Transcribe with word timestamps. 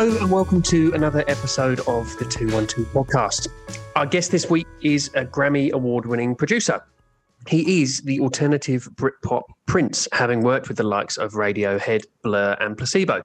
Hello 0.00 0.16
and 0.16 0.30
welcome 0.30 0.62
to 0.62 0.90
another 0.94 1.22
episode 1.28 1.80
of 1.80 2.16
the 2.16 2.24
212 2.24 2.88
podcast. 2.88 3.48
Our 3.96 4.06
guest 4.06 4.30
this 4.30 4.48
week 4.48 4.66
is 4.80 5.08
a 5.08 5.26
Grammy 5.26 5.72
award 5.72 6.06
winning 6.06 6.34
producer. 6.34 6.82
He 7.46 7.82
is 7.82 8.00
the 8.00 8.18
alternative 8.20 8.88
Britpop 8.94 9.42
prince, 9.66 10.08
having 10.12 10.40
worked 10.40 10.68
with 10.68 10.78
the 10.78 10.84
likes 10.84 11.18
of 11.18 11.32
Radiohead, 11.32 12.06
Blur, 12.22 12.56
and 12.60 12.78
Placebo. 12.78 13.20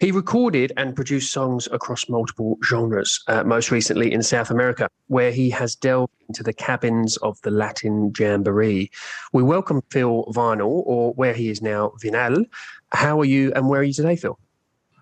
He 0.00 0.10
recorded 0.10 0.72
and 0.78 0.96
produced 0.96 1.34
songs 1.34 1.68
across 1.70 2.08
multiple 2.08 2.56
genres, 2.64 3.22
uh, 3.28 3.44
most 3.44 3.70
recently 3.70 4.10
in 4.10 4.22
South 4.22 4.50
America, 4.50 4.88
where 5.08 5.32
he 5.32 5.50
has 5.50 5.76
delved 5.76 6.14
into 6.28 6.42
the 6.42 6.54
cabins 6.54 7.18
of 7.18 7.38
the 7.42 7.50
Latin 7.50 8.10
Jamboree. 8.18 8.90
We 9.34 9.42
welcome 9.42 9.82
Phil 9.90 10.24
Vinall, 10.34 10.82
or 10.86 11.12
where 11.12 11.34
he 11.34 11.50
is 11.50 11.60
now, 11.60 11.92
Vinall. 12.02 12.46
How 12.92 13.20
are 13.20 13.26
you 13.26 13.52
and 13.52 13.68
where 13.68 13.80
are 13.80 13.84
you 13.84 13.92
today, 13.92 14.16
Phil? 14.16 14.38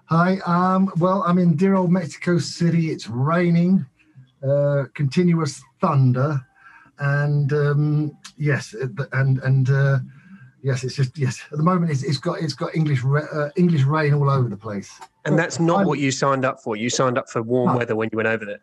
Hi. 0.07 0.39
Um, 0.45 0.93
well, 0.99 1.23
I'm 1.27 1.39
in 1.39 1.57
dear 1.57 1.77
old 1.77 1.91
Mexico 1.91 2.39
City. 2.39 2.91
It's 2.91 3.09
raining, 3.09 3.87
uh, 4.47 4.85
continuous 4.95 5.63
thunder, 5.81 6.41
and 6.99 7.53
um, 7.53 8.19
yes, 8.37 8.75
and 9.13 9.39
and 9.39 9.71
uh, 9.71 9.99
yes, 10.63 10.85
it's 10.85 10.95
just 10.95 11.17
yes. 11.17 11.41
At 11.51 11.57
the 11.57 11.65
moment, 11.65 11.91
it's, 11.91 12.03
it's 12.03 12.19
got 12.19 12.41
it's 12.43 12.53
got 12.53 12.75
English 12.77 13.03
uh, 13.03 13.49
English 13.57 13.85
rain 13.85 14.13
all 14.13 14.29
over 14.29 14.49
the 14.49 14.59
place. 14.59 14.93
And 15.25 15.39
that's 15.39 15.59
not 15.59 15.81
I'm, 15.81 15.87
what 15.87 15.99
you 15.99 16.11
signed 16.11 16.45
up 16.45 16.61
for. 16.61 16.77
You 16.77 16.91
signed 16.91 17.17
up 17.17 17.31
for 17.31 17.41
warm 17.43 17.73
no. 17.73 17.79
weather 17.79 17.97
when 17.97 18.11
you 18.13 18.17
went 18.17 18.29
over 18.29 18.45
there. 18.45 18.61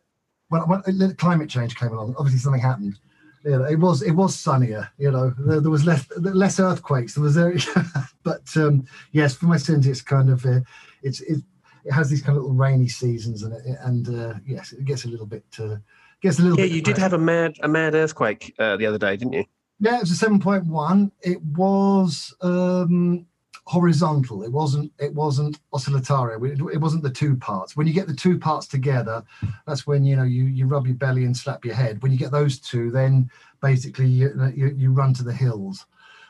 Well, 0.52 0.68
when 0.68 1.16
climate 1.16 1.50
change 1.50 1.76
came 1.76 1.90
along, 1.90 2.14
obviously 2.20 2.40
something 2.40 2.62
happened. 2.62 3.00
You 3.44 3.58
know, 3.58 3.64
it 3.64 3.80
was 3.80 4.04
it 4.04 4.12
was 4.12 4.38
sunnier. 4.38 4.92
You 5.00 5.10
know, 5.10 5.34
there, 5.40 5.60
there 5.60 5.72
was 5.72 5.86
less 5.86 6.06
less 6.18 6.60
earthquakes. 6.60 7.16
There 7.16 7.24
was, 7.24 7.36
uh, 7.36 7.58
but 8.24 8.44
um, 8.58 8.86
yes, 9.12 9.34
for 9.34 9.48
my 9.48 9.58
sins, 9.58 9.88
it's 9.88 10.04
kind 10.04 10.30
of 10.30 10.46
uh, 10.46 10.60
it's 11.02 11.22
it, 11.22 11.42
it 11.84 11.92
has 11.92 12.10
these 12.10 12.22
kind 12.22 12.38
of 12.38 12.44
little 12.44 12.58
rainy 12.58 12.88
seasons, 12.88 13.44
and 13.44 13.54
it, 13.54 13.78
and 13.82 14.10
uh, 14.10 14.34
yes, 14.46 14.72
it 14.72 14.86
gets 14.86 15.06
a 15.06 15.08
little 15.08 15.26
bit 15.26 15.46
uh, 15.60 15.78
gets 16.22 16.40
a 16.40 16.44
little. 16.44 16.60
Yeah, 16.60 16.66
you 16.66 16.82
did 16.82 16.98
have 16.98 17.14
a 17.14 17.18
mad 17.18 17.56
a 17.62 17.68
mad 17.68 17.96
earthquake 17.96 18.54
uh, 18.60 18.78
the 18.78 18.86
other 18.86 18.98
day, 18.98 19.18
didn't 19.18 19.34
you? 19.34 19.46
Yeah, 19.80 19.98
it 19.98 20.02
was 20.02 20.12
a 20.12 20.16
seven 20.16 20.40
point 20.40 20.66
one. 20.66 21.12
It 21.22 21.42
was 21.42 22.34
um, 22.42 23.26
horizontal. 23.66 24.44
It 24.44 24.52
wasn't. 24.52 24.92
It 25.00 25.14
wasn't 25.14 25.60
oscillatory. 25.74 26.36
It, 26.52 26.82
wasn't 26.82 27.04
the 27.04 27.10
two 27.10 27.36
parts. 27.36 27.76
When 27.76 27.88
you 27.88 27.94
get 27.94 28.08
the 28.08 28.14
two 28.14 28.38
parts 28.38 28.68
together, 28.68 29.24
that's 29.66 29.88
when 29.88 30.04
you 30.04 30.16
know 30.16 30.24
you 30.24 30.46
you 30.46 30.68
rub 30.68 30.86
your 30.86 30.96
belly 30.96 31.26
and 31.26 31.36
slap 31.36 31.66
your 31.66 31.76
head. 31.76 32.02
When 32.04 32.12
you 32.12 32.18
get 32.18 32.32
those 32.32 32.60
two, 32.60 32.92
then 32.92 33.30
basically 33.62 34.08
you 34.08 34.52
you, 34.56 34.68
you 34.78 34.92
run 34.92 35.14
to 35.16 35.24
the 35.24 35.34
hills. 35.34 35.86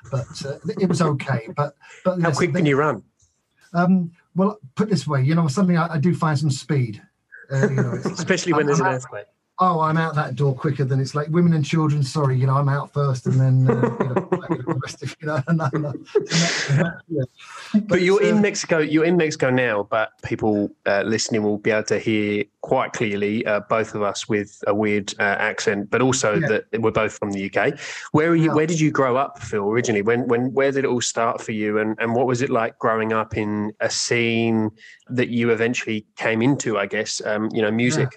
But 0.09 0.45
uh, 0.45 0.57
it 0.79 0.87
was 0.87 1.01
okay. 1.01 1.49
But 1.55 1.75
but 2.05 2.21
how 2.21 2.31
quick 2.31 2.53
can 2.53 2.65
you 2.65 2.77
run? 2.77 3.03
Um, 3.73 4.11
well, 4.35 4.59
put 4.75 4.89
this 4.89 5.07
way, 5.07 5.23
you 5.23 5.35
know, 5.35 5.47
something 5.47 5.77
I, 5.77 5.93
I 5.93 5.97
do 5.97 6.13
find 6.13 6.37
some 6.37 6.51
speed. 6.51 7.01
Uh, 7.51 7.69
you 7.69 7.75
know, 7.75 7.91
Especially 8.05 8.53
when 8.53 8.61
I'm, 8.61 8.67
there's 8.67 8.81
I'm 8.81 8.87
an 8.87 8.93
earthquake. 8.93 9.25
Oh, 9.63 9.81
I'm 9.81 9.95
out 9.95 10.15
that 10.15 10.35
door 10.35 10.55
quicker 10.55 10.83
than 10.83 10.99
it's 10.99 11.13
like 11.13 11.27
women 11.27 11.53
and 11.53 11.63
children. 11.63 12.01
Sorry, 12.01 12.35
you 12.35 12.47
know, 12.47 12.55
I'm 12.55 12.67
out 12.67 12.91
first, 12.91 13.27
and 13.27 13.39
then 13.39 13.69
uh, 13.69 13.95
you 13.99 14.07
know, 14.07 14.15
the 14.49 14.79
rest 14.81 15.03
of 15.03 15.15
you 15.21 15.27
know. 15.27 15.39
And, 15.47 15.61
and, 15.61 15.85
and, 15.85 17.27
but, 17.71 17.87
but, 17.87 18.01
you're 18.01 18.23
uh, 18.23 18.27
in 18.27 18.41
Mexico. 18.41 18.79
You're 18.79 19.05
in 19.05 19.17
Mexico 19.17 19.51
now, 19.51 19.83
but 19.83 20.13
people 20.23 20.71
uh, 20.87 21.03
listening 21.05 21.43
will 21.43 21.59
be 21.59 21.69
able 21.69 21.83
to 21.83 21.99
hear 21.99 22.43
quite 22.61 22.93
clearly 22.93 23.45
uh, 23.45 23.59
both 23.59 23.93
of 23.93 24.01
us 24.01 24.27
with 24.27 24.63
a 24.65 24.73
weird 24.73 25.13
uh, 25.19 25.35
accent, 25.37 25.91
but 25.91 26.01
also 26.01 26.39
yeah. 26.39 26.47
that 26.47 26.81
we're 26.81 26.89
both 26.89 27.13
from 27.19 27.31
the 27.31 27.45
UK. 27.45 27.79
Where 28.13 28.31
are 28.31 28.35
you? 28.35 28.45
Yeah. 28.45 28.55
Where 28.55 28.65
did 28.65 28.79
you 28.79 28.89
grow 28.89 29.15
up, 29.15 29.37
Phil? 29.43 29.69
Originally, 29.69 30.01
when 30.01 30.27
when 30.27 30.51
where 30.55 30.71
did 30.71 30.85
it 30.85 30.87
all 30.87 31.01
start 31.01 31.39
for 31.39 31.51
you, 31.51 31.77
and 31.77 31.95
and 31.99 32.15
what 32.15 32.25
was 32.25 32.41
it 32.41 32.49
like 32.49 32.79
growing 32.79 33.13
up 33.13 33.37
in 33.37 33.73
a 33.79 33.91
scene 33.91 34.71
that 35.11 35.29
you 35.29 35.51
eventually 35.51 36.07
came 36.15 36.41
into? 36.41 36.79
I 36.79 36.87
guess 36.87 37.21
um, 37.23 37.47
you 37.53 37.61
know, 37.61 37.69
music 37.69 38.09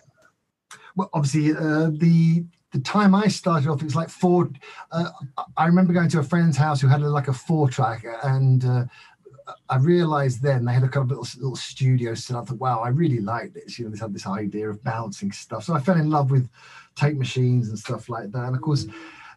well, 0.97 1.11
obviously 1.12 1.53
uh, 1.53 1.91
the 1.91 2.45
the 2.73 2.80
time 2.80 3.14
I 3.14 3.29
started 3.29 3.69
off, 3.69 3.80
it 3.80 3.85
was 3.85 3.95
like 3.95 4.08
four. 4.08 4.51
Uh, 4.91 5.11
I 5.57 5.67
remember 5.67 5.92
going 5.92 6.08
to 6.08 6.19
a 6.19 6.24
friend's 6.24 6.57
house 6.57 6.80
who 6.80 6.89
had 6.89 7.02
a, 7.02 7.08
like 7.08 7.29
a 7.29 7.33
four 7.33 7.69
track, 7.69 8.05
and 8.24 8.64
uh, 8.64 8.85
I 9.69 9.77
realized 9.77 10.42
then 10.42 10.64
they 10.64 10.73
had 10.73 10.83
a 10.83 10.89
kind 10.89 11.05
of 11.05 11.17
little, 11.17 11.41
little 11.41 11.57
studio 11.57 12.14
set 12.14 12.36
up. 12.36 12.46
That 12.46 12.57
wow, 12.57 12.80
I 12.80 12.89
really 12.89 13.20
like 13.20 13.55
this. 13.55 13.79
You 13.79 13.85
know, 13.85 13.92
they 13.92 13.98
had 13.98 14.13
this 14.13 14.27
idea 14.27 14.69
of 14.69 14.83
bouncing 14.83 15.30
stuff. 15.30 15.64
So 15.64 15.74
I 15.74 15.80
fell 15.80 15.96
in 15.96 16.11
love 16.11 16.30
with 16.30 16.48
tape 16.96 17.17
machines 17.17 17.69
and 17.69 17.79
stuff 17.79 18.08
like 18.08 18.33
that. 18.33 18.45
And 18.45 18.57
of 18.57 18.63
course, 18.63 18.86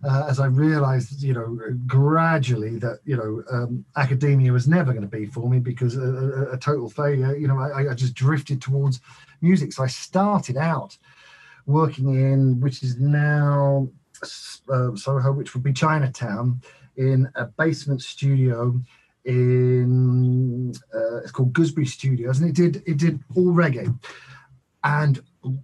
uh, 0.03 0.25
as 0.29 0.39
I 0.39 0.45
realized, 0.45 1.21
you 1.21 1.33
know, 1.33 1.59
gradually 1.85 2.77
that 2.79 2.99
you 3.05 3.17
know 3.17 3.43
um, 3.51 3.85
academia 3.95 4.51
was 4.51 4.67
never 4.67 4.93
going 4.93 5.07
to 5.07 5.17
be 5.17 5.25
for 5.25 5.49
me 5.49 5.59
because 5.59 5.95
a, 5.97 6.01
a, 6.01 6.51
a 6.53 6.57
total 6.57 6.89
failure. 6.89 7.35
You 7.35 7.47
know, 7.47 7.59
I, 7.59 7.91
I, 7.91 7.93
just 7.93 8.13
drifted 8.13 8.61
towards 8.61 9.01
music. 9.41 9.73
So 9.73 9.83
I 9.83 9.87
started 9.87 10.57
out 10.57 10.97
working 11.67 12.15
in, 12.15 12.59
which 12.59 12.81
is 12.81 12.99
now 12.99 13.87
uh, 14.23 14.95
Soho, 14.95 15.31
which 15.31 15.53
would 15.53 15.63
be 15.63 15.73
Chinatown, 15.73 16.61
in 16.95 17.29
a 17.35 17.45
basement 17.45 18.01
studio 18.01 18.81
in 19.25 20.73
uh, 20.95 21.17
it's 21.17 21.31
called 21.31 21.53
Gooseberry 21.53 21.85
Studios, 21.85 22.39
and 22.39 22.49
it 22.49 22.55
did 22.55 22.83
it 22.87 22.97
did 22.97 23.19
all 23.35 23.53
reggae, 23.53 23.93
and 24.83 25.21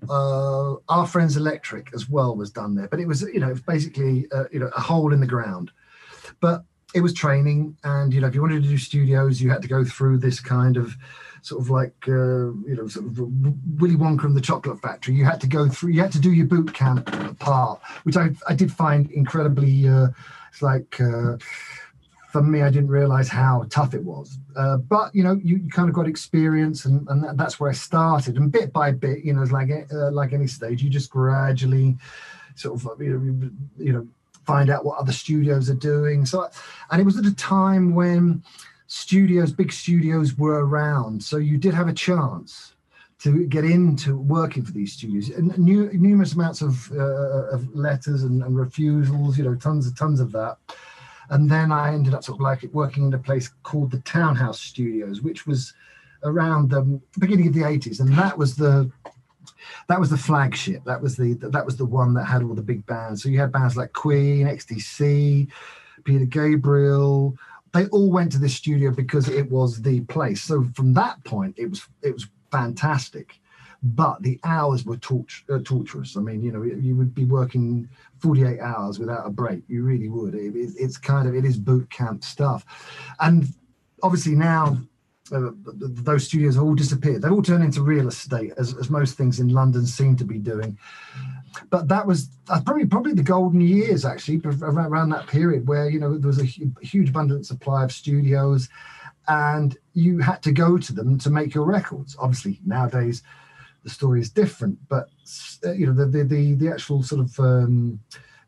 uh, 0.09 0.75
Are 0.89 1.07
Friends 1.07 1.37
Electric 1.37 1.89
as 1.95 2.09
well 2.09 2.35
was 2.35 2.51
done 2.51 2.75
there. 2.75 2.89
But 2.89 2.99
it 2.99 3.07
was 3.07 3.21
you 3.21 3.39
know 3.39 3.47
it 3.47 3.53
was 3.53 3.61
basically 3.61 4.27
uh, 4.31 4.45
you 4.51 4.59
know 4.59 4.69
a 4.75 4.81
hole 4.81 5.13
in 5.13 5.21
the 5.21 5.27
ground, 5.27 5.71
but 6.41 6.65
it 6.93 7.01
was 7.01 7.13
training, 7.13 7.77
and 7.85 8.13
you 8.13 8.19
know 8.19 8.27
if 8.27 8.35
you 8.35 8.41
wanted 8.41 8.63
to 8.63 8.69
do 8.69 8.77
studios, 8.77 9.41
you 9.41 9.49
had 9.49 9.61
to 9.61 9.67
go 9.69 9.85
through 9.85 10.17
this 10.17 10.41
kind 10.41 10.75
of 10.75 10.95
sort 11.43 11.61
of 11.61 11.69
like 11.69 11.93
uh, 12.07 12.51
you 12.67 12.75
know 12.75 12.87
sort 12.87 13.05
of 13.05 13.19
Willy 13.19 13.95
Wonka 13.95 14.23
and 14.23 14.35
the 14.35 14.41
Chocolate 14.41 14.81
Factory. 14.81 15.13
You 15.13 15.25
had 15.25 15.41
to 15.41 15.47
go 15.47 15.67
through. 15.67 15.91
You 15.91 16.01
had 16.01 16.11
to 16.13 16.19
do 16.19 16.31
your 16.31 16.47
boot 16.47 16.73
camp 16.73 17.39
part, 17.39 17.79
which 18.03 18.17
I 18.17 18.29
I 18.47 18.55
did 18.55 18.71
find 18.71 19.11
incredibly. 19.11 19.87
Uh, 19.87 20.07
it's 20.51 20.61
like. 20.61 20.99
Uh, 20.99 21.37
for 22.31 22.41
me, 22.41 22.63
I 22.63 22.71
didn't 22.71 22.89
realize 22.89 23.27
how 23.27 23.63
tough 23.69 23.93
it 23.93 24.03
was. 24.03 24.39
Uh, 24.55 24.77
but 24.77 25.13
you 25.13 25.23
know, 25.23 25.33
you, 25.33 25.57
you, 25.57 25.69
kind 25.69 25.87
of 25.87 25.93
got 25.93 26.07
experience, 26.07 26.85
and, 26.85 27.07
and 27.09 27.23
that, 27.23 27.37
that's 27.37 27.59
where 27.59 27.69
I 27.69 27.73
started. 27.73 28.37
And 28.37 28.51
bit 28.51 28.73
by 28.73 28.89
bit, 28.89 29.23
you 29.23 29.33
know, 29.33 29.43
it's 29.43 29.51
like 29.51 29.69
uh, 29.69 30.09
like 30.09 30.33
any 30.33 30.47
stage, 30.47 30.81
you 30.81 30.89
just 30.89 31.11
gradually 31.11 31.95
sort 32.55 32.83
of 32.83 32.99
you 32.99 33.09
know, 33.11 33.51
you 33.77 33.93
know 33.93 34.07
find 34.45 34.71
out 34.71 34.83
what 34.83 34.97
other 34.97 35.11
studios 35.11 35.69
are 35.69 35.75
doing. 35.75 36.25
So, 36.25 36.49
and 36.89 36.99
it 36.99 37.05
was 37.05 37.19
at 37.19 37.25
a 37.25 37.35
time 37.35 37.93
when 37.93 38.43
studios, 38.93 39.51
big 39.51 39.71
studios 39.71 40.37
were 40.37 40.63
around. 40.63 41.23
So 41.23 41.37
you 41.37 41.57
did 41.57 41.73
have 41.73 41.87
a 41.87 41.93
chance 41.93 42.75
to 43.23 43.47
get 43.47 43.65
into 43.65 44.17
working 44.17 44.63
for 44.63 44.71
these 44.71 44.93
studios. 44.93 45.29
And 45.29 45.57
new, 45.57 45.91
numerous 45.93 46.33
amounts 46.33 46.61
of, 46.61 46.91
uh, 46.91 47.47
of 47.55 47.73
letters 47.73 48.21
and, 48.21 48.43
and, 48.43 48.55
refusals, 48.55 49.35
you 49.35 49.45
know, 49.45 49.55
tons 49.55 49.87
and 49.87 49.97
tons 49.97 50.19
of 50.19 50.31
that. 50.33 50.57
And 51.31 51.49
then 51.49 51.71
I 51.71 51.91
ended 51.91 52.13
up 52.13 52.23
sort 52.23 52.37
of 52.37 52.41
like 52.41 52.61
working 52.71 53.07
in 53.07 53.13
a 53.15 53.17
place 53.17 53.49
called 53.63 53.89
the 53.89 53.99
Townhouse 54.01 54.59
Studios, 54.59 55.21
which 55.21 55.47
was 55.47 55.73
around 56.23 56.69
the 56.69 57.01
beginning 57.17 57.47
of 57.47 57.55
the 57.55 57.61
80s. 57.61 57.99
And 57.99 58.13
that 58.13 58.37
was 58.37 58.55
the 58.55 58.91
that 59.87 59.99
was 59.99 60.11
the 60.11 60.17
flagship. 60.17 60.83
That 60.85 61.01
was 61.01 61.15
the 61.15 61.33
that 61.41 61.65
was 61.65 61.77
the 61.77 61.85
one 61.85 62.13
that 62.13 62.25
had 62.25 62.43
all 62.43 62.53
the 62.53 62.61
big 62.61 62.85
bands. 62.85 63.23
So 63.23 63.29
you 63.29 63.39
had 63.39 63.51
bands 63.51 63.75
like 63.75 63.93
Queen, 63.93 64.45
XTC, 64.45 65.49
Peter 66.03 66.25
Gabriel, 66.25 67.35
they 67.73 67.87
all 67.87 68.11
went 68.11 68.31
to 68.31 68.37
this 68.37 68.55
studio 68.55 68.91
because 68.91 69.27
it 69.27 69.49
was 69.49 69.81
the 69.81 70.01
place. 70.01 70.43
So 70.43 70.67
from 70.75 70.93
that 70.93 71.23
point, 71.25 71.55
it 71.57 71.69
was 71.69 71.85
it 72.01 72.13
was 72.13 72.27
fantastic. 72.51 73.39
But 73.85 74.21
the 74.21 74.39
hours 74.45 74.85
were 74.85 74.95
torch, 74.95 75.43
uh, 75.49 75.59
torturous. 75.61 76.15
I 76.15 76.21
mean, 76.21 76.41
you 76.41 76.53
know, 76.53 76.63
you 76.63 76.95
would 76.95 77.13
be 77.13 77.25
working 77.25 77.89
48 78.19 78.61
hours 78.61 78.97
without 78.97 79.27
a 79.27 79.29
break. 79.29 79.63
You 79.67 79.83
really 79.83 80.07
would. 80.07 80.35
It, 80.35 80.55
it, 80.55 80.71
it's 80.77 80.97
kind 80.97 81.27
of 81.27 81.35
it 81.35 81.43
is 81.43 81.57
boot 81.57 81.89
camp 81.89 82.23
stuff, 82.23 82.63
and 83.19 83.45
obviously 84.01 84.35
now 84.35 84.77
uh, 85.33 85.49
those 85.55 86.25
studios 86.27 86.55
have 86.55 86.63
all 86.63 86.75
disappeared. 86.75 87.21
They've 87.21 87.31
all 87.31 87.41
turned 87.41 87.63
into 87.63 87.81
real 87.81 88.07
estate, 88.07 88.53
as, 88.57 88.73
as 88.77 88.89
most 88.89 89.17
things 89.17 89.39
in 89.39 89.49
London 89.49 89.85
seem 89.85 90.15
to 90.17 90.25
be 90.25 90.37
doing 90.37 90.77
but 91.69 91.87
that 91.87 92.05
was 92.05 92.29
uh, 92.49 92.61
probably 92.61 92.85
probably 92.85 93.13
the 93.13 93.23
golden 93.23 93.61
years 93.61 94.05
actually 94.05 94.41
around, 94.61 95.09
that 95.09 95.27
period 95.27 95.67
where 95.67 95.89
you 95.89 95.99
know 95.99 96.17
there 96.17 96.27
was 96.27 96.41
a 96.41 96.45
huge 96.45 97.09
abundant 97.09 97.45
supply 97.45 97.83
of 97.83 97.91
studios 97.91 98.69
and 99.27 99.77
you 99.93 100.19
had 100.19 100.41
to 100.43 100.51
go 100.51 100.77
to 100.77 100.93
them 100.93 101.17
to 101.17 101.29
make 101.29 101.53
your 101.53 101.65
records. 101.65 102.15
Obviously 102.19 102.59
nowadays 102.65 103.23
the 103.83 103.89
story 103.89 104.21
is 104.21 104.29
different 104.29 104.77
but 104.87 105.09
uh, 105.65 105.71
you 105.71 105.85
know 105.85 105.93
the 105.93 106.05
the 106.05 106.23
the, 106.23 106.53
the 106.55 106.69
actual 106.69 107.03
sort 107.03 107.21
of 107.21 107.39
um, 107.39 107.99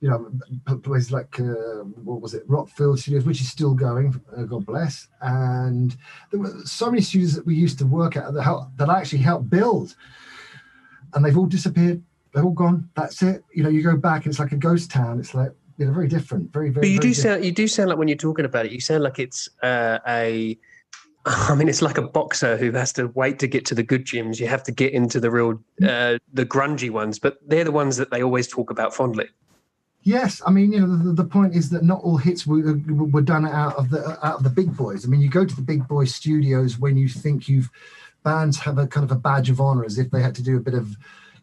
you 0.02 0.10
know 0.10 0.32
places 0.80 1.12
like 1.12 1.40
uh, 1.40 1.84
what 2.04 2.22
was 2.22 2.34
it? 2.34 2.48
Rockfield 2.48 3.00
studios 3.00 3.26
which 3.26 3.42
is 3.42 3.50
still 3.50 3.74
going 3.74 4.20
uh, 4.36 4.44
god 4.44 4.66
bless. 4.66 5.08
And 5.22 5.96
there 6.32 6.40
were 6.40 6.54
so 6.64 6.90
many 6.90 7.02
studios 7.02 7.36
that 7.36 7.46
we 7.46 7.56
used 7.56 7.80
to 7.80 7.86
work 7.86 8.18
at 8.18 8.34
that, 8.34 8.44
help, 8.44 8.70
that 8.78 8.90
actually 8.90 9.20
helped 9.20 9.50
build. 9.50 9.96
And 11.14 11.24
they've 11.24 11.38
all 11.38 11.46
disappeared 11.46 12.04
they're 12.36 12.44
all 12.44 12.52
gone. 12.52 12.90
That's 12.96 13.24
it. 13.24 13.44
You 13.54 13.64
know, 13.64 13.70
you 13.70 13.82
go 13.82 13.98
back 13.98 14.28
it's 14.28 14.40
like 14.40 14.52
a 14.52 14.58
ghost 14.58 14.92
town. 14.92 15.20
It's 15.20 15.34
like 15.34 15.52
you 15.78 15.86
know, 15.86 15.94
very 15.94 16.08
different, 16.08 16.52
very 16.54 16.70
very. 16.70 16.82
But 16.82 16.90
you 16.90 17.00
very 17.00 17.14
do 17.14 17.14
different. 17.16 17.36
sound 17.36 17.46
you 17.46 17.52
do 17.52 17.68
sound 17.68 17.90
like 17.90 17.98
when 17.98 18.08
you're 18.08 18.18
talking 18.18 18.46
about 18.46 18.66
it, 18.66 18.72
you 18.72 18.82
sound 18.82 19.04
like 19.04 19.18
it's 19.18 19.50
uh, 19.64 20.00
a 20.08 20.58
I 21.26 21.56
mean, 21.56 21.70
it's 21.70 21.82
like 21.82 21.98
a 21.98 22.04
boxer 22.04 22.58
who 22.58 22.72
has 22.74 22.94
to 22.94 23.08
wait 23.08 23.40
to 23.40 23.48
get 23.48 23.66
to 23.68 23.76
the 23.76 23.84
good 23.84 24.06
gyms. 24.06 24.40
You 24.40 24.48
have 24.48 24.64
to 24.64 24.72
get 24.72 24.94
into 24.94 25.20
the 25.20 25.32
real, 25.32 25.54
uh, 25.82 26.20
the 26.34 26.46
grungy 26.46 26.92
ones, 26.92 27.18
but 27.18 27.38
they're 27.48 27.64
the 27.64 27.72
ones 27.72 27.98
that 27.98 28.12
they 28.12 28.22
always 28.22 28.48
talk 28.48 28.70
about 28.70 28.94
fondly. 28.94 29.28
Yes, 30.04 30.40
I 30.46 30.52
mean, 30.52 30.72
you 30.72 30.86
know, 30.86 30.98
the, 30.98 31.14
the 31.14 31.24
point 31.24 31.56
is 31.56 31.72
that 31.72 31.84
not 31.84 32.02
all 32.04 32.18
hits 32.18 32.46
were, 32.46 32.80
were 32.88 33.24
done 33.24 33.48
out 33.48 33.76
of 33.76 33.90
the 33.90 34.20
out 34.24 34.38
of 34.38 34.44
the 34.44 34.52
big 34.52 34.78
boys. 34.78 35.04
I 35.04 35.08
mean, 35.08 35.22
you 35.22 35.30
go 35.30 35.46
to 35.46 35.56
the 35.56 35.64
big 35.64 35.88
boy 35.88 36.06
studios 36.06 36.78
when 36.78 36.96
you 36.96 37.10
think 37.10 37.50
you've 37.50 37.72
bands 38.24 38.60
have 38.60 38.78
a 38.78 38.86
kind 38.86 39.04
of 39.04 39.12
a 39.12 39.20
badge 39.20 39.50
of 39.50 39.62
honor, 39.62 39.86
as 39.86 39.98
if 39.98 40.12
they 40.12 40.22
had 40.22 40.36
to 40.36 40.44
do 40.44 40.58
a 40.58 40.60
bit 40.60 40.74
of, 40.74 40.96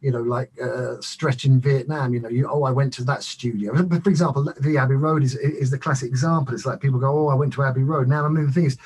you 0.03 0.11
know, 0.11 0.21
like 0.21 0.51
uh, 0.61 1.01
stretch 1.01 1.45
in 1.45 1.61
Vietnam. 1.61 2.13
You 2.13 2.21
know, 2.21 2.29
you 2.29 2.49
oh, 2.51 2.65
I 2.65 2.73
went 2.73 2.93
to 2.95 3.05
that 3.05 3.23
studio. 3.23 3.75
For 4.03 4.11
example, 4.11 4.53
the 4.61 4.77
Abbey 4.77 4.97
Road 4.97 5.23
is 5.23 5.37
is 5.37 5.71
the 5.71 5.79
classic 5.79 6.09
example. 6.09 6.55
It's 6.55 6.67
like 6.67 6.81
people 6.81 6.99
go, 6.99 7.27
oh, 7.27 7.29
I 7.29 7.35
went 7.35 7.53
to 7.55 7.63
Abbey 7.63 7.85
Road. 7.85 8.09
Now, 8.09 8.25
I 8.25 8.29
mean, 8.29 8.47
the 8.47 8.53
thing 8.53 8.67
is, 8.67 8.77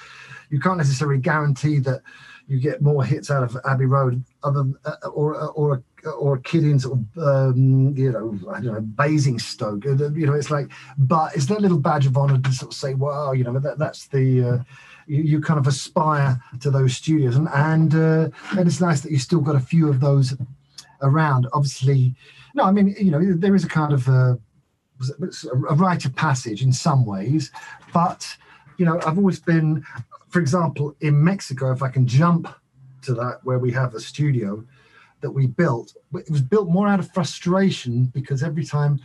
you 0.51 0.61
can't 0.61 0.77
necessarily 0.77 1.19
guarantee 1.19 1.79
that 1.81 2.03
you 2.47 2.61
get 2.61 2.83
more 2.83 3.03
hits 3.03 3.31
out 3.31 3.43
of 3.43 3.57
Abbey 3.65 3.87
Road, 3.87 4.23
other 4.45 4.65
uh, 4.85 5.09
or 5.09 5.35
or 5.53 5.83
a 6.05 6.11
or 6.11 6.37
a 6.37 6.41
kid 6.41 6.65
in 6.65 6.79
sort 6.79 6.99
of 6.99 7.23
um, 7.23 7.97
you 7.97 8.13
know 8.13 8.39
I 8.53 8.61
don't 8.61 8.75
know 8.75 8.81
Basingstoke. 8.81 9.87
Uh, 9.87 10.11
you 10.13 10.27
know, 10.27 10.35
it's 10.35 10.51
like, 10.51 10.71
but 10.99 11.35
it's 11.35 11.47
that 11.47 11.63
little 11.63 11.81
badge 11.81 12.07
of 12.07 12.17
honor 12.19 12.39
to 12.39 12.53
sort 12.53 12.73
of 12.73 12.77
say, 12.77 12.93
well, 12.93 13.35
you 13.35 13.45
know, 13.45 13.59
that 13.59 13.79
that's 13.79 14.07
the. 14.09 14.43
Uh, 14.43 14.59
you, 15.09 15.23
you, 15.23 15.41
kind 15.41 15.61
of 15.61 15.69
aspire 15.69 16.43
to 16.59 16.69
those 16.69 16.97
studios, 16.97 17.37
and 17.37 17.49
and 17.55 17.95
uh, 17.95 18.29
and 18.59 18.67
it's 18.67 18.81
nice 18.81 19.03
that 19.03 19.13
you 19.13 19.21
still 19.21 19.41
got 19.41 19.55
a 19.55 19.61
few 19.61 19.89
of 19.89 20.01
those 20.01 20.35
around. 21.03 21.47
Obviously, 21.53 22.15
no, 22.55 22.65
I 22.65 22.73
mean 22.73 22.95
you 22.99 23.11
know 23.11 23.21
there 23.35 23.55
is 23.55 23.65
a 23.65 23.69
kind 23.69 23.93
of 23.93 24.09
a, 24.09 24.39
a 25.69 25.75
rite 25.75 26.05
of 26.05 26.15
passage 26.15 26.63
in 26.63 26.73
some 26.73 27.05
ways, 27.05 27.51
but 27.93 28.37
you 28.79 28.85
know 28.85 29.01
I've 29.07 29.19
always 29.19 29.41
been, 29.41 29.85
for 30.29 30.41
example, 30.41 30.97
in 31.01 31.23
Mexico, 31.23 31.73
if 31.73 31.83
I 31.83 31.89
can 31.89 32.07
jump 32.07 32.49
to 33.03 33.15
that 33.15 33.41
where 33.45 33.59
we 33.59 33.71
have 33.73 33.95
a 33.95 34.01
studio, 34.01 34.65
that 35.21 35.31
we 35.31 35.47
built, 35.47 35.95
it 36.15 36.31
was 36.31 36.43
built 36.43 36.69
more 36.69 36.89
out 36.89 37.01
of 37.01 37.13
frustration 37.13 38.07
because 38.15 38.43
every 38.43 38.65
time 38.65 39.01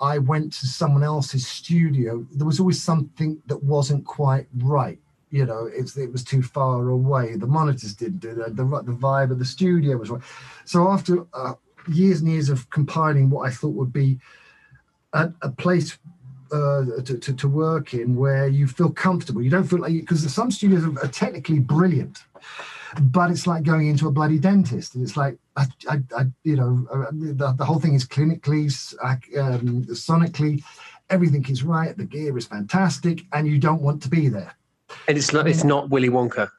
I 0.00 0.18
went 0.18 0.52
to 0.54 0.66
someone 0.66 1.02
else's 1.02 1.46
studio, 1.46 2.26
there 2.32 2.46
was 2.46 2.60
always 2.60 2.82
something 2.82 3.40
that 3.46 3.62
wasn't 3.62 4.04
quite 4.04 4.46
right. 4.58 4.98
You 5.30 5.44
know, 5.44 5.68
it's, 5.72 5.96
it 5.96 6.12
was 6.12 6.22
too 6.22 6.42
far 6.42 6.88
away. 6.88 7.36
The 7.36 7.46
monitors 7.46 7.94
didn't 7.94 8.20
do 8.20 8.34
that. 8.34 8.56
The, 8.56 8.64
the 8.64 8.92
vibe 8.92 9.32
of 9.32 9.38
the 9.38 9.44
studio 9.44 9.96
was 9.96 10.10
right. 10.10 10.22
So 10.64 10.88
after 10.88 11.26
uh, 11.34 11.54
years 11.88 12.20
and 12.20 12.30
years 12.30 12.48
of 12.48 12.68
compiling 12.70 13.30
what 13.30 13.48
I 13.48 13.50
thought 13.50 13.74
would 13.74 13.92
be 13.92 14.18
a, 15.12 15.32
a 15.42 15.50
place 15.50 15.98
uh, 16.52 16.84
to, 17.04 17.18
to, 17.18 17.34
to, 17.34 17.48
work 17.48 17.92
in 17.92 18.14
where 18.14 18.46
you 18.46 18.68
feel 18.68 18.90
comfortable. 18.90 19.42
You 19.42 19.50
don't 19.50 19.64
feel 19.64 19.80
like 19.80 19.92
because 19.92 20.32
some 20.32 20.50
studios 20.50 20.84
are, 20.84 21.08
technically 21.08 21.58
brilliant, 21.58 22.22
but 23.00 23.30
it's 23.30 23.46
like 23.46 23.64
going 23.64 23.88
into 23.88 24.06
a 24.06 24.12
bloody 24.12 24.38
dentist 24.38 24.94
and 24.94 25.02
it's 25.02 25.16
like 25.16 25.38
I, 25.56 25.66
I, 25.88 25.98
I 26.16 26.24
you 26.44 26.56
know 26.56 26.86
uh, 26.92 27.10
the, 27.10 27.54
the 27.56 27.64
whole 27.64 27.80
thing 27.80 27.94
is 27.94 28.06
clinically 28.06 28.66
um, 29.36 29.84
sonically 29.86 30.62
everything 31.10 31.44
is 31.48 31.62
right 31.62 31.96
the 31.96 32.04
gear 32.04 32.36
is 32.38 32.46
fantastic 32.46 33.24
and 33.32 33.46
you 33.46 33.58
don't 33.58 33.82
want 33.82 34.02
to 34.02 34.08
be 34.08 34.28
there 34.28 34.54
and 35.08 35.16
it's 35.16 35.32
not 35.32 35.46
it's 35.48 35.64
not 35.64 35.90
willy 35.90 36.08
wonka 36.08 36.50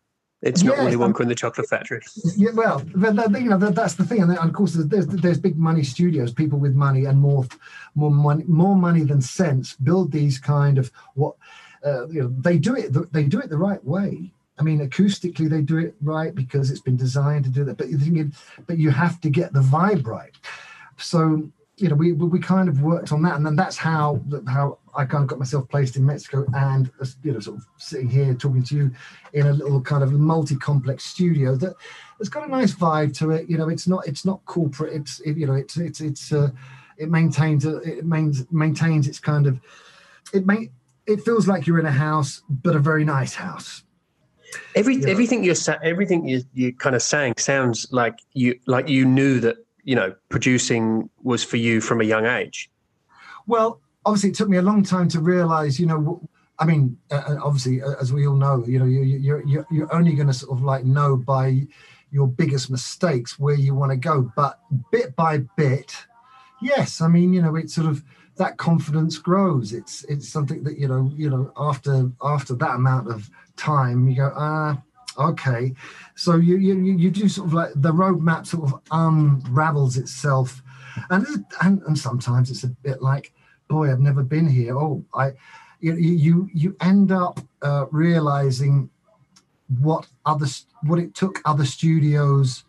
it's 0.42 0.62
not 0.62 0.78
Willy 0.78 0.96
Wonka 0.96 1.22
in 1.22 1.30
the 1.30 1.36
Chocolate 1.36 1.68
Factory. 1.68 2.02
Yeah, 2.36 2.52
well, 2.54 2.84
you 2.96 3.50
know 3.50 3.58
that's 3.58 3.96
the 3.96 4.06
thing, 4.06 4.22
and 4.22 4.38
of 4.38 4.54
course 4.54 4.74
there's 4.74 5.08
there's 5.08 5.40
big 5.40 5.58
money 5.58 5.84
studios, 5.84 6.32
people 6.32 6.60
with 6.60 6.76
money 6.76 7.06
and 7.06 7.20
more 7.20 7.46
more 7.96 8.12
money 8.12 8.44
more 8.48 8.76
money 8.76 9.02
than 9.02 9.20
sense 9.20 9.74
build 9.76 10.12
these 10.12 10.38
kind 10.38 10.78
of 10.78 10.92
what 11.16 11.36
uh, 11.84 12.08
you 12.10 12.22
know 12.22 12.28
they 12.40 12.60
do 12.60 12.76
it 12.76 12.94
they 13.12 13.24
do 13.24 13.40
it 13.40 13.50
the 13.50 13.58
right 13.58 13.84
way. 13.84 14.32
I 14.60 14.64
mean, 14.64 14.88
acoustically 14.88 15.50
they 15.50 15.62
do 15.62 15.78
it 15.80 15.96
right 16.02 16.34
because 16.34 16.70
it's 16.70 16.82
been 16.82 16.98
designed 16.98 17.46
to 17.46 17.52
do 17.52 17.64
that. 17.66 17.78
But 17.78 17.90
you 17.90 18.32
but 18.68 18.78
you 18.78 18.92
have 18.92 19.20
to 19.22 19.32
get 19.32 19.54
the 19.54 19.62
vibe 19.62 20.06
right. 20.06 20.36
So 20.98 21.50
you 21.78 21.90
know, 21.90 21.96
we 21.96 22.12
we 22.12 22.40
kind 22.40 22.70
of 22.70 22.82
worked 22.82 23.12
on 23.12 23.24
that, 23.24 23.36
and 23.36 23.46
then 23.46 23.56
that's 23.56 23.78
how 23.78 24.22
how 24.48 24.78
I 24.98 25.06
kind 25.06 25.22
of 25.24 25.28
got 25.28 25.40
myself 25.40 25.70
placed 25.70 25.96
in 25.96 26.06
Mexico, 26.06 26.46
and 26.54 26.92
you 27.24 27.32
know, 27.32 27.40
sort 27.40 27.58
of 27.58 27.66
sitting 27.78 28.10
here 28.10 28.34
talking 28.34 28.64
to 28.64 28.76
you 28.76 28.92
in 29.34 29.46
a 29.48 29.54
little 29.54 29.80
kind 29.80 30.04
of 30.04 30.12
multi-complex 30.12 31.06
studio 31.06 31.56
that 31.56 31.76
has 32.18 32.30
got 32.30 32.48
a 32.48 32.52
nice 32.52 32.74
vibe 32.74 33.16
to 33.20 33.30
it. 33.32 33.48
You 33.50 33.58
know, 33.58 33.70
it's 33.70 33.88
not 33.88 34.08
it's 34.08 34.26
not 34.26 34.44
corporate. 34.46 34.94
It's 34.94 35.20
it, 35.20 35.38
you 35.38 35.46
know, 35.46 35.54
it's 35.54 35.78
it's 35.78 36.02
it's 36.02 36.34
uh, 36.34 36.50
it 36.98 37.10
maintains 37.10 37.66
a, 37.66 37.78
it 37.78 38.06
mains, 38.06 38.46
maintains 38.52 39.08
its 39.08 39.20
kind 39.20 39.46
of 39.46 39.60
it 40.34 40.46
may 40.46 40.72
it 41.06 41.22
feels 41.22 41.48
like 41.48 41.68
you're 41.68 41.80
in 41.80 41.86
a 41.86 41.92
house, 41.92 42.42
but 42.50 42.76
a 42.76 42.80
very 42.80 43.06
nice 43.06 43.34
house. 43.34 43.84
Every 44.76 44.96
you 44.96 45.02
know? 45.02 45.12
everything 45.12 45.44
you're 45.44 45.56
everything 45.84 46.28
you 46.28 46.42
you 46.54 46.74
kind 46.74 46.96
of 46.96 47.02
saying 47.02 47.36
sounds 47.38 47.88
like 47.92 48.20
you 48.34 48.60
like 48.66 48.90
you 48.90 49.06
knew 49.06 49.40
that 49.42 49.58
you 49.84 49.96
know 49.96 50.16
producing 50.30 51.10
was 51.22 51.44
for 51.44 51.58
you 51.58 51.82
from 51.82 52.02
a 52.02 52.04
young 52.04 52.26
age. 52.26 52.70
Well, 53.46 53.80
obviously, 54.08 54.30
it 54.30 54.36
took 54.36 54.50
me 54.50 54.58
a 54.58 54.62
long 54.62 54.84
time 54.84 55.10
to 55.10 55.20
realize. 55.20 55.80
You 55.80 55.88
know, 55.88 56.22
I 56.58 56.66
mean, 56.66 56.98
uh, 57.12 57.22
uh 57.28 57.38
obviously, 57.44 57.82
uh, 57.82 57.96
as 58.02 58.14
we 58.14 58.26
all 58.26 58.36
know, 58.36 58.64
you 58.66 58.80
know, 58.80 58.86
you, 58.86 59.02
you're 59.02 59.46
you're 59.46 59.68
you're 59.70 59.94
only 59.94 60.14
going 60.14 60.28
to 60.28 60.34
sort 60.34 60.58
of 60.58 60.64
like 60.64 60.86
know 60.86 61.18
by 61.18 61.68
your 62.12 62.28
biggest 62.28 62.72
mistakes 62.72 63.38
where 63.38 63.56
you 63.56 63.76
want 63.76 63.92
to 63.92 63.98
go, 63.98 64.32
but 64.36 64.60
bit 64.92 65.16
by 65.16 65.40
bit, 65.58 65.94
yes. 66.62 67.02
I 67.02 67.10
mean, 67.10 67.34
you 67.34 67.42
know, 67.42 67.56
it's 67.56 67.76
sort 67.76 67.88
of 67.88 68.04
that 68.38 68.58
confidence 68.58 69.18
grows. 69.18 69.74
It's 69.74 70.04
it's 70.06 70.30
something 70.30 70.64
that 70.64 70.78
you 70.78 70.88
know 70.88 71.12
you 71.16 71.30
know 71.30 71.52
after 71.58 72.10
after 72.24 72.56
that 72.56 72.76
amount 72.76 73.12
of 73.12 73.30
time, 73.56 74.08
you 74.08 74.16
go 74.16 74.32
ah. 74.36 74.82
Okay, 75.20 75.74
so 76.16 76.36
you, 76.36 76.58
you 76.58 76.76
you 76.76 77.10
do 77.10 77.28
sort 77.28 77.48
of 77.48 77.54
like 77.56 77.72
the 77.74 77.92
roadmap 77.92 78.46
sort 78.46 78.72
of 78.72 78.80
unravels 78.92 79.98
itself, 79.98 80.62
and 81.10 81.26
and, 81.64 81.82
and 81.88 81.98
sometimes 81.98 82.52
it's 82.52 82.64
a 82.64 82.68
bit 82.68 83.02
like, 83.02 83.34
boy, 83.68 83.92
I've 83.92 84.00
never 84.00 84.24
been 84.24 84.48
here. 84.48 84.78
Oh, 84.78 85.04
I, 85.14 85.34
you 85.80 85.96
you 85.96 86.50
you 86.54 86.76
end 86.82 87.12
up 87.12 87.40
uh, 87.62 87.86
realizing 87.92 88.90
what 89.80 90.08
other 90.26 90.48
what 90.84 91.00
it 91.00 91.14
took 91.14 91.42
other 91.46 91.66
studios 91.66 92.64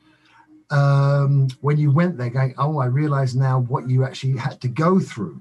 um, 0.70 1.48
when 1.60 1.78
you 1.78 1.90
went 1.90 2.18
there 2.18 2.28
going 2.28 2.54
oh 2.58 2.78
i 2.78 2.86
realize 2.86 3.34
now 3.34 3.60
what 3.60 3.88
you 3.88 4.04
actually 4.04 4.36
had 4.36 4.60
to 4.60 4.68
go 4.68 4.98
through 4.98 5.40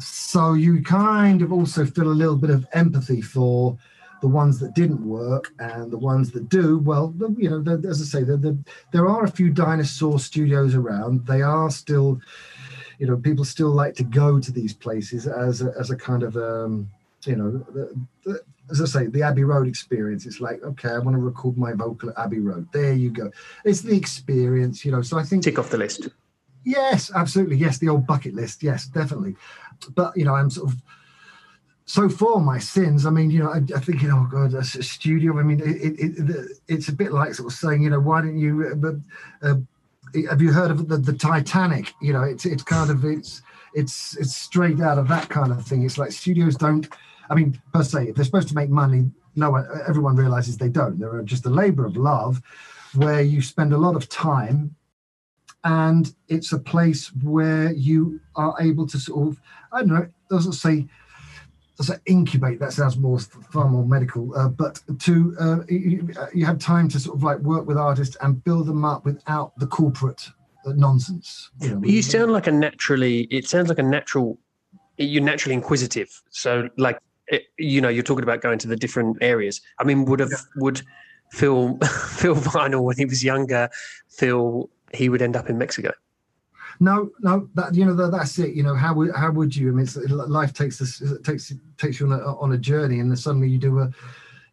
so 0.00 0.54
you 0.54 0.82
kind 0.82 1.42
of 1.42 1.52
also 1.52 1.86
feel 1.86 2.08
a 2.08 2.20
little 2.20 2.36
bit 2.36 2.50
of 2.50 2.66
empathy 2.72 3.22
for 3.22 3.78
the 4.24 4.28
ones 4.28 4.58
that 4.58 4.74
didn't 4.74 5.06
work 5.06 5.52
and 5.58 5.90
the 5.90 5.98
ones 5.98 6.30
that 6.30 6.48
do. 6.48 6.78
Well, 6.78 7.14
you 7.36 7.50
know, 7.50 7.78
as 7.86 8.00
I 8.00 8.04
say, 8.04 8.24
the, 8.24 8.38
the, 8.38 8.58
there 8.90 9.06
are 9.06 9.24
a 9.24 9.30
few 9.30 9.50
dinosaur 9.50 10.18
studios 10.18 10.74
around. 10.74 11.26
They 11.26 11.42
are 11.42 11.70
still, 11.70 12.22
you 12.98 13.06
know, 13.06 13.16
people 13.16 13.44
still 13.44 13.70
like 13.70 13.94
to 13.96 14.04
go 14.04 14.40
to 14.40 14.52
these 14.52 14.72
places 14.72 15.26
as 15.26 15.62
a, 15.62 15.72
as 15.78 15.90
a 15.90 15.96
kind 15.96 16.22
of, 16.22 16.36
um, 16.36 16.88
you 17.24 17.36
know, 17.36 17.50
the, 17.50 18.06
the, 18.24 18.40
as 18.70 18.80
I 18.80 18.84
say, 18.86 19.06
the 19.06 19.22
Abbey 19.22 19.44
Road 19.44 19.68
experience. 19.68 20.26
It's 20.26 20.40
like, 20.40 20.62
okay, 20.62 20.90
I 20.90 20.98
want 20.98 21.16
to 21.16 21.22
record 21.22 21.56
my 21.58 21.72
vocal 21.72 22.10
at 22.10 22.18
Abbey 22.18 22.40
Road. 22.40 22.66
There 22.72 22.94
you 22.94 23.10
go. 23.10 23.30
It's 23.64 23.80
the 23.82 23.96
experience, 23.96 24.84
you 24.84 24.92
know. 24.92 25.02
So 25.02 25.18
I 25.18 25.22
think 25.22 25.42
tick 25.42 25.58
off 25.58 25.70
the 25.70 25.78
list. 25.78 26.08
Yes, 26.64 27.10
absolutely. 27.14 27.56
Yes, 27.56 27.78
the 27.78 27.90
old 27.90 28.06
bucket 28.06 28.34
list. 28.34 28.62
Yes, 28.62 28.86
definitely. 28.86 29.36
But 29.94 30.16
you 30.16 30.24
know, 30.24 30.34
I'm 30.34 30.50
sort 30.50 30.70
of 30.70 30.82
so 31.86 32.08
for 32.08 32.40
my 32.40 32.58
sins. 32.58 33.04
I 33.04 33.10
mean, 33.10 33.30
you 33.30 33.40
know, 33.40 33.50
I, 33.50 33.60
I 33.76 33.80
think, 33.80 34.00
you 34.02 34.08
know, 34.08 34.26
oh 34.26 34.28
God, 34.30 34.54
a 34.54 34.64
studio. 34.64 35.38
I 35.38 35.42
mean, 35.42 35.60
it, 35.60 36.00
it, 36.00 36.18
it, 36.18 36.46
it's 36.68 36.88
a 36.88 36.92
bit 36.92 37.12
like 37.12 37.34
sort 37.34 37.52
of 37.52 37.58
saying, 37.58 37.82
you 37.82 37.90
know, 37.90 38.00
why 38.00 38.22
didn't 38.22 38.38
you? 38.38 39.02
Uh, 39.42 39.46
uh, 39.46 39.56
have 40.28 40.40
you 40.40 40.52
heard 40.52 40.70
of 40.70 40.88
the, 40.88 40.96
the 40.96 41.12
Titanic? 41.12 41.92
You 42.00 42.12
know, 42.12 42.22
it's 42.22 42.46
it's 42.46 42.62
kind 42.62 42.90
of 42.90 43.04
it's 43.04 43.42
it's 43.74 44.16
it's 44.16 44.34
straight 44.34 44.80
out 44.80 44.98
of 44.98 45.08
that 45.08 45.28
kind 45.28 45.52
of 45.52 45.64
thing. 45.64 45.84
It's 45.84 45.98
like 45.98 46.12
studios 46.12 46.56
don't. 46.56 46.88
I 47.30 47.34
mean, 47.34 47.60
per 47.72 47.82
se, 47.82 48.08
if 48.08 48.16
they're 48.16 48.24
supposed 48.24 48.48
to 48.48 48.54
make 48.54 48.68
money, 48.68 49.10
no 49.34 49.50
one, 49.50 49.66
everyone 49.88 50.16
realizes 50.16 50.58
they 50.58 50.68
don't. 50.68 50.98
They're 50.98 51.22
just 51.22 51.46
a 51.46 51.50
labor 51.50 51.86
of 51.86 51.96
love, 51.96 52.42
where 52.94 53.22
you 53.22 53.42
spend 53.42 53.72
a 53.72 53.78
lot 53.78 53.96
of 53.96 54.08
time 54.08 54.76
and 55.64 56.14
it's 56.28 56.52
a 56.52 56.58
place 56.58 57.08
where 57.22 57.72
you 57.72 58.20
are 58.36 58.54
able 58.60 58.86
to 58.86 58.98
sort 58.98 59.28
of 59.28 59.40
I 59.72 59.80
don't 59.80 59.88
know, 59.88 60.02
it 60.02 60.12
doesn't 60.30 60.52
say 60.52 60.86
doesn't 61.76 62.00
incubate. 62.06 62.60
That 62.60 62.72
sounds 62.72 62.96
more 62.96 63.18
far 63.18 63.68
more 63.68 63.84
medical, 63.84 64.36
uh, 64.36 64.48
but 64.48 64.80
to 65.00 65.36
uh, 65.40 65.58
you, 65.68 66.08
you, 66.32 66.46
have 66.46 66.58
time 66.58 66.88
to 66.90 67.00
sort 67.00 67.16
of 67.16 67.22
like 67.22 67.38
work 67.38 67.66
with 67.66 67.76
artists 67.76 68.16
and 68.20 68.42
build 68.44 68.66
them 68.66 68.84
up 68.84 69.04
without 69.04 69.58
the 69.58 69.66
corporate 69.66 70.28
uh, 70.66 70.72
nonsense. 70.72 71.50
You, 71.60 71.74
know, 71.74 71.82
you 71.84 72.02
sound 72.02 72.32
like 72.32 72.46
a 72.46 72.52
naturally. 72.52 73.22
It 73.22 73.48
sounds 73.48 73.68
like 73.68 73.78
a 73.78 73.82
natural. 73.82 74.38
You're 74.96 75.22
naturally 75.22 75.54
inquisitive. 75.54 76.22
So 76.30 76.68
like 76.76 76.98
it, 77.28 77.44
you 77.58 77.80
know, 77.80 77.88
you're 77.88 78.04
talking 78.04 78.22
about 78.22 78.40
going 78.40 78.58
to 78.60 78.68
the 78.68 78.76
different 78.76 79.18
areas. 79.20 79.60
I 79.78 79.84
mean, 79.84 80.04
would 80.04 80.20
have 80.20 80.30
yeah. 80.30 80.38
would 80.56 80.82
Phil 81.32 81.76
Phil 82.16 82.36
Vinall 82.36 82.84
when 82.84 82.96
he 82.96 83.04
was 83.04 83.24
younger 83.24 83.68
feel 84.08 84.70
he 84.92 85.08
would 85.08 85.22
end 85.22 85.36
up 85.36 85.50
in 85.50 85.58
Mexico? 85.58 85.92
No, 86.80 87.10
no, 87.20 87.48
that 87.54 87.74
you 87.74 87.84
know 87.84 87.94
that, 87.94 88.10
that's 88.10 88.38
it. 88.38 88.54
You 88.54 88.62
know 88.62 88.74
how 88.74 88.94
would 88.94 89.14
how 89.14 89.30
would 89.30 89.54
you? 89.54 89.68
I 89.68 89.72
mean, 89.72 89.86
life 90.08 90.52
takes 90.52 90.80
us 90.80 91.02
takes 91.22 91.52
takes 91.78 92.00
you 92.00 92.06
on 92.06 92.20
a, 92.20 92.36
on 92.36 92.52
a 92.52 92.58
journey, 92.58 93.00
and 93.00 93.10
then 93.10 93.16
suddenly 93.16 93.48
you 93.48 93.58
do 93.58 93.78
a 93.80 93.90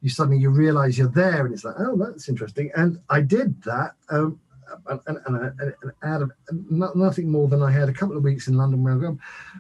you 0.01 0.09
suddenly 0.09 0.39
you 0.39 0.49
realize 0.49 0.97
you're 0.97 1.07
there 1.07 1.45
and 1.45 1.53
it's 1.53 1.63
like 1.63 1.75
oh 1.79 1.95
that's 1.95 2.27
interesting 2.27 2.71
and 2.75 2.99
i 3.09 3.21
did 3.21 3.61
that 3.63 3.93
um, 4.09 4.39
and, 4.87 4.99
and, 5.07 5.19
and, 5.27 5.53
and, 5.59 5.91
out 6.03 6.21
of 6.21 6.31
nothing 6.69 7.29
more 7.29 7.47
than 7.47 7.61
i 7.61 7.71
had 7.71 7.87
a 7.87 7.93
couple 7.93 8.17
of 8.17 8.23
weeks 8.23 8.47
in 8.47 8.57
london 8.57 8.83
where 8.83 8.95
i 8.95 8.97
go 8.97 9.17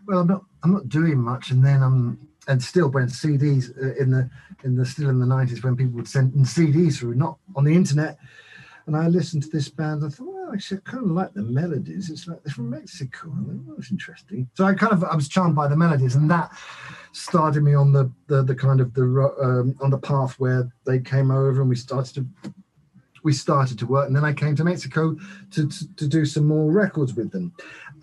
well 0.07 0.19
i'm 0.19 0.27
not 0.27 0.43
i'm 0.63 0.73
not 0.73 0.89
doing 0.89 1.17
much 1.17 1.51
and 1.51 1.63
then 1.63 1.81
i'm 1.81 2.27
and 2.47 2.61
still 2.61 2.89
when 2.89 3.07
cds 3.07 3.69
uh, 3.77 3.95
in 4.01 4.09
the 4.09 4.29
in 4.63 4.75
the 4.75 4.85
still 4.85 5.09
in 5.09 5.19
the 5.19 5.25
90s 5.25 5.63
when 5.63 5.75
people 5.75 5.93
would 5.93 6.07
send 6.07 6.33
cds 6.33 6.97
through 6.97 7.13
not 7.13 7.37
on 7.55 7.63
the 7.63 7.75
internet 7.75 8.17
and 8.87 8.95
I 8.95 9.07
listened 9.07 9.43
to 9.43 9.49
this 9.49 9.69
band. 9.69 10.03
I 10.03 10.09
thought, 10.09 10.27
well, 10.27 10.51
actually, 10.53 10.81
I 10.85 10.89
kind 10.89 11.05
of 11.05 11.11
like 11.11 11.33
the 11.33 11.43
melodies. 11.43 12.09
It's 12.09 12.27
like 12.27 12.43
they're 12.43 12.53
from 12.53 12.69
Mexico. 12.69 13.31
I 13.31 13.37
thought, 13.37 13.65
well, 13.65 13.75
that's 13.77 13.91
interesting. 13.91 14.49
So 14.53 14.65
I 14.65 14.73
kind 14.73 14.93
of 14.93 15.03
I 15.03 15.15
was 15.15 15.27
charmed 15.27 15.55
by 15.55 15.67
the 15.67 15.75
melodies, 15.75 16.15
and 16.15 16.29
that 16.31 16.51
started 17.11 17.63
me 17.63 17.73
on 17.73 17.91
the 17.91 18.11
the, 18.27 18.43
the 18.43 18.55
kind 18.55 18.81
of 18.81 18.93
the 18.93 19.03
um, 19.41 19.75
on 19.81 19.89
the 19.89 19.97
path 19.97 20.39
where 20.39 20.71
they 20.85 20.99
came 20.99 21.31
over 21.31 21.61
and 21.61 21.69
we 21.69 21.75
started 21.75 22.13
to 22.15 22.53
we 23.23 23.33
started 23.33 23.77
to 23.79 23.85
work. 23.85 24.07
And 24.07 24.15
then 24.15 24.25
I 24.25 24.33
came 24.33 24.55
to 24.55 24.63
Mexico 24.63 25.15
to 25.51 25.67
to, 25.67 25.95
to 25.95 26.07
do 26.07 26.25
some 26.25 26.45
more 26.45 26.71
records 26.71 27.13
with 27.13 27.31
them, 27.31 27.53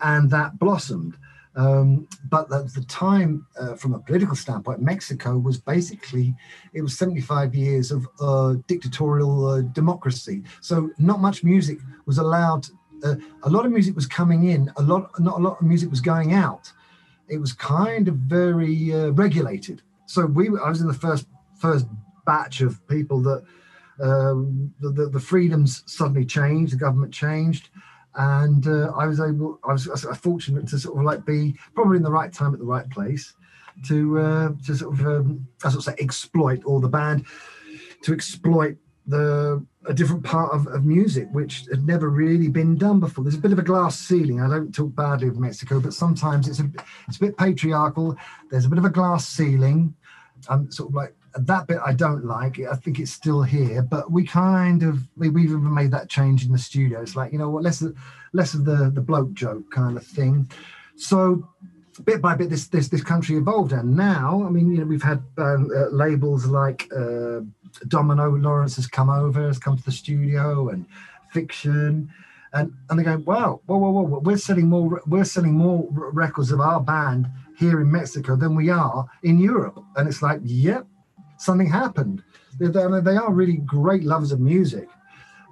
and 0.01 0.29
that 0.31 0.59
blossomed. 0.59 1.17
Um, 1.55 2.07
but 2.29 2.51
at 2.53 2.73
the 2.73 2.83
time, 2.87 3.45
uh, 3.59 3.75
from 3.75 3.93
a 3.93 3.99
political 3.99 4.35
standpoint, 4.35 4.81
Mexico 4.81 5.37
was 5.37 5.57
basically 5.59 6.35
it 6.73 6.81
was 6.81 6.97
75 6.97 7.55
years 7.55 7.91
of 7.91 8.07
uh, 8.21 8.55
dictatorial 8.67 9.47
uh, 9.47 9.61
democracy. 9.61 10.43
So 10.61 10.91
not 10.97 11.19
much 11.19 11.43
music 11.43 11.79
was 12.05 12.17
allowed. 12.17 12.67
Uh, 13.03 13.15
a 13.43 13.49
lot 13.49 13.65
of 13.65 13.71
music 13.71 13.95
was 13.95 14.05
coming 14.05 14.49
in. 14.49 14.71
A 14.77 14.81
lot, 14.81 15.09
not 15.19 15.39
a 15.39 15.41
lot 15.41 15.59
of 15.59 15.65
music 15.65 15.89
was 15.89 16.01
going 16.01 16.33
out. 16.33 16.71
It 17.27 17.39
was 17.39 17.53
kind 17.53 18.07
of 18.07 18.15
very 18.15 18.93
uh, 18.93 19.09
regulated. 19.11 19.81
So 20.05 20.25
we, 20.25 20.47
I 20.47 20.69
was 20.69 20.81
in 20.81 20.87
the 20.87 20.93
first 20.93 21.27
first 21.57 21.87
batch 22.25 22.61
of 22.61 22.85
people 22.87 23.21
that 23.21 23.43
um, 24.01 24.73
the, 24.79 24.91
the, 24.91 25.09
the 25.09 25.19
freedoms 25.19 25.83
suddenly 25.87 26.25
changed. 26.25 26.73
The 26.73 26.77
government 26.77 27.13
changed 27.13 27.69
and 28.15 28.67
uh, 28.67 28.91
I 28.97 29.05
was 29.05 29.19
able, 29.19 29.59
I 29.63 29.73
was, 29.73 29.87
I 29.87 30.09
was, 30.09 30.17
fortunate 30.17 30.67
to 30.69 30.79
sort 30.79 30.97
of 30.97 31.03
like 31.03 31.25
be 31.25 31.55
probably 31.75 31.97
in 31.97 32.03
the 32.03 32.11
right 32.11 32.33
time 32.33 32.53
at 32.53 32.59
the 32.59 32.65
right 32.65 32.89
place 32.89 33.33
to 33.87 34.19
uh, 34.19 34.49
to 34.65 34.75
sort 34.75 34.93
of 34.93 35.05
um, 35.05 35.47
I 35.63 35.69
sort 35.69 35.87
of 35.87 35.93
say 35.93 36.03
exploit 36.03 36.63
all 36.65 36.79
the 36.79 36.89
band 36.89 37.25
to 38.03 38.13
exploit 38.13 38.77
the 39.07 39.65
a 39.85 39.93
different 39.93 40.23
part 40.23 40.53
of, 40.53 40.67
of 40.67 40.85
music 40.85 41.27
which 41.31 41.65
had 41.69 41.85
never 41.85 42.09
really 42.09 42.47
been 42.47 42.77
done 42.77 42.99
before. 42.99 43.23
There's 43.23 43.35
a 43.35 43.39
bit 43.39 43.53
of 43.53 43.59
a 43.59 43.63
glass 43.63 43.97
ceiling. 43.97 44.41
I 44.41 44.49
don't 44.49 44.73
talk 44.73 44.93
badly 44.93 45.29
of 45.29 45.39
Mexico, 45.39 45.79
but 45.79 45.93
sometimes 45.93 46.47
it's 46.47 46.59
a 46.59 46.69
it's 47.07 47.17
a 47.17 47.21
bit 47.21 47.37
patriarchal. 47.37 48.15
There's 48.51 48.65
a 48.65 48.69
bit 48.69 48.77
of 48.77 48.85
a 48.85 48.89
glass 48.89 49.27
ceiling. 49.27 49.95
I'm 50.47 50.71
sort 50.71 50.89
of 50.89 50.95
like 50.95 51.15
that 51.35 51.67
bit 51.67 51.79
I 51.85 51.93
don't 51.93 52.25
like. 52.25 52.59
I 52.59 52.75
think 52.75 52.99
it's 52.99 53.11
still 53.11 53.43
here, 53.43 53.81
but 53.81 54.11
we 54.11 54.25
kind 54.25 54.83
of 54.83 54.99
we, 55.17 55.29
we've 55.29 55.45
even 55.45 55.73
made 55.73 55.91
that 55.91 56.09
change 56.09 56.45
in 56.45 56.51
the 56.51 56.57
studio. 56.57 57.01
It's 57.01 57.15
like 57.15 57.31
you 57.31 57.39
know 57.39 57.49
what, 57.49 57.63
less 57.63 57.83
less 58.33 58.53
of 58.53 58.65
the 58.65 58.91
the 58.93 59.01
bloke 59.01 59.33
joke 59.33 59.69
kind 59.71 59.97
of 59.97 60.05
thing. 60.05 60.49
So 60.95 61.47
bit 62.05 62.21
by 62.21 62.35
bit, 62.35 62.49
this 62.49 62.67
this 62.67 62.87
this 62.87 63.03
country 63.03 63.37
evolved, 63.37 63.71
and 63.71 63.95
now 63.95 64.43
I 64.45 64.49
mean 64.49 64.71
you 64.71 64.79
know 64.79 64.85
we've 64.85 65.03
had 65.03 65.23
um, 65.37 65.69
uh, 65.75 65.89
labels 65.89 66.45
like 66.45 66.89
uh, 66.95 67.41
Domino 67.87 68.29
Lawrence 68.31 68.75
has 68.77 68.87
come 68.87 69.09
over, 69.09 69.47
has 69.47 69.59
come 69.59 69.77
to 69.77 69.83
the 69.83 69.91
studio, 69.91 70.69
and 70.69 70.85
Fiction. 71.31 72.11
And, 72.51 72.73
and 72.89 72.97
they 72.97 73.03
go, 73.03 73.17
wow, 73.17 73.61
whoa, 73.67 73.77
whoa, 73.77 73.91
whoa! 73.91 74.19
We're 74.19 74.37
selling 74.37 74.67
more. 74.67 75.01
We're 75.05 75.23
selling 75.23 75.53
more 75.53 75.87
records 75.91 76.51
of 76.51 76.59
our 76.59 76.81
band 76.81 77.27
here 77.57 77.79
in 77.81 77.91
Mexico 77.91 78.35
than 78.35 78.55
we 78.55 78.69
are 78.69 79.07
in 79.21 79.37
Europe. 79.37 79.83
And 79.95 80.07
it's 80.07 80.23
like, 80.23 80.39
yep, 80.43 80.87
something 81.39 81.69
happened. 81.69 82.23
They, 82.59 82.67
they 82.67 83.15
are 83.15 83.33
really 83.33 83.57
great 83.57 84.03
lovers 84.03 84.31
of 84.31 84.39
music, 84.39 84.87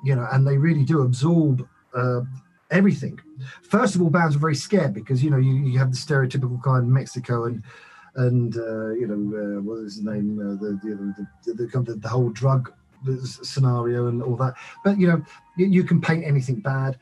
you 0.03 0.15
know, 0.15 0.27
and 0.31 0.45
they 0.45 0.57
really 0.57 0.83
do 0.83 1.01
absorb 1.01 1.67
uh, 1.95 2.21
everything. 2.69 3.19
First 3.63 3.95
of 3.95 4.01
all, 4.01 4.09
bands 4.09 4.35
are 4.35 4.39
very 4.39 4.55
scared 4.55 4.93
because 4.93 5.23
you 5.23 5.31
know 5.31 5.37
you, 5.37 5.53
you 5.53 5.79
have 5.79 5.91
the 5.91 5.97
stereotypical 5.97 6.61
kind 6.61 6.83
of 6.83 6.89
Mexico 6.89 7.45
and 7.45 7.63
and 8.15 8.57
uh, 8.57 8.89
you 8.91 9.07
know 9.07 9.37
uh, 9.37 9.61
what 9.61 9.79
is 9.79 9.95
his 9.95 10.03
name 10.03 10.39
uh, 10.39 10.55
the, 10.61 10.79
the, 10.83 11.53
the, 11.53 11.83
the, 11.83 11.95
the 11.95 12.09
whole 12.09 12.29
drug 12.29 12.71
scenario 13.23 14.07
and 14.07 14.21
all 14.21 14.35
that. 14.35 14.55
But 14.83 14.99
you 14.99 15.07
know 15.07 15.23
you, 15.55 15.67
you 15.67 15.83
can 15.83 16.01
paint 16.01 16.25
anything 16.25 16.59
bad. 16.59 16.97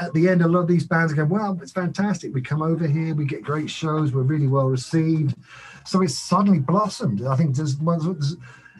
At 0.00 0.12
the 0.12 0.28
end, 0.28 0.42
a 0.42 0.48
lot 0.48 0.60
of 0.60 0.68
these 0.68 0.86
bands 0.86 1.12
go, 1.12 1.24
"Well, 1.24 1.58
it's 1.62 1.72
fantastic. 1.72 2.34
We 2.34 2.42
come 2.42 2.62
over 2.62 2.86
here, 2.86 3.14
we 3.14 3.24
get 3.24 3.42
great 3.42 3.70
shows, 3.70 4.12
we're 4.12 4.22
really 4.22 4.48
well 4.48 4.68
received." 4.68 5.36
So 5.84 6.02
it's 6.02 6.18
suddenly 6.18 6.58
blossomed. 6.58 7.24
I 7.24 7.36
think 7.36 7.56
there's, 7.56 7.76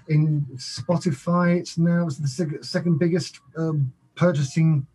in 0.09 0.47
Spotify, 0.57 1.59
it's 1.59 1.78
now 1.78 2.07
it's 2.07 2.19
the 2.19 2.59
second 2.62 2.99
biggest 2.99 3.40
um, 3.57 3.93
purchasing 4.14 4.87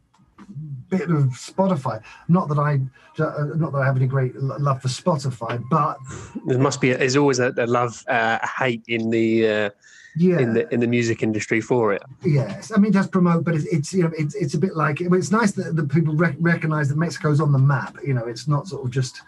bit 0.89 1.09
of 1.09 1.25
Spotify. 1.29 2.01
Not 2.27 2.49
that 2.49 2.59
I, 2.59 2.79
uh, 3.21 3.55
not 3.55 3.71
that 3.71 3.79
I 3.79 3.85
have 3.85 3.95
any 3.95 4.07
great 4.07 4.35
love 4.35 4.81
for 4.81 4.87
Spotify, 4.89 5.63
but 5.69 5.97
there 6.45 6.59
must 6.59 6.81
be. 6.81 6.93
there's 6.93 7.15
always 7.15 7.39
a, 7.39 7.53
a 7.57 7.67
love 7.67 8.03
uh, 8.07 8.39
hate 8.59 8.83
in 8.87 9.09
the. 9.09 9.47
Uh, 9.47 9.69
yeah. 10.15 10.39
in 10.39 10.53
the 10.53 10.71
in 10.73 10.79
the 10.79 10.87
music 10.87 11.23
industry 11.23 11.61
for 11.61 11.93
it. 11.93 12.03
Yes, 12.23 12.71
I 12.73 12.77
mean 12.77 12.91
it 12.91 12.93
does 12.93 13.07
promote, 13.07 13.43
but 13.43 13.55
it's, 13.55 13.65
it's 13.65 13.93
you 13.93 14.03
know 14.03 14.11
it's 14.17 14.35
it's 14.35 14.53
a 14.53 14.57
bit 14.57 14.75
like 14.75 15.01
it's 15.01 15.31
nice 15.31 15.51
that 15.53 15.75
the 15.75 15.83
people 15.83 16.15
rec- 16.15 16.35
recognize 16.39 16.89
that 16.89 16.97
Mexico's 16.97 17.39
on 17.39 17.51
the 17.51 17.59
map. 17.59 17.97
You 18.05 18.13
know, 18.13 18.25
it's 18.25 18.47
not 18.47 18.67
sort 18.67 18.85
of 18.85 18.91
just 18.91 19.21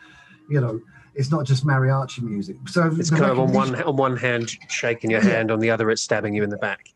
you 0.50 0.62
know 0.62 0.82
it's 1.16 1.32
not 1.32 1.46
just 1.46 1.66
mariachi 1.66 2.22
music. 2.22 2.58
So 2.68 2.92
it's 2.98 3.10
kind 3.10 3.26
of 3.26 3.40
on 3.40 3.52
one 3.52 3.82
on 3.84 3.96
one 3.96 4.18
hand 4.18 4.52
shaking 4.70 5.10
your 5.10 5.22
hand, 5.22 5.52
on 5.52 5.60
the 5.60 5.70
other 5.70 5.90
it's 5.90 6.02
stabbing 6.02 6.34
you 6.34 6.44
in 6.44 6.50
the 6.50 6.58
back. 6.58 6.94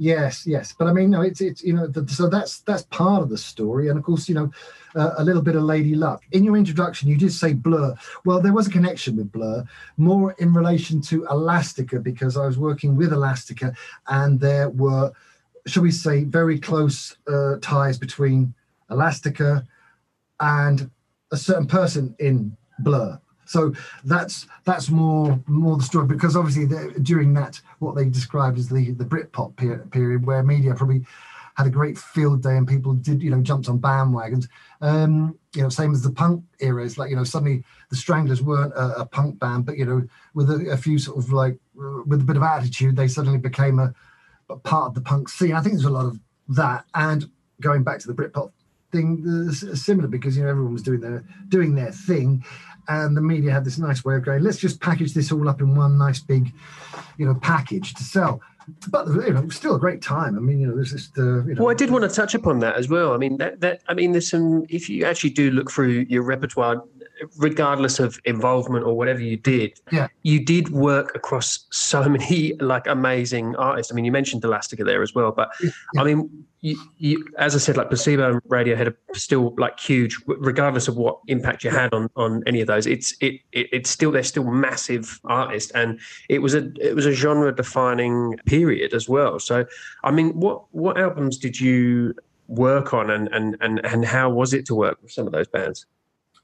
Yes, 0.00 0.46
yes, 0.46 0.72
but 0.72 0.86
I 0.86 0.92
mean, 0.92 1.10
no, 1.10 1.22
it's 1.22 1.40
it's 1.40 1.62
you 1.64 1.72
know, 1.72 1.88
the, 1.88 2.08
so 2.08 2.28
that's 2.28 2.60
that's 2.60 2.84
part 2.84 3.20
of 3.20 3.28
the 3.28 3.36
story, 3.36 3.88
and 3.88 3.98
of 3.98 4.04
course, 4.04 4.28
you 4.28 4.34
know, 4.36 4.52
uh, 4.94 5.14
a 5.18 5.24
little 5.24 5.42
bit 5.42 5.56
of 5.56 5.64
Lady 5.64 5.96
Luck. 5.96 6.22
In 6.30 6.44
your 6.44 6.56
introduction, 6.56 7.08
you 7.08 7.16
did 7.16 7.32
say 7.32 7.52
Blur. 7.52 7.96
Well, 8.24 8.40
there 8.40 8.52
was 8.52 8.68
a 8.68 8.70
connection 8.70 9.16
with 9.16 9.32
Blur, 9.32 9.64
more 9.96 10.36
in 10.38 10.54
relation 10.54 11.00
to 11.02 11.26
Elastica, 11.26 11.98
because 11.98 12.36
I 12.36 12.46
was 12.46 12.58
working 12.58 12.94
with 12.94 13.12
Elastica, 13.12 13.74
and 14.06 14.38
there 14.38 14.68
were, 14.70 15.10
shall 15.66 15.82
we 15.82 15.90
say, 15.90 16.22
very 16.22 16.60
close 16.60 17.16
uh, 17.26 17.56
ties 17.60 17.98
between 17.98 18.54
Elastica 18.90 19.66
and 20.38 20.88
a 21.32 21.36
certain 21.36 21.66
person 21.66 22.14
in 22.20 22.56
Blur. 22.78 23.20
So 23.48 23.72
that's 24.04 24.46
that's 24.64 24.90
more 24.90 25.40
more 25.46 25.78
the 25.78 25.82
story 25.82 26.06
because 26.06 26.36
obviously 26.36 26.66
during 27.00 27.32
that 27.34 27.60
what 27.78 27.96
they 27.96 28.04
described 28.04 28.58
as 28.58 28.68
the 28.68 28.92
the 28.92 29.06
Britpop 29.06 29.56
period, 29.56 29.90
period 29.90 30.26
where 30.26 30.42
media 30.42 30.74
probably 30.74 31.06
had 31.56 31.66
a 31.66 31.70
great 31.70 31.96
field 31.96 32.42
day 32.42 32.56
and 32.58 32.68
people 32.68 32.92
did 32.92 33.22
you 33.22 33.30
know 33.30 33.40
jumped 33.40 33.68
on 33.70 33.78
bandwagons. 33.78 34.48
Um, 34.82 35.38
you 35.54 35.62
know, 35.62 35.70
same 35.70 35.92
as 35.92 36.02
the 36.02 36.10
punk 36.10 36.44
era. 36.60 36.84
It's 36.84 36.98
like 36.98 37.08
you 37.08 37.16
know 37.16 37.24
suddenly 37.24 37.64
the 37.88 37.96
Stranglers 37.96 38.42
weren't 38.42 38.74
a, 38.74 39.00
a 39.00 39.06
punk 39.06 39.38
band, 39.38 39.64
but 39.64 39.78
you 39.78 39.86
know 39.86 40.06
with 40.34 40.50
a, 40.50 40.70
a, 40.70 40.76
few 40.76 40.98
sort 40.98 41.16
of 41.16 41.32
like 41.32 41.58
with 42.06 42.20
a 42.20 42.24
bit 42.24 42.36
of 42.36 42.42
attitude, 42.42 42.96
they 42.96 43.08
suddenly 43.08 43.38
became 43.38 43.78
a, 43.78 43.94
a 44.50 44.56
part 44.56 44.88
of 44.88 44.94
the 44.94 45.00
punk 45.00 45.30
scene. 45.30 45.54
I 45.54 45.62
think 45.62 45.74
there's 45.74 45.86
a 45.86 45.90
lot 45.90 46.04
of 46.04 46.20
that 46.48 46.84
and 46.94 47.30
going 47.62 47.82
back 47.82 47.98
to 48.00 48.08
the 48.08 48.14
Britpop 48.14 48.52
thing 48.92 49.52
similar 49.52 50.08
because 50.08 50.36
you 50.36 50.42
know 50.42 50.50
everyone 50.50 50.72
was 50.72 50.82
doing 50.82 51.00
their 51.00 51.24
doing 51.48 51.74
their 51.74 51.92
thing 51.92 52.44
and 52.88 53.16
the 53.16 53.20
media 53.20 53.52
had 53.52 53.64
this 53.64 53.78
nice 53.78 54.04
way 54.04 54.16
of 54.16 54.24
going 54.24 54.42
let's 54.42 54.58
just 54.58 54.80
package 54.80 55.14
this 55.14 55.30
all 55.30 55.48
up 55.48 55.60
in 55.60 55.74
one 55.74 55.98
nice 55.98 56.20
big 56.20 56.52
you 57.16 57.26
know 57.26 57.34
package 57.34 57.94
to 57.94 58.02
sell 58.02 58.40
but 58.90 59.06
you 59.08 59.32
know, 59.32 59.48
still 59.48 59.76
a 59.76 59.78
great 59.78 60.02
time. 60.02 60.36
I 60.36 60.40
mean, 60.40 60.60
you 60.60 60.66
know, 60.66 60.74
there's 60.74 60.92
just, 60.92 61.16
uh, 61.18 61.44
you 61.44 61.54
know. 61.54 61.64
Well, 61.64 61.70
I 61.70 61.74
did 61.74 61.90
want 61.90 62.04
to 62.04 62.14
touch 62.14 62.34
upon 62.34 62.58
that 62.60 62.76
as 62.76 62.88
well. 62.88 63.12
I 63.12 63.16
mean, 63.16 63.38
that, 63.38 63.60
that 63.60 63.82
I 63.88 63.94
mean, 63.94 64.12
there's 64.12 64.28
some. 64.28 64.66
If 64.68 64.88
you 64.88 65.04
actually 65.04 65.30
do 65.30 65.50
look 65.50 65.70
through 65.70 66.06
your 66.08 66.22
repertoire, 66.22 66.82
regardless 67.36 67.98
of 67.98 68.18
involvement 68.24 68.84
or 68.84 68.96
whatever 68.96 69.20
you 69.20 69.36
did, 69.36 69.80
yeah. 69.90 70.08
you 70.22 70.44
did 70.44 70.70
work 70.70 71.14
across 71.14 71.66
so 71.70 72.08
many 72.08 72.54
like 72.54 72.86
amazing 72.86 73.56
artists. 73.56 73.92
I 73.92 73.94
mean, 73.94 74.04
you 74.04 74.12
mentioned 74.12 74.44
Elastica 74.44 74.84
there 74.84 75.02
as 75.02 75.14
well, 75.14 75.32
but 75.32 75.50
yeah. 75.60 75.70
I 75.98 76.04
mean, 76.04 76.46
you, 76.60 76.76
you, 76.98 77.24
as 77.38 77.54
I 77.54 77.58
said, 77.58 77.76
like 77.76 77.88
placebo 77.88 78.32
and 78.32 78.42
Radiohead 78.44 78.88
are 78.88 78.96
still 79.14 79.54
like 79.58 79.78
huge, 79.78 80.18
regardless 80.26 80.88
of 80.88 80.96
what 80.96 81.20
impact 81.28 81.62
you 81.62 81.70
had 81.70 81.92
on 81.94 82.10
on 82.16 82.42
any 82.46 82.60
of 82.60 82.66
those. 82.66 82.86
It's 82.86 83.14
it, 83.20 83.40
it 83.52 83.68
it's 83.72 83.90
still 83.90 84.10
they're 84.10 84.24
still 84.24 84.44
massive 84.44 85.20
artists, 85.24 85.70
and 85.72 86.00
it 86.28 86.40
was 86.40 86.54
a 86.54 86.72
it 86.80 86.94
was 86.96 87.06
a 87.06 87.12
genre 87.12 87.54
defining 87.54 88.36
period 88.46 88.92
as 88.92 89.08
well. 89.08 89.38
So, 89.38 89.66
I 90.02 90.10
mean, 90.10 90.30
what 90.40 90.64
what 90.72 90.98
albums 90.98 91.38
did 91.38 91.60
you 91.60 92.14
work 92.48 92.92
on, 92.92 93.10
and 93.10 93.28
and 93.28 93.56
and 93.60 93.84
and 93.84 94.04
how 94.04 94.28
was 94.30 94.52
it 94.52 94.66
to 94.66 94.74
work 94.74 94.98
with 95.02 95.12
some 95.12 95.26
of 95.26 95.32
those 95.32 95.48
bands? 95.48 95.86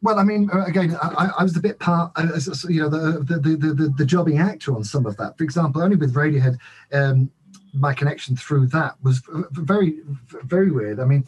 Well, 0.05 0.19
I 0.19 0.23
mean, 0.23 0.51
uh, 0.53 0.67
again, 0.67 0.99
I, 1.03 1.31
I 1.39 1.43
was 1.43 1.57
a 1.57 1.61
bit 1.61 1.79
part, 1.79 2.13
uh, 2.17 2.29
you 2.69 2.83
know, 2.83 2.91
the 2.91 3.25
the, 3.25 3.39
the 3.39 3.57
the, 3.73 3.95
the 3.97 4.05
jobbing 4.05 4.39
actor 4.39 4.77
on 4.77 4.85
some 4.85 5.07
of 5.07 5.17
that. 5.17 5.39
For 5.39 5.45
example, 5.45 5.81
only 5.83 5.97
with 5.97 6.15
Radiohead, 6.15 6.59
um, 6.93 7.31
my 7.73 7.95
connection 7.95 8.37
through 8.37 8.67
that 8.67 9.03
was 9.03 9.23
very 9.53 10.03
very 10.29 10.71
weird. 10.71 11.01
I 11.01 11.07
mean, 11.07 11.25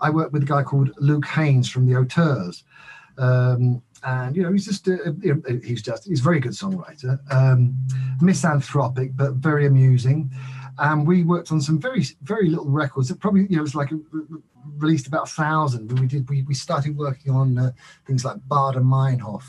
I 0.00 0.10
worked 0.10 0.32
with 0.32 0.44
a 0.44 0.46
guy 0.46 0.62
called 0.62 0.92
Luke 0.98 1.26
Haines 1.26 1.68
from 1.68 1.86
the 1.86 1.96
Auteurs. 1.96 2.62
Um, 3.18 3.82
and 4.04 4.36
you 4.36 4.44
know 4.44 4.52
he's 4.52 4.64
just 4.64 4.88
he's 5.64 5.82
just 5.82 6.06
he's 6.06 6.20
a 6.20 6.22
very 6.22 6.38
good 6.38 6.52
songwriter, 6.52 7.18
um, 7.32 7.74
misanthropic 8.20 9.16
but 9.16 9.32
very 9.34 9.66
amusing. 9.66 10.30
And 10.78 11.04
we 11.04 11.24
worked 11.24 11.50
on 11.50 11.60
some 11.60 11.80
very 11.80 12.04
very 12.22 12.48
little 12.48 12.70
records. 12.70 13.08
That 13.08 13.18
probably 13.18 13.42
you 13.50 13.56
know 13.56 13.58
it 13.58 13.62
was 13.62 13.74
like 13.74 13.90
a, 13.90 13.98
released 14.76 15.06
about 15.06 15.28
a 15.28 15.32
thousand. 15.32 15.98
We 15.98 16.06
did 16.06 16.28
we, 16.28 16.42
we 16.42 16.54
started 16.54 16.96
working 16.96 17.32
on 17.32 17.58
uh, 17.58 17.72
things 18.06 18.24
like 18.24 18.36
Baader 18.48 18.82
Meinhof, 18.82 19.44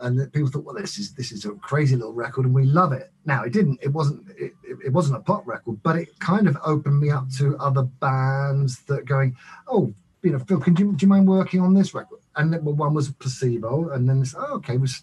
and 0.00 0.32
people 0.32 0.50
thought, 0.50 0.64
well, 0.64 0.74
this 0.74 0.98
is 0.98 1.14
this 1.14 1.32
is 1.32 1.44
a 1.44 1.50
crazy 1.50 1.96
little 1.96 2.12
record, 2.12 2.46
and 2.46 2.54
we 2.54 2.64
love 2.64 2.92
it. 2.92 3.10
Now 3.24 3.44
it 3.44 3.52
didn't. 3.52 3.80
It 3.82 3.88
wasn't. 3.88 4.28
It, 4.38 4.54
it 4.84 4.92
wasn't 4.92 5.16
a 5.16 5.20
pop 5.20 5.46
record, 5.46 5.82
but 5.82 5.96
it 5.96 6.18
kind 6.20 6.48
of 6.48 6.56
opened 6.64 7.00
me 7.00 7.10
up 7.10 7.28
to 7.38 7.56
other 7.58 7.82
bands 7.82 8.80
that 8.84 9.04
going, 9.04 9.36
oh, 9.66 9.92
you 10.22 10.32
know, 10.32 10.38
Phil, 10.38 10.60
can 10.60 10.76
you, 10.76 10.92
do 10.92 11.04
you 11.04 11.08
mind 11.08 11.26
working 11.26 11.60
on 11.60 11.74
this 11.74 11.94
record? 11.94 12.20
And 12.36 12.52
then, 12.52 12.64
well, 12.64 12.74
one 12.74 12.94
was 12.94 13.10
placebo, 13.10 13.90
and 13.90 14.08
then 14.08 14.20
this, 14.20 14.34
oh, 14.38 14.54
okay, 14.54 14.76
was 14.76 15.02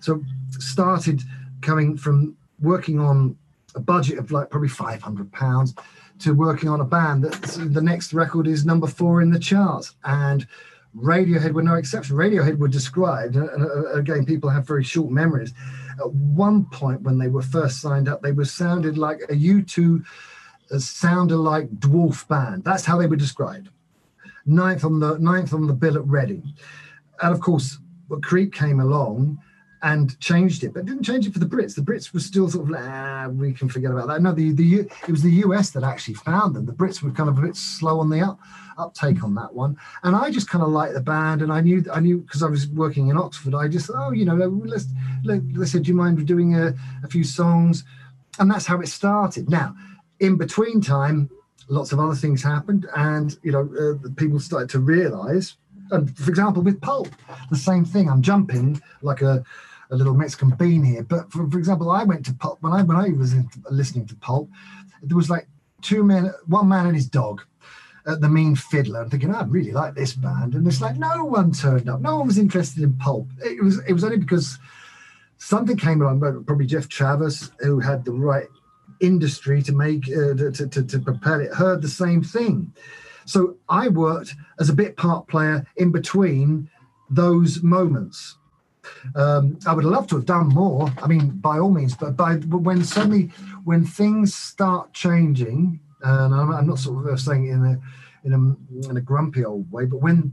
so 0.00 0.22
started 0.50 1.22
coming 1.60 1.96
from 1.96 2.36
working 2.60 2.98
on 2.98 3.36
a 3.74 3.80
budget 3.80 4.18
of 4.18 4.30
like 4.30 4.50
probably 4.50 4.68
five 4.68 5.02
hundred 5.02 5.30
pounds 5.32 5.74
to 6.20 6.32
working 6.32 6.68
on 6.68 6.80
a 6.80 6.84
band 6.84 7.24
that 7.24 7.32
the 7.72 7.82
next 7.82 8.12
record 8.12 8.46
is 8.46 8.64
number 8.64 8.86
four 8.86 9.20
in 9.20 9.30
the 9.30 9.38
charts 9.38 9.94
and 10.04 10.46
Radiohead 10.96 11.52
were 11.52 11.62
no 11.62 11.74
exception. 11.74 12.16
Radiohead 12.16 12.56
were 12.56 12.68
described, 12.68 13.34
and 13.34 13.98
again, 13.98 14.24
people 14.24 14.48
have 14.48 14.64
very 14.64 14.84
short 14.84 15.10
memories. 15.10 15.52
At 15.98 16.12
one 16.12 16.66
point, 16.66 17.02
when 17.02 17.18
they 17.18 17.26
were 17.26 17.42
first 17.42 17.80
signed 17.80 18.08
up, 18.08 18.22
they 18.22 18.30
were 18.30 18.44
sounded 18.44 18.96
like 18.96 19.20
a 19.28 19.34
U2 19.34 20.04
a 20.70 20.80
sounded 20.80 21.36
like 21.36 21.68
dwarf 21.78 22.26
band. 22.28 22.64
That's 22.64 22.84
how 22.84 22.98
they 22.98 23.06
were 23.06 23.16
described. 23.16 23.68
Ninth 24.46 24.84
on 24.84 25.00
the 25.00 25.18
ninth 25.18 25.52
on 25.52 25.66
the 25.66 25.74
bill 25.74 25.96
at 25.96 26.06
Reading, 26.06 26.54
and 27.22 27.32
of 27.32 27.40
course, 27.40 27.78
Creep 28.22 28.52
came 28.52 28.80
along 28.80 29.38
and 29.84 30.18
changed 30.18 30.64
it, 30.64 30.72
but 30.72 30.86
didn't 30.86 31.02
change 31.02 31.26
it 31.26 31.34
for 31.34 31.38
the 31.38 31.46
Brits. 31.46 31.74
The 31.74 31.82
Brits 31.82 32.14
were 32.14 32.20
still 32.20 32.48
sort 32.48 32.64
of 32.64 32.70
like, 32.70 32.84
ah, 32.84 33.28
we 33.28 33.52
can 33.52 33.68
forget 33.68 33.90
about 33.90 34.08
that. 34.08 34.22
No, 34.22 34.32
the, 34.32 34.50
the 34.52 34.80
it 34.80 35.10
was 35.10 35.22
the 35.22 35.42
US 35.44 35.70
that 35.70 35.84
actually 35.84 36.14
found 36.14 36.56
them. 36.56 36.64
The 36.64 36.72
Brits 36.72 37.02
were 37.02 37.10
kind 37.10 37.28
of 37.28 37.36
a 37.36 37.42
bit 37.42 37.54
slow 37.54 38.00
on 38.00 38.08
the 38.08 38.20
up 38.22 38.40
uptake 38.78 39.22
on 39.22 39.34
that 39.34 39.54
one, 39.54 39.76
and 40.02 40.16
I 40.16 40.30
just 40.30 40.48
kind 40.48 40.64
of 40.64 40.70
liked 40.70 40.94
the 40.94 41.02
band, 41.02 41.42
and 41.42 41.52
I 41.52 41.60
knew 41.60 41.84
I 41.92 42.00
knew 42.00 42.18
because 42.18 42.42
I 42.42 42.48
was 42.48 42.66
working 42.68 43.08
in 43.08 43.18
Oxford. 43.18 43.54
I 43.54 43.68
just 43.68 43.90
oh, 43.94 44.10
you 44.10 44.24
know, 44.24 44.34
let's 44.34 44.86
let, 45.22 45.42
us 45.60 45.72
said, 45.72 45.82
do 45.82 45.90
you 45.90 45.96
mind 45.96 46.26
doing 46.26 46.54
a, 46.56 46.74
a 47.04 47.08
few 47.08 47.22
songs, 47.22 47.84
and 48.38 48.50
that's 48.50 48.64
how 48.64 48.80
it 48.80 48.88
started. 48.88 49.50
Now, 49.50 49.76
in 50.18 50.38
between 50.38 50.80
time, 50.80 51.28
lots 51.68 51.92
of 51.92 52.00
other 52.00 52.14
things 52.14 52.42
happened, 52.42 52.86
and 52.96 53.38
you 53.42 53.52
know, 53.52 53.68
uh, 53.78 54.08
people 54.16 54.40
started 54.40 54.70
to 54.70 54.78
realise. 54.78 55.56
And 55.90 56.16
for 56.16 56.30
example, 56.30 56.62
with 56.62 56.80
Pulp, 56.80 57.08
the 57.50 57.58
same 57.58 57.84
thing. 57.84 58.08
I'm 58.08 58.22
jumping 58.22 58.80
like 59.02 59.20
a 59.20 59.44
a 59.94 59.96
little 59.96 60.14
Mexican 60.14 60.50
bean 60.50 60.82
here. 60.82 61.02
But 61.02 61.30
for, 61.30 61.48
for 61.48 61.58
example, 61.58 61.90
I 61.90 62.04
went 62.04 62.26
to 62.26 62.34
Pulp 62.34 62.58
when 62.62 62.72
I 62.72 62.82
when 62.82 62.96
I 62.96 63.08
was 63.10 63.34
listening 63.70 64.06
to 64.08 64.16
Pulp, 64.16 64.50
there 65.02 65.16
was 65.16 65.30
like 65.30 65.46
two 65.82 66.02
men, 66.02 66.32
one 66.46 66.68
man 66.68 66.86
and 66.86 66.94
his 66.94 67.08
dog. 67.08 67.42
Uh, 68.06 68.16
the 68.16 68.28
Mean 68.28 68.54
Fiddler. 68.54 69.00
I'm 69.00 69.08
thinking, 69.08 69.34
I 69.34 69.44
really 69.44 69.72
like 69.72 69.94
this 69.94 70.12
band, 70.12 70.54
and 70.54 70.66
it's 70.66 70.82
like 70.82 70.96
no 70.98 71.24
one 71.24 71.52
turned 71.52 71.88
up. 71.88 72.02
No 72.02 72.18
one 72.18 72.26
was 72.26 72.36
interested 72.36 72.82
in 72.82 72.92
Pulp. 72.98 73.28
It 73.42 73.64
was 73.64 73.78
it 73.88 73.94
was 73.94 74.04
only 74.04 74.18
because 74.18 74.58
something 75.38 75.78
came 75.78 76.02
along. 76.02 76.20
But 76.20 76.44
probably 76.44 76.66
Geoff 76.66 76.86
Travis, 76.90 77.50
who 77.60 77.80
had 77.80 78.04
the 78.04 78.12
right 78.12 78.48
industry 79.00 79.62
to 79.62 79.72
make 79.72 80.06
uh, 80.08 80.34
to, 80.34 80.68
to, 80.68 80.82
to 80.82 80.98
propel 80.98 81.40
it, 81.40 81.54
heard 81.54 81.80
the 81.80 81.88
same 81.88 82.22
thing. 82.22 82.74
So 83.24 83.56
I 83.70 83.88
worked 83.88 84.34
as 84.60 84.68
a 84.68 84.74
bit 84.74 84.98
part 84.98 85.26
player 85.26 85.66
in 85.76 85.90
between 85.90 86.68
those 87.08 87.62
moments. 87.62 88.36
Um, 89.14 89.58
I 89.66 89.72
would 89.72 89.84
love 89.84 90.06
to 90.08 90.16
have 90.16 90.26
done 90.26 90.48
more. 90.48 90.92
I 91.02 91.06
mean, 91.06 91.30
by 91.30 91.58
all 91.58 91.70
means, 91.70 91.96
but 91.96 92.16
by 92.16 92.36
when 92.36 92.84
suddenly 92.84 93.30
when 93.64 93.84
things 93.84 94.34
start 94.34 94.92
changing, 94.92 95.80
and 96.02 96.34
I'm, 96.34 96.52
I'm 96.52 96.66
not 96.66 96.78
sort 96.78 97.06
of 97.06 97.20
saying 97.20 97.46
it 97.46 97.52
in 97.52 97.64
a 97.64 97.80
in 98.24 98.32
a 98.32 98.88
in 98.90 98.96
a 98.96 99.00
grumpy 99.00 99.44
old 99.44 99.70
way, 99.70 99.86
but 99.86 99.98
when 99.98 100.32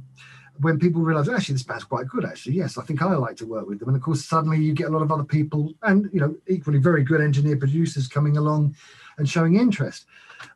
when 0.59 0.77
people 0.79 1.01
realize 1.01 1.27
actually 1.27 1.53
this 1.53 1.63
band's 1.63 1.83
quite 1.83 2.07
good 2.07 2.25
actually. 2.25 2.53
Yes 2.53 2.77
i 2.77 2.83
think 2.83 3.01
i 3.01 3.13
like 3.15 3.35
to 3.37 3.45
work 3.45 3.67
with 3.67 3.79
them. 3.79 3.89
And 3.89 3.97
of 3.97 4.03
course 4.03 4.23
suddenly 4.25 4.59
you 4.59 4.73
get 4.73 4.87
a 4.87 4.91
lot 4.91 5.01
of 5.01 5.11
other 5.11 5.23
people 5.23 5.73
and 5.83 6.09
you 6.13 6.19
know 6.19 6.35
equally 6.47 6.79
very 6.79 7.03
good 7.03 7.21
engineer 7.21 7.57
producers 7.57 8.07
coming 8.07 8.37
along 8.37 8.75
and 9.17 9.27
showing 9.27 9.55
interest. 9.55 10.05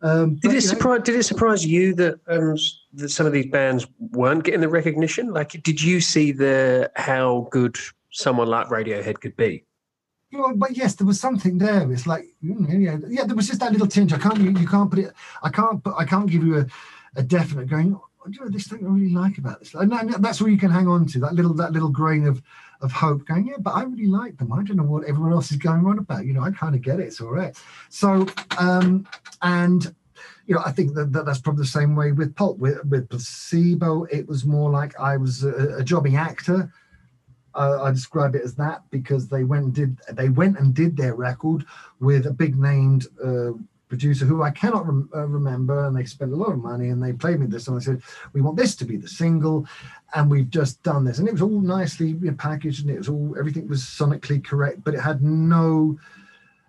Um, 0.02 0.36
did 0.36 0.50
but, 0.50 0.56
it 0.56 0.62
surprise 0.62 1.00
know, 1.00 1.04
did 1.04 1.16
it 1.16 1.24
surprise 1.24 1.66
you 1.66 1.94
that 1.96 2.20
um, 2.28 2.56
that 2.96 3.10
some 3.10 3.26
of 3.26 3.34
these 3.34 3.48
bands 3.48 3.88
weren't 4.00 4.44
getting 4.44 4.62
the 4.62 4.70
recognition 4.70 5.32
like 5.32 5.52
did 5.64 5.82
you 5.82 6.02
see 6.02 6.32
the 6.32 6.92
how 6.96 7.48
good 7.52 7.78
someone 8.12 8.48
like 8.48 8.68
radiohead 8.68 9.20
could 9.20 9.36
be 9.36 9.64
but 10.56 10.76
yes, 10.76 10.96
there 10.96 11.08
was 11.08 11.20
something 11.20 11.58
there. 11.58 11.92
It's 11.92 12.08
like, 12.08 12.26
mm, 12.44 12.84
yeah, 12.84 12.98
yeah, 13.08 13.26
there 13.26 13.36
was 13.36 13.48
just 13.48 13.60
that 13.60 13.72
little 13.72 13.88
tinge. 13.88 14.14
I 14.14 14.18
can't, 14.18 14.38
you, 14.40 14.52
you 14.52 14.68
can't 14.68 14.90
put 14.90 15.00
it. 15.00 15.14
I 15.44 15.50
can't, 15.50 15.84
put, 15.84 15.94
I 15.98 16.06
can't 16.06 16.30
give 16.30 16.44
you 16.44 16.60
a, 16.60 16.66
a 17.16 17.24
definite 17.24 17.70
going. 17.70 17.96
Oh, 17.96 18.30
you 18.30 18.40
know, 18.40 18.50
this 18.50 18.68
thing 18.68 18.86
I 18.86 18.90
really 18.90 19.14
like 19.14 19.38
about 19.38 19.60
this. 19.60 19.74
And 19.74 19.92
that's 19.92 20.42
where 20.42 20.50
you 20.50 20.58
can 20.58 20.72
hang 20.72 20.88
on 20.88 21.06
to 21.08 21.20
that 21.20 21.34
little, 21.34 21.54
that 21.56 21.72
little 21.72 21.90
grain 21.90 22.28
of, 22.28 22.42
of 22.82 22.92
hope. 22.92 23.26
Going, 23.26 23.48
yeah, 23.48 23.58
but 23.60 23.76
I 23.76 23.84
really 23.84 24.08
like 24.08 24.38
them. 24.38 24.52
I 24.52 24.64
don't 24.64 24.78
know 24.78 24.84
what 24.84 25.06
everyone 25.06 25.32
else 25.32 25.52
is 25.52 25.58
going 25.58 25.86
on 25.86 26.00
about. 26.00 26.26
You 26.26 26.34
know, 26.34 26.42
I 26.42 26.52
kind 26.52 26.76
of 26.76 26.82
get 26.82 27.00
it. 27.00 27.08
It's 27.08 27.22
all 27.22 27.32
right. 27.32 27.56
So, 27.90 28.28
um, 28.58 29.08
and 29.42 29.94
you 30.48 30.56
know, 30.56 30.62
I 30.66 30.72
think 30.72 30.94
that, 30.94 31.12
that, 31.14 31.26
that's 31.26 31.40
probably 31.40 31.64
the 31.64 31.68
same 31.68 31.96
way 31.96 32.12
with 32.12 32.36
Pulp. 32.36 32.60
With, 32.60 32.84
with 32.86 33.10
Placebo, 33.10 34.04
it 34.06 34.28
was 34.28 34.46
more 34.46 34.70
like 34.70 35.00
I 35.00 35.18
was 35.18 35.44
a, 35.44 35.78
a 35.78 35.84
jobbing 35.84 36.18
actor 36.18 36.72
I 37.56 37.92
describe 37.92 38.36
it 38.36 38.44
as 38.44 38.56
that 38.56 38.84
because 38.92 39.28
they 39.28 39.44
went 39.44 39.66
and 39.66 39.74
did 39.74 39.98
they 40.12 40.30
went 40.30 40.60
and 40.60 40.74
did 40.74 40.98
their 40.98 41.16
record 41.16 41.66
with 42.00 42.26
a 42.26 42.32
big 42.32 42.58
named 42.60 43.08
uh, 43.24 43.52
producer 43.88 44.26
who 44.26 44.44
I 44.44 44.52
cannot 44.52 44.86
rem- 44.86 45.10
uh, 45.16 45.26
remember, 45.28 45.86
and 45.86 45.96
they 45.96 46.06
spent 46.06 46.34
a 46.34 46.36
lot 46.36 46.52
of 46.52 46.60
money 46.60 46.90
and 46.90 47.02
they 47.02 47.14
played 47.14 47.40
me 47.40 47.48
this, 47.48 47.68
and 47.68 47.78
I 47.78 47.80
said, 47.80 48.02
"We 48.34 48.42
want 48.42 48.58
this 48.58 48.76
to 48.78 48.86
be 48.86 48.98
the 48.98 49.08
single," 49.08 49.66
and 50.14 50.30
we've 50.30 50.50
just 50.50 50.84
done 50.84 51.06
this, 51.06 51.20
and 51.20 51.28
it 51.28 51.32
was 51.32 51.42
all 51.42 51.62
nicely 51.62 52.08
you 52.08 52.32
know, 52.32 52.34
packaged, 52.34 52.82
and 52.82 52.94
it 52.94 52.98
was 52.98 53.10
all 53.10 53.36
everything 53.40 53.68
was 53.68 53.84
sonically 53.84 54.44
correct, 54.44 54.84
but 54.84 54.94
it 54.94 55.00
had 55.00 55.24
no, 55.24 55.98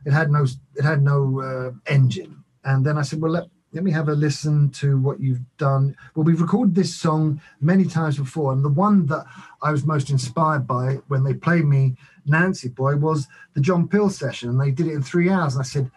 it 0.05 0.13
had 0.13 0.31
no, 0.31 0.47
it 0.77 0.85
had 0.85 1.03
no 1.03 1.41
uh, 1.41 1.93
engine. 1.93 2.45
And 2.65 2.85
then 2.85 2.97
I 2.97 3.03
said, 3.03 3.21
"Well, 3.21 3.33
let 3.33 3.49
let 3.77 3.85
me 3.85 3.91
have 3.91 4.09
a 4.09 4.15
listen 4.15 4.71
to 4.71 4.99
what 4.99 5.21
you've 5.21 5.43
done. 5.59 5.95
Well, 6.15 6.25
we've 6.25 6.41
recorded 6.41 6.75
this 6.75 6.97
song 6.97 7.43
many 7.61 7.85
times 7.85 8.17
before, 8.17 8.53
and 8.53 8.65
the 8.65 8.71
one 8.71 9.05
that 9.07 9.27
I 9.61 9.71
was 9.71 9.85
most 9.85 10.09
inspired 10.09 10.67
by 10.67 10.95
when 11.09 11.25
they 11.25 11.35
played 11.35 11.67
me 11.67 11.95
Nancy 12.25 12.71
Boy 12.71 12.97
was 12.97 13.29
the 13.53 13.61
John 13.61 13.87
Peel 13.87 14.09
session, 14.09 14.49
and 14.49 14.59
they 14.59 14.71
did 14.71 14.87
it 14.87 14.95
in 14.95 15.03
three 15.03 15.29
hours. 15.29 15.55
And 15.55 15.61
I 15.61 15.65
said, 15.67 15.91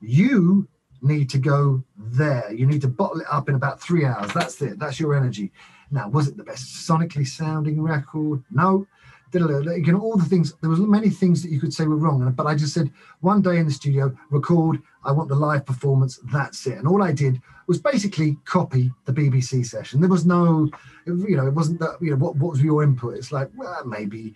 You 0.00 0.66
need 1.02 1.28
to 1.28 1.38
go 1.38 1.84
there. 1.98 2.50
You 2.50 2.64
need 2.64 2.80
to 2.80 2.88
bottle 2.88 3.20
it 3.20 3.26
up 3.30 3.50
in 3.50 3.54
about 3.54 3.82
three 3.82 4.06
hours. 4.06 4.32
That's 4.32 4.62
it. 4.62 4.78
That's 4.78 4.98
your 4.98 5.14
energy. 5.14 5.52
Now, 5.90 6.08
was 6.08 6.28
it 6.28 6.38
the 6.38 6.42
best 6.42 6.88
sonically 6.88 7.26
sounding 7.26 7.82
record? 7.82 8.42
No 8.50 8.86
you 9.32 9.92
know, 9.92 10.00
all 10.00 10.16
the 10.16 10.24
things. 10.24 10.54
There 10.60 10.70
was 10.70 10.80
many 10.80 11.10
things 11.10 11.42
that 11.42 11.50
you 11.50 11.60
could 11.60 11.72
say 11.72 11.86
were 11.86 11.96
wrong, 11.96 12.32
but 12.32 12.46
I 12.46 12.54
just 12.54 12.74
said 12.74 12.90
one 13.20 13.42
day 13.42 13.58
in 13.58 13.66
the 13.66 13.72
studio, 13.72 14.16
record. 14.30 14.82
I 15.04 15.12
want 15.12 15.28
the 15.28 15.34
live 15.34 15.66
performance. 15.66 16.18
That's 16.32 16.66
it. 16.66 16.78
And 16.78 16.88
all 16.88 17.02
I 17.02 17.12
did 17.12 17.40
was 17.66 17.78
basically 17.80 18.36
copy 18.44 18.92
the 19.04 19.12
BBC 19.12 19.66
session. 19.66 20.00
There 20.00 20.10
was 20.10 20.26
no, 20.26 20.68
you 21.06 21.36
know, 21.36 21.46
it 21.46 21.54
wasn't 21.54 21.80
that. 21.80 21.98
You 22.00 22.10
know, 22.10 22.16
what 22.16 22.36
what 22.36 22.52
was 22.52 22.62
your 22.62 22.82
input? 22.82 23.16
It's 23.16 23.32
like, 23.32 23.50
well, 23.56 23.84
maybe 23.84 24.34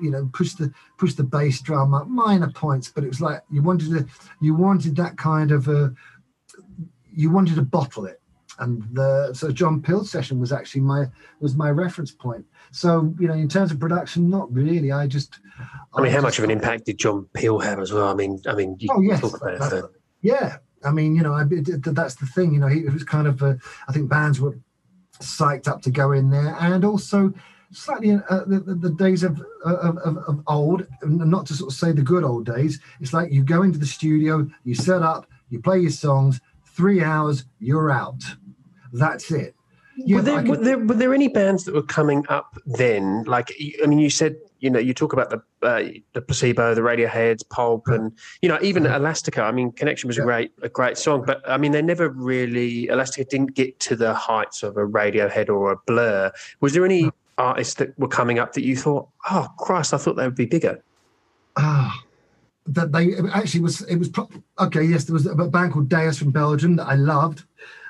you 0.00 0.10
know 0.10 0.28
push 0.32 0.54
the 0.54 0.72
push 0.98 1.14
the 1.14 1.22
bass 1.22 1.60
drum 1.60 1.94
up 1.94 2.08
minor 2.08 2.50
points 2.50 2.90
but 2.92 3.04
it 3.04 3.06
was 3.06 3.20
like 3.20 3.40
you 3.52 3.62
wanted 3.62 3.88
to 3.88 4.04
you 4.40 4.52
wanted 4.52 4.96
that 4.96 5.16
kind 5.16 5.52
of 5.52 5.68
a 5.68 5.94
you 7.14 7.30
wanted 7.30 7.54
to 7.54 7.62
bottle 7.62 8.04
it 8.04 8.20
and 8.58 8.82
the 8.92 9.32
so 9.34 9.50
John 9.50 9.82
Peel 9.82 10.04
session 10.04 10.40
was 10.40 10.52
actually 10.52 10.80
my 10.82 11.06
was 11.40 11.54
my 11.54 11.70
reference 11.70 12.10
point. 12.10 12.44
So 12.76 13.14
you 13.18 13.26
know, 13.26 13.32
in 13.32 13.48
terms 13.48 13.72
of 13.72 13.80
production, 13.80 14.28
not 14.28 14.52
really. 14.52 14.92
I 14.92 15.06
just. 15.06 15.40
I 15.94 16.02
mean, 16.02 16.12
I 16.12 16.14
how 16.14 16.20
much 16.20 16.38
of 16.38 16.44
an 16.44 16.50
impact 16.50 16.84
did 16.84 16.98
John 16.98 17.26
Peel 17.32 17.58
have 17.58 17.78
as 17.78 17.90
well? 17.90 18.06
I 18.06 18.12
mean, 18.12 18.38
I 18.46 18.54
mean, 18.54 18.76
oh 18.90 19.00
yes, 19.00 19.22
that, 19.22 19.90
yeah. 20.20 20.58
I 20.84 20.90
mean, 20.90 21.16
you 21.16 21.22
know, 21.22 21.32
I, 21.32 21.44
that's 21.48 22.16
the 22.16 22.26
thing. 22.26 22.52
You 22.52 22.60
know, 22.60 22.66
he, 22.66 22.80
it 22.80 22.92
was 22.92 23.02
kind 23.02 23.26
of. 23.26 23.40
A, 23.40 23.58
I 23.88 23.92
think 23.92 24.10
bands 24.10 24.42
were 24.42 24.58
psyched 25.20 25.68
up 25.68 25.80
to 25.82 25.90
go 25.90 26.12
in 26.12 26.28
there, 26.28 26.54
and 26.60 26.84
also 26.84 27.32
slightly 27.72 28.12
uh, 28.12 28.44
the, 28.46 28.60
the, 28.60 28.90
days 28.90 29.22
of, 29.22 29.42
of, 29.64 29.96
of, 29.96 30.18
of 30.28 30.42
old, 30.46 30.86
not 31.02 31.46
to 31.46 31.54
sort 31.54 31.72
of 31.72 31.78
say 31.78 31.92
the 31.92 32.02
good 32.02 32.24
old 32.24 32.44
days. 32.44 32.78
It's 33.00 33.14
like 33.14 33.32
you 33.32 33.42
go 33.42 33.62
into 33.62 33.78
the 33.78 33.86
studio, 33.86 34.46
you 34.64 34.74
set 34.74 35.02
up, 35.02 35.26
you 35.48 35.62
play 35.62 35.78
your 35.80 35.90
songs, 35.90 36.42
three 36.66 37.02
hours, 37.02 37.46
you're 37.58 37.90
out. 37.90 38.22
That's 38.92 39.30
it. 39.30 39.55
Yeah, 39.96 40.16
were, 40.16 40.22
there, 40.22 40.40
could... 40.42 40.48
were, 40.48 40.56
there, 40.56 40.78
were 40.78 40.94
there 40.94 41.14
any 41.14 41.28
bands 41.28 41.64
that 41.64 41.74
were 41.74 41.82
coming 41.82 42.24
up 42.28 42.58
then? 42.66 43.24
Like, 43.24 43.52
I 43.82 43.86
mean, 43.86 43.98
you 43.98 44.10
said 44.10 44.36
you 44.60 44.70
know 44.70 44.78
you 44.78 44.94
talk 44.94 45.12
about 45.12 45.30
the 45.30 45.42
uh, 45.62 45.82
the 46.12 46.20
placebo, 46.20 46.74
the 46.74 46.80
Radioheads, 46.80 47.48
Pulp, 47.48 47.88
and 47.88 48.12
you 48.42 48.48
know 48.48 48.58
even. 48.62 48.86
Elastica. 48.86 49.42
I 49.42 49.52
mean, 49.52 49.72
Connection 49.72 50.08
was 50.08 50.18
a 50.18 50.22
great 50.22 50.52
a 50.62 50.68
great 50.68 50.96
song, 50.98 51.24
but 51.26 51.42
I 51.48 51.56
mean 51.56 51.72
they 51.72 51.82
never 51.82 52.08
really 52.08 52.88
Elastica 52.88 53.24
didn't 53.24 53.54
get 53.54 53.78
to 53.80 53.96
the 53.96 54.14
heights 54.14 54.62
of 54.62 54.76
a 54.76 54.86
Radiohead 54.86 55.48
or 55.48 55.72
a 55.72 55.76
Blur. 55.86 56.32
Was 56.60 56.72
there 56.72 56.84
any 56.84 57.10
artists 57.38 57.74
that 57.74 57.98
were 57.98 58.08
coming 58.08 58.38
up 58.38 58.54
that 58.54 58.64
you 58.64 58.76
thought, 58.76 59.08
oh 59.30 59.48
Christ, 59.58 59.92
I 59.92 59.98
thought 59.98 60.16
they 60.16 60.24
would 60.24 60.34
be 60.34 60.46
bigger? 60.46 60.82
Ah, 61.56 62.02
that 62.66 62.92
they 62.92 63.14
actually 63.32 63.60
was 63.60 63.82
it 63.82 63.96
was 63.96 64.08
pro- 64.08 64.30
okay. 64.58 64.82
Yes, 64.82 65.04
there 65.04 65.14
was 65.14 65.26
a 65.26 65.34
band 65.34 65.72
called 65.72 65.88
Deus 65.88 66.18
from 66.18 66.30
Belgium 66.30 66.76
that 66.76 66.86
I 66.86 66.94
loved, 66.94 67.44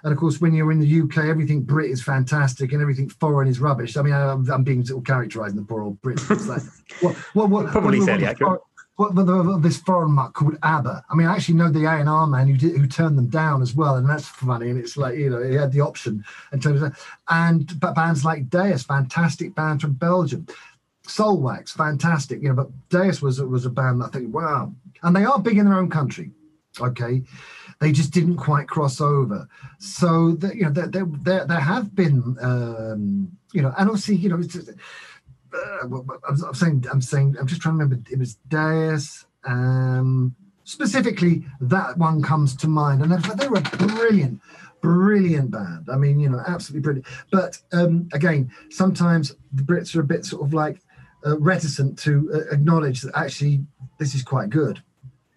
and 0.07 0.13
of 0.13 0.21
course, 0.21 0.41
when 0.41 0.55
you're 0.55 0.71
in 0.71 0.79
the 0.79 1.01
UK, 1.01 1.25
everything 1.25 1.63
Brit 1.63 1.91
is 1.91 2.01
fantastic 2.01 2.73
and 2.73 2.81
everything 2.81 3.09
foreign 3.09 3.49
is 3.49 3.59
rubbish. 3.59 3.97
I 3.97 4.03
mean, 4.03 4.15
I'm, 4.15 4.49
I'm 4.49 4.63
being 4.63 4.87
sort 4.87 5.01
of 5.01 5.05
characterising 5.05 5.57
the 5.57 5.65
poor 5.65 5.83
old 5.83 6.01
Brits. 6.01 6.47
like, 6.47 6.63
what, 7.01 7.17
what, 7.35 7.51
what, 7.51 7.67
Probably 7.73 7.99
what, 7.99 8.07
fairly 8.07 8.25
accurate. 8.25 8.61
What, 8.95 9.17
what, 9.17 9.27
what, 9.27 9.63
this 9.63 9.79
foreign 9.79 10.13
muck 10.13 10.35
called 10.35 10.59
ABBA. 10.63 11.05
I 11.11 11.15
mean, 11.17 11.27
I 11.27 11.35
actually 11.35 11.57
know 11.57 11.73
the 11.73 11.87
A 11.87 11.97
and 11.99 12.09
R 12.09 12.29
man 12.29 12.47
who 12.47 12.57
did, 12.57 12.77
who 12.77 12.87
turned 12.87 13.19
them 13.19 13.27
down 13.27 13.63
as 13.63 13.75
well, 13.75 13.97
and 13.97 14.09
that's 14.09 14.29
funny. 14.29 14.71
And 14.71 14.79
it's 14.79 14.97
like 14.97 15.19
you 15.19 15.29
know 15.29 15.43
he 15.43 15.57
had 15.57 15.73
the 15.73 15.81
option 15.81 16.25
and 16.53 16.63
turned 16.63 16.77
it 16.77 16.81
down. 16.83 16.97
And 17.29 17.81
but 17.81 17.97
bands 17.97 18.25
like 18.25 18.49
Deus, 18.49 18.85
fantastic 18.85 19.57
band 19.57 19.81
from 19.81 19.95
Belgium. 19.95 20.47
Soulwax, 21.09 21.71
fantastic. 21.71 22.43
You 22.43 22.51
know, 22.51 22.55
but 22.55 22.71
Deus 22.91 23.21
was 23.21 23.43
was 23.43 23.67
a 23.67 23.71
band 23.71 24.01
that 24.03 24.05
I 24.05 24.09
think, 24.11 24.33
wow, 24.33 24.73
and 25.03 25.17
they 25.17 25.25
are 25.25 25.41
big 25.41 25.59
in 25.59 25.67
their 25.67 25.79
own 25.79 25.91
country. 25.91 26.31
Okay, 26.81 27.25
they 27.81 27.93
just 27.93 28.13
didn't 28.13 28.37
quite 28.37 28.69
cross 28.69 29.01
over. 29.01 29.49
So 29.79 30.33
that 30.37 30.57
you 30.57 30.65
know, 30.65 30.71
there 30.71 30.87
there, 30.87 31.07
there, 31.23 31.47
there 31.47 31.61
have 31.61 31.95
been 31.95 32.37
um, 32.41 33.37
you 33.53 33.63
know, 33.63 33.73
and 33.79 33.89
obviously 33.89 34.17
you 34.17 34.29
know, 34.29 34.39
it's, 34.39 34.57
uh, 34.57 35.89
I'm, 36.29 36.55
saying 36.55 36.85
I'm 36.91 37.01
saying 37.01 37.37
I'm 37.39 37.47
just 37.47 37.61
trying 37.61 37.79
to 37.79 37.85
remember. 37.85 38.11
It 38.11 38.19
was 38.19 38.37
Deus. 38.49 39.27
Um, 39.45 40.35
specifically, 40.65 41.45
that 41.61 41.97
one 41.97 42.23
comes 42.23 42.57
to 42.57 42.69
mind, 42.69 43.03
and 43.03 43.13
they 43.13 43.49
were 43.49 43.61
brilliant 43.61 44.41
brilliant 44.81 45.51
band. 45.51 45.89
I 45.93 45.97
mean, 45.97 46.21
you 46.21 46.29
know, 46.29 46.41
absolutely 46.47 46.83
brilliant. 46.83 47.07
But 47.33 47.59
um, 47.73 48.09
again, 48.13 48.53
sometimes 48.71 49.35
the 49.53 49.63
Brits 49.63 49.97
are 49.97 50.01
a 50.01 50.05
bit 50.05 50.25
sort 50.25 50.43
of 50.43 50.55
like 50.55 50.81
uh, 51.27 51.39
reticent 51.39 51.99
to 52.01 52.31
uh, 52.33 52.55
acknowledge 52.55 53.01
that 53.03 53.17
actually 53.17 53.65
this 53.99 54.15
is 54.15 54.23
quite 54.23 54.51
good. 54.51 54.83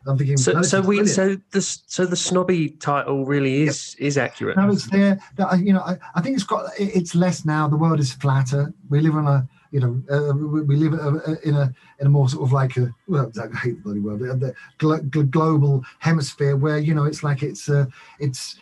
I'm 0.08 0.18
thinking. 0.18 0.38
So, 0.38 0.62
so 0.62 0.80
we, 0.80 0.98
brilliant. 0.98 1.10
so 1.10 1.38
the 1.52 1.62
so 1.62 2.06
the 2.06 2.16
snobby 2.16 2.70
title 2.70 3.26
really 3.26 3.64
is 3.64 3.96
yep. 4.00 4.08
is 4.08 4.18
accurate. 4.18 4.58
No, 4.58 4.70
it's 4.70 4.90
there. 4.90 5.20
You 5.58 5.74
know, 5.74 5.82
I, 5.82 5.98
I 6.16 6.22
think 6.22 6.36
it's 6.36 6.46
got. 6.46 6.70
It's 6.78 7.16
less 7.16 7.46
now. 7.46 7.68
The 7.68 7.78
world 7.78 8.00
is 8.00 8.14
flatter. 8.14 8.74
We 8.90 9.02
live 9.02 9.16
on 9.16 9.28
a. 9.28 9.48
You 9.72 9.80
know, 9.82 10.02
uh, 10.10 10.34
we, 10.34 10.76
live 10.78 10.94
in 11.44 11.54
a 11.54 11.72
in 12.00 12.08
a 12.08 12.10
more 12.10 12.28
sort 12.28 12.44
of 12.44 12.52
like 12.52 12.76
a 12.78 12.92
well, 13.08 13.32
I 13.38 13.56
hate 13.56 13.76
the 13.76 13.82
bloody 13.84 14.00
word, 14.00 14.20
the 14.40 14.56
gl- 14.80 15.08
gl- 15.12 15.30
global 15.30 15.84
hemisphere 16.00 16.56
where 16.56 16.80
you 16.80 16.96
know 16.96 17.04
it's 17.04 17.22
like 17.22 17.44
it's 17.44 17.70
uh, 17.70 17.86
it's 18.20 18.58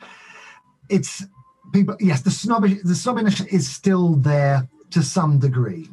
it's 0.90 1.26
people. 1.72 1.96
Yes, 2.02 2.24
the 2.24 2.32
snobbish 2.32 2.82
the 2.84 2.94
snobbiness 2.94 3.48
is 3.48 3.70
still 3.70 4.16
there 4.16 4.68
to 4.92 5.02
some 5.02 5.40
degree 5.40 5.88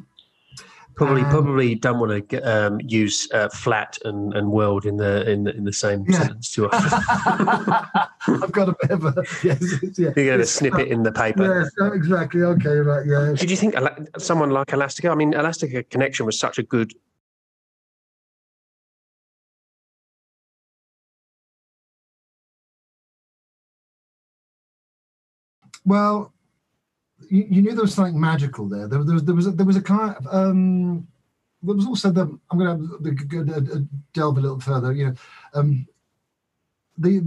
Probably, 0.97 1.23
um, 1.23 1.31
probably 1.31 1.75
don't 1.75 1.99
want 1.99 2.29
to 2.29 2.41
um, 2.43 2.81
use 2.85 3.29
uh, 3.33 3.49
flat 3.49 3.99
and, 4.05 4.33
and 4.35 4.53
world 4.53 4.87
in 4.87 4.97
the 4.97 5.29
in 5.29 5.45
the, 5.45 5.57
in 5.57 5.65
the 5.65 5.73
same 5.73 6.05
yeah. 6.09 6.19
sentence 6.19 6.53
too 6.53 6.69
often. 6.71 8.03
I've 8.43 8.53
got 8.53 8.69
a 8.69 8.77
bit 8.81 8.91
of 8.91 9.05
a 9.05 9.15
yes, 9.43 9.63
yeah. 9.99 10.11
You 10.17 10.25
get 10.25 10.41
a 10.41 10.47
snippet 10.47 10.89
in 10.89 11.03
the 11.03 11.13
paper. 11.13 11.71
Yes, 11.79 11.93
exactly. 11.93 12.43
Okay, 12.43 12.77
right. 12.77 13.07
Yeah. 13.07 13.35
Did 13.37 13.51
you 13.51 13.57
think 13.57 13.75
someone 14.19 14.51
like 14.51 14.73
Elastica? 14.73 15.11
I 15.11 15.15
mean, 15.15 15.35
Elastica 15.35 15.83
Connection 15.83 16.27
was 16.27 16.39
such 16.39 16.59
a 16.59 16.63
good 16.63 16.93
Well, 25.85 26.33
you, 27.31 27.47
you, 27.51 27.63
knew 27.63 27.73
there 27.73 27.83
was 27.83 27.95
something 27.95 28.19
magical 28.19 28.69
there. 28.69 28.89
There, 28.89 29.03
there 29.03 29.15
was 29.15 29.25
there 29.25 29.35
was 29.35 29.47
a, 29.47 29.51
there 29.51 29.67
was 29.67 29.77
a 29.77 29.83
kind 29.83 30.17
of 30.17 30.27
um, 30.35 31.07
there 31.63 31.75
was 31.75 31.87
also 31.87 32.11
the 32.11 32.39
I'm 32.51 32.59
going 32.59 32.89
to 33.09 33.89
delve 34.13 34.39
a 34.39 34.41
little 34.41 34.61
further. 34.61 34.93
You 34.93 35.07
know, 35.07 35.15
um, 35.55 35.87
the 36.99 37.25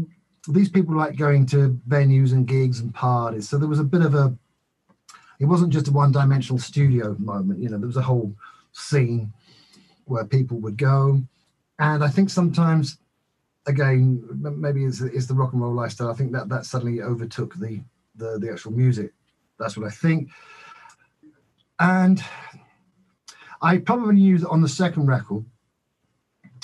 these 0.48 0.70
people 0.70 0.96
like 0.96 1.18
going 1.18 1.46
to 1.48 1.80
venues 1.88 2.32
and 2.32 2.48
gigs 2.48 2.80
and 2.80 2.94
parties. 2.94 3.50
So 3.50 3.58
there 3.58 3.68
was 3.68 3.80
a 3.80 3.84
bit 3.84 4.02
of 4.02 4.16
a. 4.16 4.36
It 5.40 5.46
wasn't 5.46 5.72
just 5.72 5.88
a 5.88 5.92
one-dimensional 5.92 6.60
studio 6.60 7.16
moment. 7.20 7.60
You 7.60 7.70
know, 7.70 7.78
there 7.78 7.88
was 7.88 7.98
a 7.98 8.02
whole 8.02 8.34
scene 8.72 9.32
where 10.06 10.26
people 10.26 10.58
would 10.58 10.78
go, 10.78 11.22
and 11.78 12.04
I 12.04 12.08
think 12.08 12.30
sometimes, 12.32 12.98
again, 13.68 14.24
maybe 14.42 14.86
it's, 14.86 15.02
it's 15.02 15.28
the 15.28 15.36
rock 15.36 15.54
and 15.54 15.62
roll 15.62 15.74
lifestyle. 15.74 16.10
I 16.10 16.16
think 16.16 16.32
that 16.32 16.50
that 16.50 16.66
suddenly 16.66 17.02
overtook 17.02 17.56
the 17.56 17.82
the, 18.16 18.40
the 18.40 18.52
actual 18.52 18.72
music 18.72 19.14
that's 19.60 19.78
what 19.78 19.88
I 19.88 19.92
think. 19.92 20.30
And 21.80 22.24
I 23.62 23.78
probably 23.78 24.22
use 24.22 24.44
it 24.44 24.50
on 24.50 24.62
the 24.62 24.70
second 24.70 25.08
record, 25.08 25.46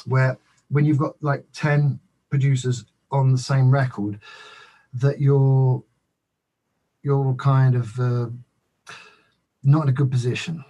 where 0.05 0.37
when 0.69 0.85
you've 0.85 0.97
got 0.97 1.15
like 1.21 1.45
10 1.53 1.99
producers 2.29 2.85
on 3.11 3.31
the 3.31 3.37
same 3.37 3.69
record, 3.69 4.19
that 4.93 5.19
you're 5.19 5.83
you're 7.03 7.33
kind 7.35 7.75
of 7.75 7.99
uh, 7.99 8.27
not 9.63 9.83
in 9.83 9.89
a 9.89 9.93
good 9.93 10.09
position. 10.09 10.63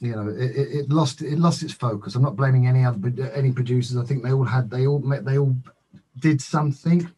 You 0.00 0.16
know, 0.16 0.28
it, 0.28 0.50
it, 0.56 0.90
lost 0.90 1.22
it 1.22 1.38
lost 1.38 1.62
its 1.62 1.72
focus. 1.72 2.14
I'm 2.14 2.22
not 2.22 2.36
blaming 2.36 2.66
any 2.66 2.84
other 2.84 3.30
any 3.34 3.52
producers. 3.52 3.96
I 3.96 4.04
think 4.04 4.22
they 4.22 4.32
all 4.32 4.44
had 4.44 4.70
they 4.70 4.86
all 4.86 4.98
they 4.98 5.38
all 5.38 5.56
did 6.18 6.40
something, 6.40 7.08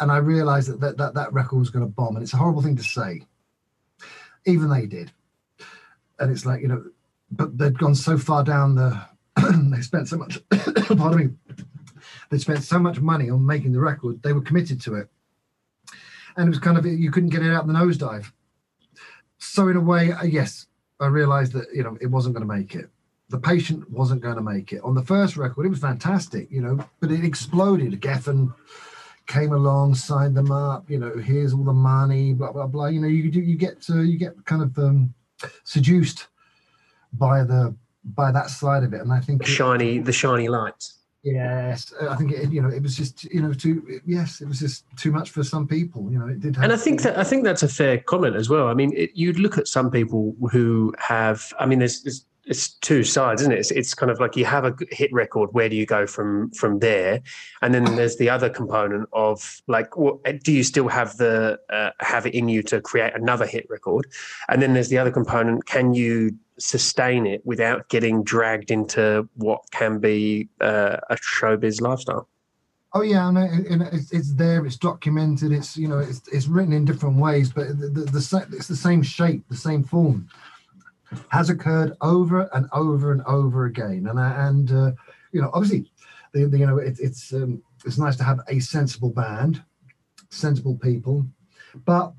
and 0.00 0.10
I 0.10 0.16
realized 0.16 0.70
that 0.70 0.80
that 0.80 0.96
that, 0.96 1.14
that 1.14 1.32
record 1.32 1.58
was 1.58 1.70
going 1.70 1.84
to 1.84 1.90
bomb. 1.90 2.16
And 2.16 2.22
it's 2.22 2.32
a 2.32 2.38
horrible 2.38 2.62
thing 2.62 2.76
to 2.76 2.82
say, 2.82 3.22
even 4.46 4.70
they 4.70 4.86
did. 4.86 5.12
And 6.18 6.30
it's 6.30 6.46
like, 6.46 6.60
you 6.62 6.68
know, 6.68 6.84
but 7.30 7.56
they'd 7.56 7.78
gone 7.78 7.94
so 7.94 8.18
far 8.18 8.42
down 8.42 8.74
the, 8.74 9.00
they 9.70 9.80
spent 9.82 10.08
so 10.08 10.16
much, 10.16 10.38
pardon 10.50 11.16
me, 11.16 11.54
they 12.30 12.38
spent 12.38 12.62
so 12.62 12.78
much 12.78 13.00
money 13.00 13.30
on 13.30 13.44
making 13.44 13.72
the 13.72 13.80
record, 13.80 14.22
they 14.22 14.32
were 14.32 14.40
committed 14.40 14.80
to 14.82 14.94
it. 14.94 15.08
And 16.36 16.46
it 16.46 16.50
was 16.50 16.58
kind 16.58 16.78
of, 16.78 16.86
you 16.86 17.10
couldn't 17.10 17.30
get 17.30 17.42
it 17.42 17.52
out 17.52 17.66
the 17.66 17.72
nosedive. 17.72 18.30
So 19.38 19.68
in 19.68 19.76
a 19.76 19.80
way, 19.80 20.12
uh, 20.12 20.24
yes, 20.24 20.66
I 21.00 21.06
realized 21.06 21.52
that, 21.52 21.66
you 21.74 21.82
know, 21.82 21.96
it 22.00 22.06
wasn't 22.06 22.34
going 22.34 22.46
to 22.46 22.54
make 22.54 22.74
it. 22.74 22.88
The 23.28 23.38
patient 23.38 23.90
wasn't 23.90 24.22
going 24.22 24.36
to 24.36 24.42
make 24.42 24.72
it. 24.72 24.82
On 24.82 24.94
the 24.94 25.04
first 25.04 25.36
record, 25.36 25.66
it 25.66 25.70
was 25.70 25.80
fantastic, 25.80 26.50
you 26.50 26.62
know, 26.62 26.84
but 27.00 27.10
it 27.10 27.24
exploded. 27.24 28.00
Geffen 28.00 28.54
came 29.28 29.52
along, 29.52 29.94
signed 29.94 30.36
them 30.36 30.50
up. 30.50 30.90
You 30.90 30.98
know, 30.98 31.16
here's 31.16 31.54
all 31.54 31.62
the 31.62 31.72
money, 31.72 32.32
blah 32.32 32.50
blah 32.50 32.66
blah. 32.66 32.86
You 32.86 33.00
know, 33.00 33.06
you 33.06 33.30
do 33.30 33.40
you 33.40 33.56
get 33.56 33.80
to, 33.82 34.02
you 34.02 34.18
get 34.18 34.44
kind 34.44 34.62
of 34.62 34.76
um, 34.78 35.14
seduced 35.62 36.26
by 37.12 37.44
the 37.44 37.74
by 38.04 38.32
that 38.32 38.50
side 38.50 38.82
of 38.82 38.92
it, 38.92 39.00
and 39.00 39.12
I 39.12 39.20
think 39.20 39.46
shiny 39.46 39.98
it, 39.98 40.04
the 40.04 40.12
shiny 40.12 40.48
lights. 40.48 40.94
Yes, 41.22 41.92
I 42.08 42.16
think 42.16 42.32
it, 42.32 42.50
you 42.50 42.62
know 42.62 42.68
it 42.68 42.82
was 42.82 42.96
just 42.96 43.24
you 43.24 43.42
know 43.42 43.52
too 43.52 44.00
yes 44.06 44.40
it 44.40 44.46
was 44.46 44.60
just 44.60 44.84
too 44.96 45.10
much 45.10 45.30
for 45.30 45.44
some 45.44 45.66
people. 45.66 46.10
You 46.10 46.18
know, 46.18 46.28
it 46.28 46.40
did. 46.40 46.56
and 46.56 46.72
I 46.72 46.76
think 46.76 47.02
that 47.02 47.18
I 47.18 47.24
think 47.24 47.44
that's 47.44 47.62
a 47.62 47.68
fair 47.68 47.98
comment 47.98 48.36
as 48.36 48.48
well. 48.48 48.68
I 48.68 48.74
mean, 48.74 48.92
it, 48.96 49.10
you'd 49.14 49.38
look 49.38 49.58
at 49.58 49.68
some 49.68 49.90
people 49.90 50.34
who 50.50 50.94
have. 50.98 51.52
I 51.58 51.66
mean, 51.66 51.80
there's, 51.80 52.02
there's 52.02 52.24
it's 52.48 52.70
two 52.70 53.04
sides, 53.04 53.42
isn't 53.42 53.52
it? 53.52 53.58
It's, 53.58 53.70
it's 53.70 53.94
kind 53.94 54.10
of 54.10 54.20
like 54.20 54.34
you 54.34 54.46
have 54.46 54.64
a 54.64 54.74
hit 54.90 55.12
record. 55.12 55.52
Where 55.52 55.68
do 55.68 55.76
you 55.76 55.84
go 55.84 56.06
from 56.06 56.50
from 56.52 56.78
there? 56.78 57.20
And 57.60 57.74
then 57.74 57.84
there's 57.96 58.16
the 58.16 58.30
other 58.30 58.48
component 58.48 59.08
of 59.12 59.60
like, 59.66 59.96
what, 59.96 60.22
do 60.42 60.52
you 60.52 60.62
still 60.62 60.88
have 60.88 61.16
the 61.18 61.58
uh, 61.70 61.90
have 62.00 62.26
it 62.26 62.34
in 62.34 62.48
you 62.48 62.62
to 62.64 62.80
create 62.80 63.14
another 63.14 63.46
hit 63.46 63.68
record? 63.68 64.06
And 64.48 64.62
then 64.62 64.72
there's 64.72 64.88
the 64.88 64.98
other 64.98 65.10
component: 65.10 65.66
can 65.66 65.92
you 65.92 66.36
sustain 66.58 67.26
it 67.26 67.44
without 67.44 67.88
getting 67.90 68.24
dragged 68.24 68.70
into 68.70 69.28
what 69.34 69.62
can 69.70 69.98
be 69.98 70.48
uh, 70.60 70.96
a 71.10 71.16
showbiz 71.16 71.80
lifestyle? 71.82 72.28
Oh 72.94 73.02
yeah, 73.02 73.28
and, 73.28 73.82
it's, 73.92 74.10
it's, 74.12 74.32
there. 74.32 74.64
It's 74.64 74.78
documented. 74.78 75.52
It's 75.52 75.76
you 75.76 75.88
know 75.88 75.98
it's, 75.98 76.22
it's 76.32 76.48
written 76.48 76.72
in 76.72 76.86
different 76.86 77.16
ways, 77.16 77.52
but 77.52 77.78
the, 77.78 77.88
the, 77.88 78.00
the, 78.10 78.46
it's 78.52 78.68
the 78.68 78.76
same 78.76 79.02
shape, 79.02 79.46
the 79.50 79.56
same 79.56 79.84
form 79.84 80.30
has 81.28 81.50
occurred 81.50 81.96
over 82.00 82.48
and 82.52 82.66
over 82.72 83.12
and 83.12 83.22
over 83.22 83.66
again. 83.66 84.06
And 84.08 84.18
and 84.18 84.70
uh, 84.72 84.92
you 85.32 85.40
know, 85.40 85.50
obviously, 85.52 85.90
the, 86.32 86.46
the, 86.46 86.58
you 86.58 86.66
know, 86.66 86.78
it, 86.78 86.98
it's 87.00 87.32
um, 87.32 87.62
it's 87.84 87.98
nice 87.98 88.16
to 88.16 88.24
have 88.24 88.40
a 88.48 88.60
sensible 88.60 89.10
band, 89.10 89.62
sensible 90.30 90.76
people, 90.76 91.26
but 91.84 92.12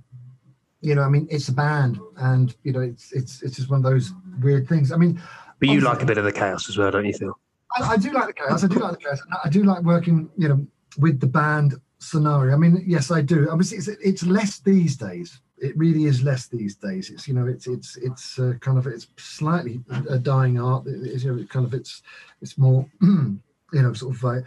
you 0.82 0.96
know, 0.96 1.02
I 1.02 1.10
mean, 1.10 1.28
it's 1.30 1.50
a 1.50 1.54
band, 1.54 2.00
and 2.18 2.56
you 2.64 2.72
know, 2.72 2.82
it's 2.82 3.12
it's 3.12 3.42
it's 3.42 3.58
just 3.58 3.70
one 3.70 3.84
of 3.84 3.92
those 3.92 4.14
weird 4.42 4.68
things. 4.68 4.92
I 4.92 4.98
mean, 4.98 5.22
but 5.60 5.70
you 5.70 5.82
like 5.82 6.02
a 6.02 6.06
bit 6.06 6.18
of 6.18 6.24
the 6.24 6.32
chaos 6.32 6.70
as 6.70 6.78
well, 6.78 6.92
don't 6.92 7.06
you, 7.06 7.14
Phil? 7.14 7.38
I, 7.78 7.94
I 7.94 7.98
do 7.98 8.12
like 8.12 8.28
the 8.28 8.34
chaos. 8.34 8.64
I 8.64 8.68
do 8.68 8.80
like 8.80 8.92
the 8.94 8.98
chaos. 8.98 9.22
I 9.44 9.50
do 9.50 9.64
like 9.64 9.84
working, 9.84 10.30
you 10.38 10.48
know, 10.48 10.66
with 10.98 11.20
the 11.20 11.28
band 11.28 11.76
scenario. 12.00 12.54
I 12.54 12.58
mean, 12.58 12.84
yes, 12.88 13.12
I 13.12 13.22
do. 13.22 13.50
Obviously, 13.50 13.78
it's, 13.78 13.88
it's 13.88 14.26
less 14.26 14.60
these 14.60 14.96
days 14.96 15.42
it 15.62 15.78
really 15.78 16.06
is 16.06 16.24
less 16.24 16.48
these 16.48 16.76
days. 16.76 17.10
It's 17.10 17.28
you 17.28 17.34
know 17.34 17.48
it's 17.48 17.68
it's 17.68 17.98
it's 17.98 18.40
uh, 18.40 18.54
kind 18.60 18.78
of 18.78 18.88
it's 18.88 19.08
slightly 19.18 19.80
a 20.10 20.18
dying 20.18 20.60
art. 20.60 20.84
It's 20.88 21.24
you 21.24 21.36
know 21.36 21.46
kind 21.46 21.66
of 21.66 21.74
it's 21.74 22.02
it's 22.42 22.58
more 22.58 22.86
you 23.02 23.42
know 23.74 23.94
sort 23.94 24.16
of 24.16 24.24
like 24.24 24.46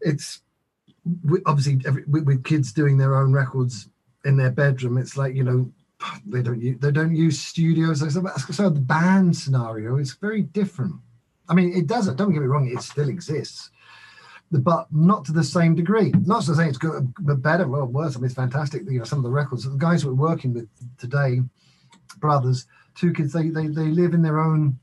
it's 0.00 0.40
obviously 1.46 1.80
every, 1.86 2.04
with, 2.04 2.44
kids 2.44 2.72
doing 2.72 2.96
their 2.96 3.16
own 3.16 3.32
records 3.32 3.88
in 4.24 4.36
their 4.36 4.50
bedroom. 4.50 4.98
It's 4.98 5.16
like 5.16 5.34
you 5.34 5.44
know 5.44 5.70
they 6.26 6.42
don't 6.42 6.60
use, 6.60 6.78
they 6.80 6.90
don't 6.90 7.14
use 7.14 7.40
studios. 7.40 8.00
So 8.54 8.70
the 8.70 8.80
band 8.80 9.36
scenario 9.36 9.96
is 9.96 10.14
very 10.14 10.42
different. 10.42 10.94
I 11.48 11.54
mean, 11.54 11.74
it 11.74 11.86
doesn't. 11.86 12.16
Don't 12.16 12.32
get 12.32 12.42
me 12.42 12.46
wrong; 12.46 12.68
it 12.68 12.82
still 12.82 13.08
exists, 13.08 13.70
but 14.50 14.86
not 14.90 15.24
to 15.26 15.32
the 15.32 15.44
same 15.44 15.74
degree. 15.74 16.12
Not 16.24 16.44
to 16.44 16.54
say 16.54 16.68
it's 16.68 16.78
good, 16.78 17.12
but 17.20 17.42
better 17.42 17.64
or 17.64 17.84
worse. 17.84 18.16
I 18.16 18.18
mean, 18.18 18.26
it's 18.26 18.34
fantastic. 18.34 18.82
You 18.88 18.98
know, 18.98 19.04
some 19.04 19.18
of 19.18 19.24
the 19.24 19.30
records, 19.30 19.64
the 19.64 19.76
guys 19.76 20.04
we're 20.04 20.12
working 20.14 20.54
with 20.54 20.68
today, 20.98 21.42
brothers, 22.18 22.66
two 22.94 23.12
kids, 23.12 23.32
they 23.32 23.50
they 23.50 23.66
they 23.66 23.88
live 23.88 24.14
in 24.14 24.22
their 24.22 24.40
own 24.40 24.78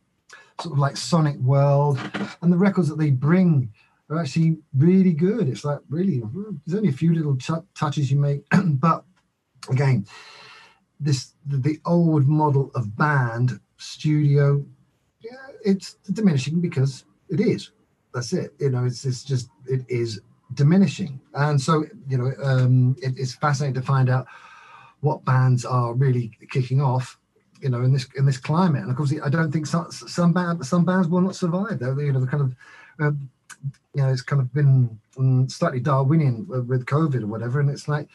sort 0.61 0.73
of 0.73 0.79
like 0.79 0.97
sonic 0.97 1.37
world, 1.37 1.99
and 2.41 2.51
the 2.51 2.57
records 2.57 2.87
that 2.89 2.97
they 2.97 3.11
bring 3.11 3.71
are 4.09 4.19
actually 4.19 4.57
really 4.77 5.13
good. 5.13 5.47
It's 5.49 5.65
like 5.65 5.79
really, 5.89 6.21
there's 6.65 6.77
only 6.77 6.89
a 6.89 6.93
few 6.93 7.13
little 7.13 7.35
t- 7.35 7.53
touches 7.73 8.11
you 8.11 8.19
make, 8.19 8.45
but 8.65 9.03
again, 9.69 10.05
this 10.99 11.33
the, 11.45 11.57
the, 11.57 11.79
old 11.85 12.27
model 12.27 12.71
of 12.75 12.95
band 12.95 13.59
studio, 13.77 14.63
yeah, 15.19 15.31
it's 15.63 15.95
diminishing 16.11 16.61
because 16.61 17.05
it 17.29 17.39
is. 17.39 17.71
That's 18.15 18.33
it. 18.33 18.55
You 18.59 18.71
know, 18.71 18.85
it's 18.85 19.05
it's 19.05 19.23
just 19.23 19.49
it 19.67 19.85
is 19.87 20.21
diminishing, 20.53 21.19
and 21.33 21.61
so 21.61 21.83
you 22.07 22.17
know, 22.17 22.31
um, 22.41 22.95
it, 23.01 23.13
it's 23.17 23.35
fascinating 23.35 23.75
to 23.75 23.85
find 23.85 24.09
out 24.09 24.25
what 25.01 25.23
bands 25.25 25.65
are 25.65 25.93
really 25.93 26.31
kicking 26.49 26.81
off 26.81 27.19
you 27.61 27.69
know 27.69 27.81
in 27.81 27.91
this 27.93 28.07
in 28.15 28.25
this 28.25 28.37
climate. 28.37 28.81
And 28.81 28.91
of 28.91 28.97
course 28.97 29.13
i 29.23 29.29
don't 29.29 29.51
think 29.51 29.65
some 29.65 29.91
some, 29.91 30.33
band, 30.33 30.65
some 30.65 30.85
bands 30.85 31.07
will 31.07 31.21
not 31.21 31.35
survive. 31.35 31.79
They're 31.79 31.99
you 31.99 32.13
know 32.13 32.21
the 32.21 32.27
kind 32.27 32.43
of 32.43 32.55
uh, 32.99 33.11
you 33.93 34.01
know 34.01 34.09
it's 34.09 34.21
kind 34.21 34.41
of 34.41 34.53
been 34.53 34.99
um, 35.17 35.49
slightly 35.49 35.79
darwinian 35.79 36.47
with 36.47 36.85
covid 36.85 37.23
or 37.23 37.27
whatever. 37.27 37.59
And 37.59 37.69
it's 37.69 37.87
like 37.87 38.09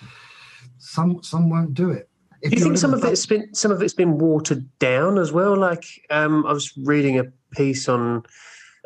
some 0.79 1.23
some 1.23 1.51
won't 1.51 1.75
do 1.75 1.91
it. 1.91 2.09
If 2.43 2.53
do 2.53 2.59
you 2.59 2.65
think 2.65 2.79
some 2.79 2.95
of 2.95 3.05
it's 3.05 3.27
been 3.27 3.53
some 3.55 3.71
of 3.71 3.83
it's 3.83 3.95
been 3.95 4.19
watered 4.19 4.67
down 4.79 5.19
as 5.19 5.33
well? 5.33 5.57
Like 5.57 5.85
um, 6.11 6.47
i 6.47 6.53
was 6.53 6.77
reading 6.79 7.19
a 7.19 7.25
piece 7.53 7.89
on 7.89 8.23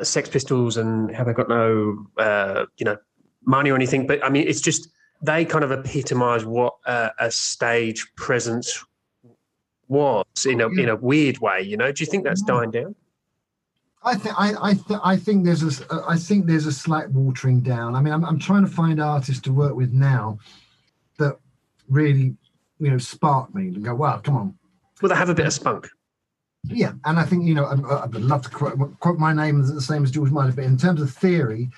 sex 0.03 0.29
pistols 0.29 0.77
and 0.77 1.15
have 1.15 1.27
they 1.27 1.33
got 1.33 1.49
no 1.49 2.05
uh, 2.17 2.65
you 2.77 2.85
know 2.85 2.97
money 3.45 3.69
or 3.69 3.75
anything 3.75 4.07
but 4.07 4.23
i 4.25 4.29
mean 4.29 4.47
it's 4.47 4.61
just 4.61 4.89
they 5.21 5.45
kind 5.45 5.63
of 5.63 5.71
epitomize 5.71 6.45
what 6.45 6.75
uh, 6.85 7.09
a 7.19 7.31
stage 7.31 8.05
presence 8.15 8.83
was 9.87 10.25
in 10.45 10.61
a 10.61 10.67
in 10.69 10.89
a 10.89 10.95
weird 10.95 11.39
way. 11.39 11.61
You 11.61 11.77
know, 11.77 11.91
do 11.91 12.03
you 12.03 12.09
think 12.09 12.23
that's 12.23 12.41
dying 12.41 12.71
down? 12.71 12.95
I 14.03 14.15
think 14.15 14.35
I 14.37 14.53
I, 14.61 14.73
th- 14.73 14.99
I 15.03 15.17
think 15.17 15.45
there's 15.45 15.81
a 15.81 16.03
I 16.07 16.17
think 16.17 16.45
there's 16.45 16.65
a 16.65 16.71
slight 16.71 17.09
watering 17.11 17.61
down. 17.61 17.95
I 17.95 18.01
mean, 18.01 18.13
I'm 18.13 18.25
I'm 18.25 18.39
trying 18.39 18.65
to 18.65 18.71
find 18.71 19.01
artists 19.01 19.41
to 19.43 19.53
work 19.53 19.75
with 19.75 19.91
now 19.91 20.39
that 21.17 21.37
really 21.89 22.35
you 22.79 22.91
know 22.91 22.97
spark 22.97 23.53
me 23.53 23.67
and 23.67 23.83
go, 23.83 23.95
wow, 23.95 24.17
come 24.17 24.37
on. 24.37 24.57
Well, 25.01 25.09
they 25.09 25.15
have 25.15 25.29
a 25.29 25.35
bit 25.35 25.45
of 25.45 25.53
spunk. 25.53 25.89
Yeah, 26.67 26.93
and 27.05 27.19
I 27.19 27.23
think 27.23 27.45
you 27.45 27.53
know 27.53 27.65
I, 27.65 28.05
would 28.05 28.23
love 28.23 28.41
to 28.43 28.49
quote, 28.49 28.99
quote 28.99 29.19
my 29.19 29.33
name 29.33 29.61
the 29.61 29.81
same 29.81 30.03
as 30.03 30.11
George 30.11 30.31
Martin, 30.31 30.55
but 30.55 30.63
in 30.63 30.77
terms 30.77 31.01
of 31.01 31.11
theory, 31.11 31.69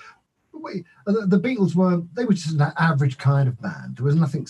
uh, 0.54 0.70
the, 1.06 1.26
the 1.26 1.40
Beatles 1.40 1.74
were 1.74 2.02
they 2.14 2.24
were 2.24 2.34
just 2.34 2.54
an 2.54 2.72
average 2.78 3.18
kind 3.18 3.48
of 3.48 3.60
band. 3.60 3.96
There 3.96 4.04
was 4.04 4.16
nothing 4.16 4.46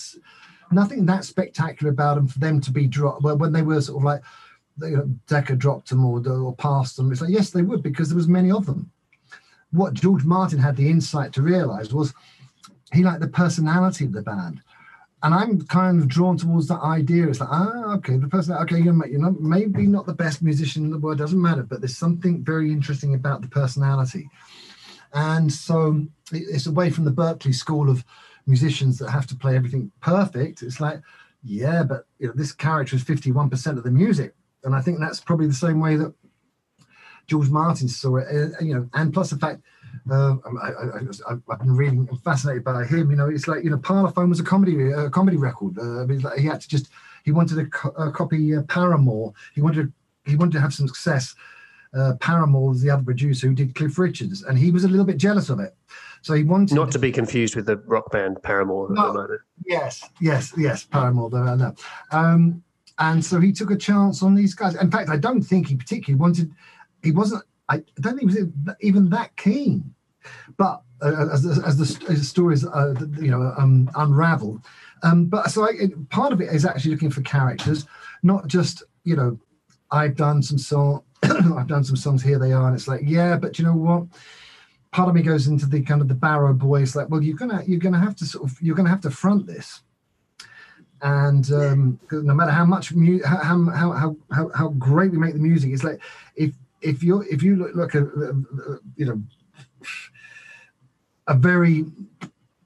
nothing 0.71 1.07
that 1.07 1.25
spectacular 1.25 1.93
about 1.93 2.17
them 2.17 2.29
for 2.29 2.39
them 2.39 2.61
to 2.61 2.71
be 2.71 2.87
dropped. 2.87 3.23
Well, 3.23 3.39
when 3.39 3.53
they 3.53 3.63
were 3.63 3.81
sort 3.81 3.99
of 3.99 4.05
like 4.05 4.23
know, 4.79 5.11
Decca 5.27 5.57
dropped 5.57 5.89
them 5.89 6.05
or, 6.05 6.27
or 6.29 6.55
passed 6.55 6.97
them, 6.97 7.11
it's 7.11 7.21
like 7.21 7.31
yes, 7.31 7.51
they 7.51 7.63
would 7.63 7.83
because 7.83 8.09
there 8.09 8.17
was 8.17 8.29
many 8.29 8.51
of 8.51 8.67
them. 8.67 8.91
What 9.71 9.95
George 9.95 10.25
Martin 10.25 10.59
had 10.59 10.77
the 10.77 10.89
insight 10.89 11.33
to 11.35 11.43
realize 11.43 11.93
was 11.93 12.15
he 12.93 13.05
liked 13.05 13.21
the 13.21 13.29
personality 13.29 14.07
of 14.07 14.13
the 14.13 14.23
band. 14.23 14.63
And 15.23 15.35
I'm 15.35 15.63
kind 15.63 16.01
of 16.01 16.07
drawn 16.07 16.37
towards 16.37 16.69
that 16.69 16.81
idea. 16.81 17.29
It's 17.29 17.41
like, 17.41 17.49
ah, 17.51 17.95
okay, 17.97 18.17
the 18.17 18.29
person, 18.29 18.55
okay, 18.55 18.79
you're, 18.79 19.07
you're 19.07 19.21
not, 19.21 19.41
maybe 19.41 19.87
not 19.87 20.07
the 20.07 20.15
best 20.15 20.43
musician 20.43 20.85
in 20.85 20.91
the 20.91 20.99
world, 20.99 21.19
doesn't 21.19 21.43
matter, 21.43 21.65
but 21.65 21.81
there's 21.81 21.97
something 21.97 22.45
very 22.45 22.71
interesting 22.71 23.15
about 23.15 23.43
the 23.43 23.49
personality. 23.49 24.31
And 25.13 25.53
so 25.53 26.07
it's 26.31 26.67
away 26.67 26.91
from 26.91 27.05
the 27.05 27.11
Berklee 27.11 27.55
school 27.55 27.91
of 27.91 28.05
musicians 28.47 28.99
that 28.99 29.11
have 29.11 29.27
to 29.29 29.37
play 29.37 29.57
everything 29.57 29.91
perfect. 30.01 30.63
It's 30.63 30.81
like, 30.81 31.01
yeah, 31.43 31.83
but 31.83 32.07
you 32.19 32.29
know, 32.29 32.35
this 32.37 32.53
character 32.53 32.95
is 32.95 33.05
51% 33.05 33.77
of 33.77 33.85
the 33.85 33.91
music. 33.91 34.35
And 34.65 34.75
I 34.75 34.81
think 34.81 35.01
that's 35.01 35.21
probably 35.21 35.47
the 35.47 35.55
same 35.55 35.81
way 35.81 35.97
that 35.97 36.15
George 37.27 37.51
Martin 37.51 37.89
saw 37.89 38.17
it, 38.17 38.27
uh, 38.29 38.65
you 38.65 38.75
know, 38.75 38.89
and 38.95 39.13
plus 39.13 39.31
the 39.31 39.39
fact 39.39 39.63
uh, 40.11 40.37
I, 40.63 41.31
have 41.31 41.59
been 41.61 41.77
reading, 41.77 42.09
I'm 42.11 42.17
fascinated 42.19 42.65
by 42.65 42.85
him. 42.85 43.11
You 43.11 43.17
know, 43.17 43.29
it's 43.29 43.49
like 43.49 43.65
you 43.65 43.71
know, 43.71 43.79
Parlophone 43.79 44.29
was 44.29 44.41
a 44.41 44.45
comedy, 44.45 44.91
a 44.91 45.11
comedy 45.11 45.37
record. 45.37 45.79
Uh, 45.79 46.07
he 46.37 46.47
had 46.47 46.61
to 46.61 46.69
just, 46.69 46.89
he 47.25 47.33
wanted 47.33 47.57
to 47.57 47.67
co- 47.67 47.95
uh, 47.97 48.11
copy 48.11 48.55
uh, 48.55 48.63
Paramor. 48.63 49.33
He 49.55 49.61
wanted, 49.61 49.93
he 50.25 50.37
wanted 50.37 50.53
to 50.53 50.61
have 50.61 50.75
some 50.75 50.89
success. 50.89 51.35
Uh, 51.95 52.13
Paramor 52.19 52.69
was 52.69 52.83
the 52.83 52.91
other 52.91 53.03
producer 53.03 53.49
who 53.49 53.55
did 53.55 53.75
Cliff 53.75 53.99
Richards, 53.99 54.43
and 54.43 54.59
he 54.59 54.71
was 54.71 54.85
a 54.85 54.89
little 54.89 55.07
bit 55.07 55.17
jealous 55.17 55.49
of 55.49 55.61
it. 55.61 55.75
So 56.23 56.35
he 56.35 56.45
wanted 56.45 56.75
not 56.75 56.91
to 56.93 56.99
be 56.99 57.13
confused 57.13 57.57
with 57.57 57.67
the 57.67 57.77
rock 57.77 58.11
band 58.11 58.43
Paramore. 58.43 58.89
No, 58.91 59.27
yes, 59.65 60.05
yes, 60.21 60.53
yes, 60.57 60.85
Paramore. 60.85 61.35
I 61.35 61.55
know. 61.55 61.75
Um, 62.11 62.63
and 62.99 63.25
so 63.25 63.41
he 63.41 63.53
took 63.53 63.71
a 63.71 63.77
chance 63.77 64.23
on 64.23 64.35
these 64.35 64.55
guys. 64.55 64.75
In 64.75 64.91
fact, 64.91 65.09
I 65.09 65.17
don't 65.17 65.43
think 65.43 65.69
he 65.69 65.77
particularly 65.77 66.21
wanted. 66.21 66.53
He 67.03 67.13
wasn't. 67.13 67.45
I 67.69 67.83
don't 68.01 68.19
think 68.19 68.33
he 68.33 68.43
was 68.43 68.77
even 68.81 69.11
that 69.11 69.37
keen. 69.37 69.95
But 70.57 70.83
uh, 71.03 71.29
as, 71.33 71.47
as, 71.47 71.77
the, 71.77 72.11
as 72.11 72.19
the 72.19 72.25
stories, 72.25 72.67
uh, 72.67 72.95
you 73.21 73.31
know, 73.31 73.55
um, 73.57 73.91
unravel. 73.95 74.61
Um, 75.03 75.27
but 75.27 75.51
so 75.51 75.65
I, 75.65 75.71
it, 75.79 76.09
part 76.11 76.33
of 76.33 76.41
it 76.41 76.53
is 76.53 76.65
actually 76.65 76.91
looking 76.93 77.11
for 77.11 77.23
characters, 77.23 77.87
not 78.23 78.47
just 78.47 78.83
you 79.05 79.17
know, 79.17 79.39
I've 79.91 80.17
done 80.17 80.43
some 80.43 80.59
song, 80.59 81.03
I've 81.23 81.69
done 81.69 81.85
some 81.85 81.97
songs. 81.97 82.23
Here 82.23 82.39
they 82.39 82.53
are, 82.53 82.67
and 82.67 82.75
it's 82.75 82.89
like, 82.89 83.03
yeah, 83.05 83.37
but 83.37 83.59
you 83.59 83.65
know 83.65 83.75
what? 83.75 84.07
part 84.91 85.09
of 85.09 85.15
me 85.15 85.23
goes 85.23 85.47
into 85.47 85.67
the 85.67 85.83
kind 85.83 86.01
of 86.01 86.09
the 86.09 86.15
Barrow 86.15 86.55
boys, 86.55 86.97
like, 86.97 87.09
well, 87.11 87.23
you're 87.23 87.37
gonna 87.37 87.63
you're 87.67 87.81
gonna 87.81 87.99
have 87.99 88.17
to 88.17 88.25
sort 88.25 88.45
of 88.45 88.57
you're 88.61 88.77
gonna 88.77 88.89
have 88.89 89.01
to 89.03 89.11
front 89.11 89.47
this, 89.47 89.83
and 91.03 91.51
um, 91.53 92.01
no 92.11 92.35
matter 92.35 92.51
how 92.51 92.65
much 92.65 92.93
mu- 92.93 93.23
how, 93.25 93.37
how 93.39 93.91
how 93.93 94.17
how 94.33 94.51
how 94.55 94.69
great 94.71 95.13
we 95.13 95.19
make 95.19 95.35
the 95.35 95.41
music, 95.41 95.73
it's 95.73 95.85
like 95.85 96.01
if 96.37 96.55
if 96.81 97.03
you 97.03 97.23
if 97.23 97.43
you 97.43 97.57
look, 97.57 97.75
look 97.75 97.95
at 97.95 98.05
you 98.97 99.07
know 99.07 99.23
a 101.29 101.35
very 101.35 101.85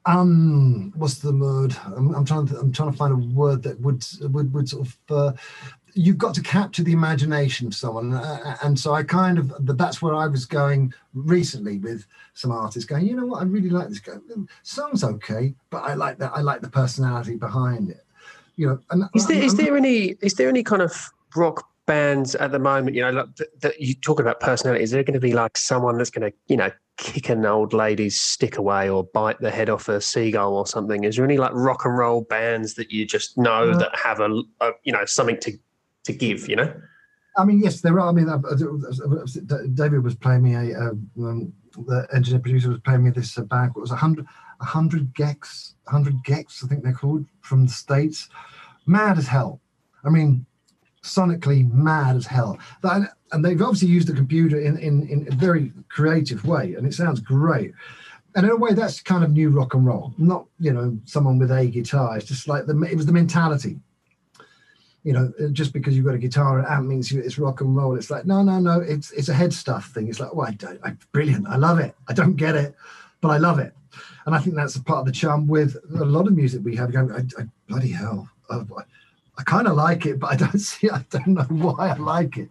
um 0.06 0.92
what's 0.96 1.18
the 1.18 1.32
word? 1.32 1.76
I'm, 1.84 2.14
I'm, 2.14 2.24
trying 2.24 2.46
to 2.48 2.58
i'm 2.58 2.72
trying 2.72 2.90
to 2.90 2.96
find 2.96 3.12
a 3.12 3.34
word 3.34 3.62
that 3.62 3.80
would 3.80 4.04
would 4.32 4.52
would 4.52 4.68
sort 4.68 4.86
of 4.86 4.96
uh, 5.10 5.32
you've 5.94 6.18
got 6.18 6.34
to 6.34 6.40
capture 6.40 6.82
the 6.82 6.92
imagination 6.92 7.66
of 7.66 7.74
someone. 7.74 8.14
Uh, 8.14 8.56
and 8.62 8.78
so 8.78 8.94
i 8.94 9.02
kind 9.02 9.38
of 9.38 9.54
that's 9.76 10.02
where 10.02 10.14
i 10.14 10.26
was 10.26 10.44
going 10.44 10.92
recently 11.14 11.78
with 11.78 12.06
some 12.34 12.50
artists 12.50 12.88
going 12.88 13.06
you 13.06 13.14
know 13.14 13.26
what? 13.26 13.42
I 13.42 13.44
really 13.44 13.70
like 13.70 13.88
this 13.88 14.00
guy. 14.00 14.14
Song's 14.62 15.04
okay 15.04 15.54
but 15.70 15.82
i 15.84 15.94
like 15.94 16.18
that 16.18 16.32
i 16.34 16.40
like 16.40 16.62
the 16.62 16.70
personality 16.70 17.36
behind 17.36 17.90
it. 17.90 18.04
You 18.56 18.66
know 18.68 18.80
and 18.90 19.04
is 19.14 19.26
there, 19.26 19.38
I'm, 19.38 19.44
is 19.44 19.54
there 19.56 19.76
any 19.76 20.16
is 20.20 20.34
there 20.34 20.48
any 20.48 20.64
kind 20.64 20.82
of 20.82 21.10
rock 21.36 21.68
bands 21.86 22.34
at 22.36 22.52
the 22.52 22.58
moment 22.58 22.94
you 22.94 23.02
know 23.02 23.10
like 23.10 23.28
that 23.60 23.80
you 23.80 23.94
talk 23.94 24.20
about 24.20 24.40
personality? 24.40 24.82
Is 24.82 24.90
there 24.90 25.02
going 25.04 25.14
to 25.14 25.20
be 25.20 25.32
like 25.32 25.56
someone 25.56 25.96
that's 25.98 26.10
going 26.10 26.30
to 26.30 26.36
you 26.48 26.56
know 26.56 26.70
kick 27.02 27.28
an 27.28 27.44
old 27.44 27.72
lady's 27.72 28.18
stick 28.18 28.56
away 28.56 28.88
or 28.88 29.02
bite 29.02 29.40
the 29.40 29.50
head 29.50 29.68
off 29.68 29.88
a 29.88 30.00
seagull 30.00 30.56
or 30.56 30.66
something 30.66 31.02
is 31.02 31.16
there 31.16 31.24
any 31.24 31.36
like 31.36 31.50
rock 31.52 31.84
and 31.84 31.98
roll 31.98 32.22
bands 32.22 32.74
that 32.74 32.92
you 32.92 33.04
just 33.04 33.36
know 33.36 33.70
uh, 33.70 33.76
that 33.76 33.90
have 33.96 34.20
a, 34.20 34.30
a 34.60 34.70
you 34.84 34.92
know 34.92 35.04
something 35.04 35.38
to 35.40 35.52
to 36.04 36.12
give, 36.12 36.48
you 36.48 36.56
know? 36.56 36.72
I 37.36 37.44
mean, 37.44 37.60
yes, 37.62 37.80
there 37.80 37.98
are. 37.98 38.08
I 38.08 38.12
mean, 38.12 38.28
uh, 38.28 38.36
uh, 38.36 39.58
David 39.74 40.04
was 40.04 40.14
playing 40.14 40.42
me 40.42 40.54
a, 40.54 40.78
um, 40.78 41.52
the 41.86 42.06
engineer 42.12 42.40
producer 42.40 42.68
was 42.68 42.80
playing 42.80 43.04
me 43.04 43.10
this 43.10 43.38
uh, 43.38 43.42
bag. 43.42 43.70
It 43.74 43.80
was 43.80 43.90
a 43.90 43.96
hundred, 43.96 44.26
a 44.60 44.64
hundred 44.64 45.14
gecs, 45.14 45.74
hundred 45.86 46.22
gecs, 46.24 46.62
I 46.62 46.68
think 46.68 46.82
they're 46.82 46.92
called 46.92 47.24
from 47.40 47.64
the 47.64 47.72
states. 47.72 48.28
Mad 48.86 49.16
as 49.16 49.26
hell. 49.26 49.60
I 50.04 50.10
mean, 50.10 50.44
sonically 51.02 51.70
mad 51.72 52.16
as 52.16 52.26
hell. 52.26 52.58
That, 52.82 53.14
and 53.32 53.44
they've 53.44 53.60
obviously 53.60 53.88
used 53.88 54.08
the 54.08 54.14
computer 54.14 54.60
in, 54.60 54.78
in 54.78 55.08
in 55.08 55.28
a 55.30 55.34
very 55.34 55.72
creative 55.88 56.44
way, 56.44 56.74
and 56.74 56.86
it 56.86 56.94
sounds 56.94 57.20
great. 57.20 57.72
And 58.34 58.46
in 58.46 58.52
a 58.52 58.56
way, 58.56 58.72
that's 58.72 59.02
kind 59.02 59.24
of 59.24 59.30
new 59.30 59.50
rock 59.50 59.74
and 59.74 59.86
roll. 59.86 60.14
Not 60.18 60.46
you 60.58 60.72
know 60.72 60.98
someone 61.04 61.38
with 61.38 61.50
a 61.50 61.66
guitar. 61.66 62.16
It's 62.16 62.26
just 62.26 62.48
like 62.48 62.66
the 62.66 62.80
it 62.82 62.96
was 62.96 63.06
the 63.06 63.12
mentality 63.12 63.78
you 65.04 65.12
know, 65.12 65.32
uh, 65.42 65.48
just 65.48 65.72
because 65.72 65.96
you've 65.96 66.06
got 66.06 66.14
a 66.14 66.18
guitar 66.18 66.58
and 66.58 66.66
amp 66.68 66.86
means 66.86 67.10
it's 67.12 67.38
rock 67.38 67.60
and 67.60 67.76
roll. 67.76 67.96
It's 67.96 68.10
like, 68.10 68.24
no, 68.24 68.42
no, 68.42 68.60
no, 68.60 68.80
it's 68.80 69.10
it's 69.12 69.28
a 69.28 69.34
head 69.34 69.52
stuff 69.52 69.90
thing. 69.90 70.08
It's 70.08 70.20
like, 70.20 70.30
oh, 70.32 70.42
I 70.42 70.52
don't, 70.52 70.80
I, 70.84 70.96
brilliant, 71.12 71.48
I 71.48 71.56
love 71.56 71.78
it. 71.78 71.94
I 72.08 72.12
don't 72.12 72.36
get 72.36 72.54
it, 72.54 72.74
but 73.20 73.28
I 73.28 73.38
love 73.38 73.58
it. 73.58 73.74
And 74.26 74.34
I 74.34 74.38
think 74.38 74.54
that's 74.54 74.76
a 74.76 74.82
part 74.82 75.00
of 75.00 75.06
the 75.06 75.12
charm 75.12 75.46
with 75.46 75.76
a 75.98 76.04
lot 76.04 76.26
of 76.26 76.34
music 76.34 76.62
we 76.64 76.76
have. 76.76 76.92
Going, 76.92 77.10
I, 77.10 77.40
I 77.40 77.46
bloody 77.66 77.90
hell, 77.90 78.28
I 79.38 79.42
kind 79.44 79.66
of 79.66 79.76
like 79.76 80.06
it, 80.06 80.18
but 80.18 80.32
I 80.32 80.36
don't 80.36 80.58
see, 80.58 80.90
I 80.90 81.04
don't 81.10 81.28
know 81.28 81.42
why 81.42 81.90
I 81.90 81.94
like 81.94 82.36
it. 82.36 82.48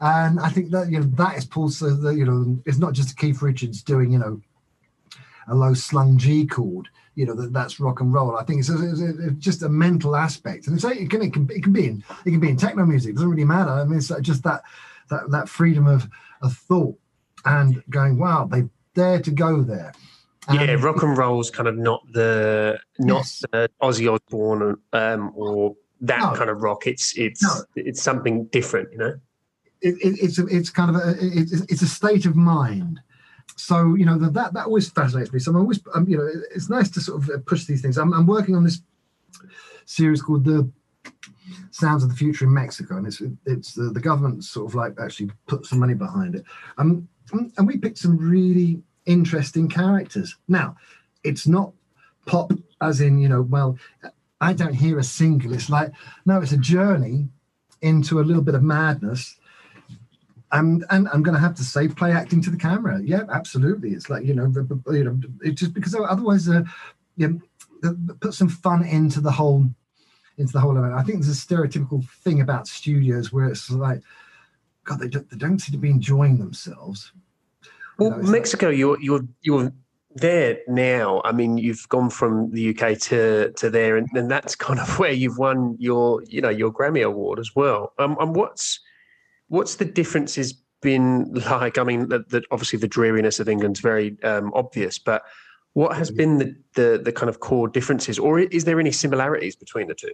And 0.00 0.40
I 0.40 0.50
think 0.50 0.70
that 0.72 0.90
you 0.90 1.00
know 1.00 1.06
that 1.16 1.38
is 1.38 1.46
Paul. 1.46 1.68
the 1.68 2.14
you 2.16 2.26
know 2.26 2.58
it's 2.66 2.78
not 2.78 2.92
just 2.92 3.16
Keith 3.16 3.40
Richards 3.40 3.82
doing 3.82 4.12
you 4.12 4.18
know 4.18 4.40
a 5.48 5.54
low 5.54 5.74
slung 5.74 6.18
G 6.18 6.46
chord 6.46 6.88
you 7.16 7.24
know 7.24 7.34
that 7.34 7.52
that's 7.52 7.80
rock 7.80 8.00
and 8.00 8.12
roll. 8.12 8.36
I 8.36 8.44
think 8.44 8.60
it's, 8.60 8.68
it's, 8.68 9.00
it's 9.00 9.38
just 9.38 9.62
a 9.62 9.68
mental 9.68 10.14
aspect, 10.14 10.66
and 10.66 10.76
it's 10.76 10.84
like, 10.84 10.98
it 10.98 11.10
can 11.10 11.22
it 11.22 11.32
can 11.32 11.48
it 11.50 11.62
can 11.62 11.72
be 11.72 11.86
in 11.86 12.04
it 12.24 12.30
can 12.30 12.40
be 12.40 12.50
in 12.50 12.56
techno 12.56 12.84
music. 12.84 13.10
It 13.10 13.14
doesn't 13.14 13.30
really 13.30 13.44
matter. 13.44 13.70
I 13.70 13.84
mean, 13.84 13.98
it's 13.98 14.12
just 14.20 14.44
that 14.44 14.62
that 15.08 15.30
that 15.30 15.48
freedom 15.48 15.86
of 15.86 16.08
of 16.42 16.54
thought 16.54 16.96
and 17.44 17.82
going, 17.88 18.18
wow, 18.18 18.46
they 18.50 18.64
dare 18.94 19.20
to 19.22 19.30
go 19.30 19.62
there. 19.62 19.92
Yeah, 20.52 20.74
rock 20.74 21.02
and 21.02 21.16
roll's 21.16 21.50
kind 21.50 21.68
of 21.68 21.76
not 21.76 22.02
the 22.12 22.78
not 22.98 23.16
yes. 23.16 23.44
the 23.50 23.70
Ozzy 23.82 24.12
Osbourne 24.12 24.76
um, 24.92 25.32
or 25.34 25.74
that 26.00 26.20
no. 26.20 26.34
kind 26.34 26.50
of 26.50 26.62
rock. 26.62 26.86
It's 26.86 27.16
it's 27.16 27.42
no. 27.42 27.62
it's 27.76 28.02
something 28.02 28.46
different, 28.46 28.92
you 28.92 28.98
know. 28.98 29.14
It, 29.82 29.94
it, 30.02 30.18
it's 30.22 30.38
a, 30.38 30.46
it's 30.46 30.70
kind 30.70 30.94
of 30.94 31.02
a 31.02 31.14
it's, 31.20 31.52
it's 31.52 31.82
a 31.82 31.88
state 31.88 32.26
of 32.26 32.34
mind 32.34 33.00
so 33.56 33.94
you 33.94 34.04
know 34.04 34.18
that 34.18 34.52
that 34.52 34.66
always 34.66 34.90
fascinates 34.90 35.32
me. 35.32 35.38
So 35.38 35.50
I'm 35.50 35.56
always, 35.56 35.80
um, 35.94 36.08
you 36.08 36.18
know, 36.18 36.28
it's 36.54 36.68
nice 36.68 36.90
to 36.90 37.00
sort 37.00 37.22
of 37.22 37.30
uh, 37.30 37.38
push 37.46 37.64
these 37.64 37.80
things. 37.80 37.96
I'm, 37.96 38.12
I'm 38.12 38.26
working 38.26 38.54
on 38.54 38.64
this 38.64 38.82
series 39.86 40.20
called 40.20 40.44
the 40.44 40.70
Sounds 41.70 42.02
of 42.02 42.10
the 42.10 42.16
Future 42.16 42.44
in 42.44 42.52
Mexico, 42.52 42.96
and 42.96 43.06
it's 43.06 43.22
it's 43.46 43.72
the, 43.72 43.84
the 43.84 44.00
government 44.00 44.44
sort 44.44 44.68
of 44.68 44.74
like 44.74 44.94
actually 45.00 45.30
put 45.46 45.64
some 45.64 45.78
money 45.78 45.94
behind 45.94 46.34
it. 46.34 46.44
Um, 46.76 47.08
and 47.32 47.66
we 47.66 47.78
picked 47.78 47.98
some 47.98 48.18
really 48.18 48.82
interesting 49.06 49.68
characters. 49.68 50.36
Now, 50.48 50.76
it's 51.24 51.46
not 51.46 51.72
pop 52.26 52.52
as 52.82 53.00
in 53.00 53.18
you 53.18 53.28
know, 53.28 53.42
well, 53.42 53.78
I 54.40 54.52
don't 54.52 54.74
hear 54.74 54.98
a 54.98 55.04
single. 55.04 55.52
It's 55.52 55.70
like 55.70 55.92
no, 56.24 56.40
it's 56.40 56.52
a 56.52 56.58
journey 56.58 57.28
into 57.82 58.20
a 58.20 58.24
little 58.24 58.42
bit 58.42 58.54
of 58.54 58.62
madness 58.62 59.36
and 60.52 60.84
and 60.90 61.08
I'm 61.08 61.22
going 61.22 61.34
to 61.34 61.40
have 61.40 61.54
to 61.56 61.64
say 61.64 61.88
play 61.88 62.12
acting 62.12 62.40
to 62.42 62.50
the 62.50 62.56
camera. 62.56 63.00
Yeah, 63.02 63.24
absolutely. 63.30 63.90
It's 63.90 64.08
like 64.08 64.24
you 64.24 64.34
know, 64.34 64.52
you 64.90 65.04
know, 65.04 65.18
it 65.42 65.52
just 65.52 65.74
because 65.74 65.94
otherwise, 65.94 66.48
uh, 66.48 66.62
you 67.16 67.40
know, 67.82 67.96
put 68.20 68.34
some 68.34 68.48
fun 68.48 68.84
into 68.84 69.20
the 69.20 69.30
whole 69.30 69.66
into 70.38 70.52
the 70.52 70.60
whole 70.60 70.76
event. 70.76 70.94
I 70.94 71.02
think 71.02 71.22
there's 71.22 71.36
a 71.36 71.46
stereotypical 71.46 72.08
thing 72.08 72.40
about 72.40 72.68
studios 72.68 73.32
where 73.32 73.48
it's 73.48 73.70
like, 73.70 74.02
God, 74.84 75.00
they 75.00 75.08
don't, 75.08 75.28
they 75.30 75.36
don't 75.36 75.58
seem 75.58 75.72
to 75.72 75.78
be 75.78 75.90
enjoying 75.90 76.38
themselves. 76.38 77.12
Well, 77.98 78.10
you 78.10 78.22
know, 78.22 78.30
Mexico, 78.30 78.68
like, 78.68 78.78
you're 78.78 79.00
you're 79.00 79.26
you're 79.42 79.72
there 80.16 80.58
now. 80.66 81.22
I 81.24 81.32
mean, 81.32 81.58
you've 81.58 81.88
gone 81.88 82.10
from 82.10 82.50
the 82.50 82.70
UK 82.70 82.98
to 82.98 83.52
to 83.52 83.70
there, 83.70 83.96
and, 83.96 84.08
and 84.14 84.30
that's 84.30 84.54
kind 84.54 84.80
of 84.80 84.98
where 84.98 85.12
you've 85.12 85.38
won 85.38 85.76
your 85.78 86.22
you 86.24 86.40
know 86.40 86.50
your 86.50 86.72
Grammy 86.72 87.04
award 87.04 87.38
as 87.38 87.54
well. 87.54 87.92
Um, 87.98 88.16
and 88.20 88.34
what's 88.34 88.80
What's 89.48 89.76
the 89.76 89.84
differences 89.84 90.54
been 90.82 91.32
like? 91.34 91.78
I 91.78 91.84
mean, 91.84 92.08
that, 92.08 92.44
obviously 92.50 92.78
the 92.78 92.88
dreariness 92.88 93.38
of 93.40 93.48
England's 93.48 93.80
very 93.80 94.16
um, 94.22 94.52
obvious, 94.54 94.98
but 94.98 95.22
what 95.74 95.96
has 95.96 96.10
been 96.10 96.38
the, 96.38 96.56
the, 96.74 97.00
the 97.04 97.12
kind 97.12 97.28
of 97.28 97.40
core 97.40 97.68
differences, 97.68 98.18
or 98.18 98.40
is 98.40 98.64
there 98.64 98.80
any 98.80 98.90
similarities 98.90 99.54
between 99.54 99.88
the 99.88 99.94
two? 99.94 100.10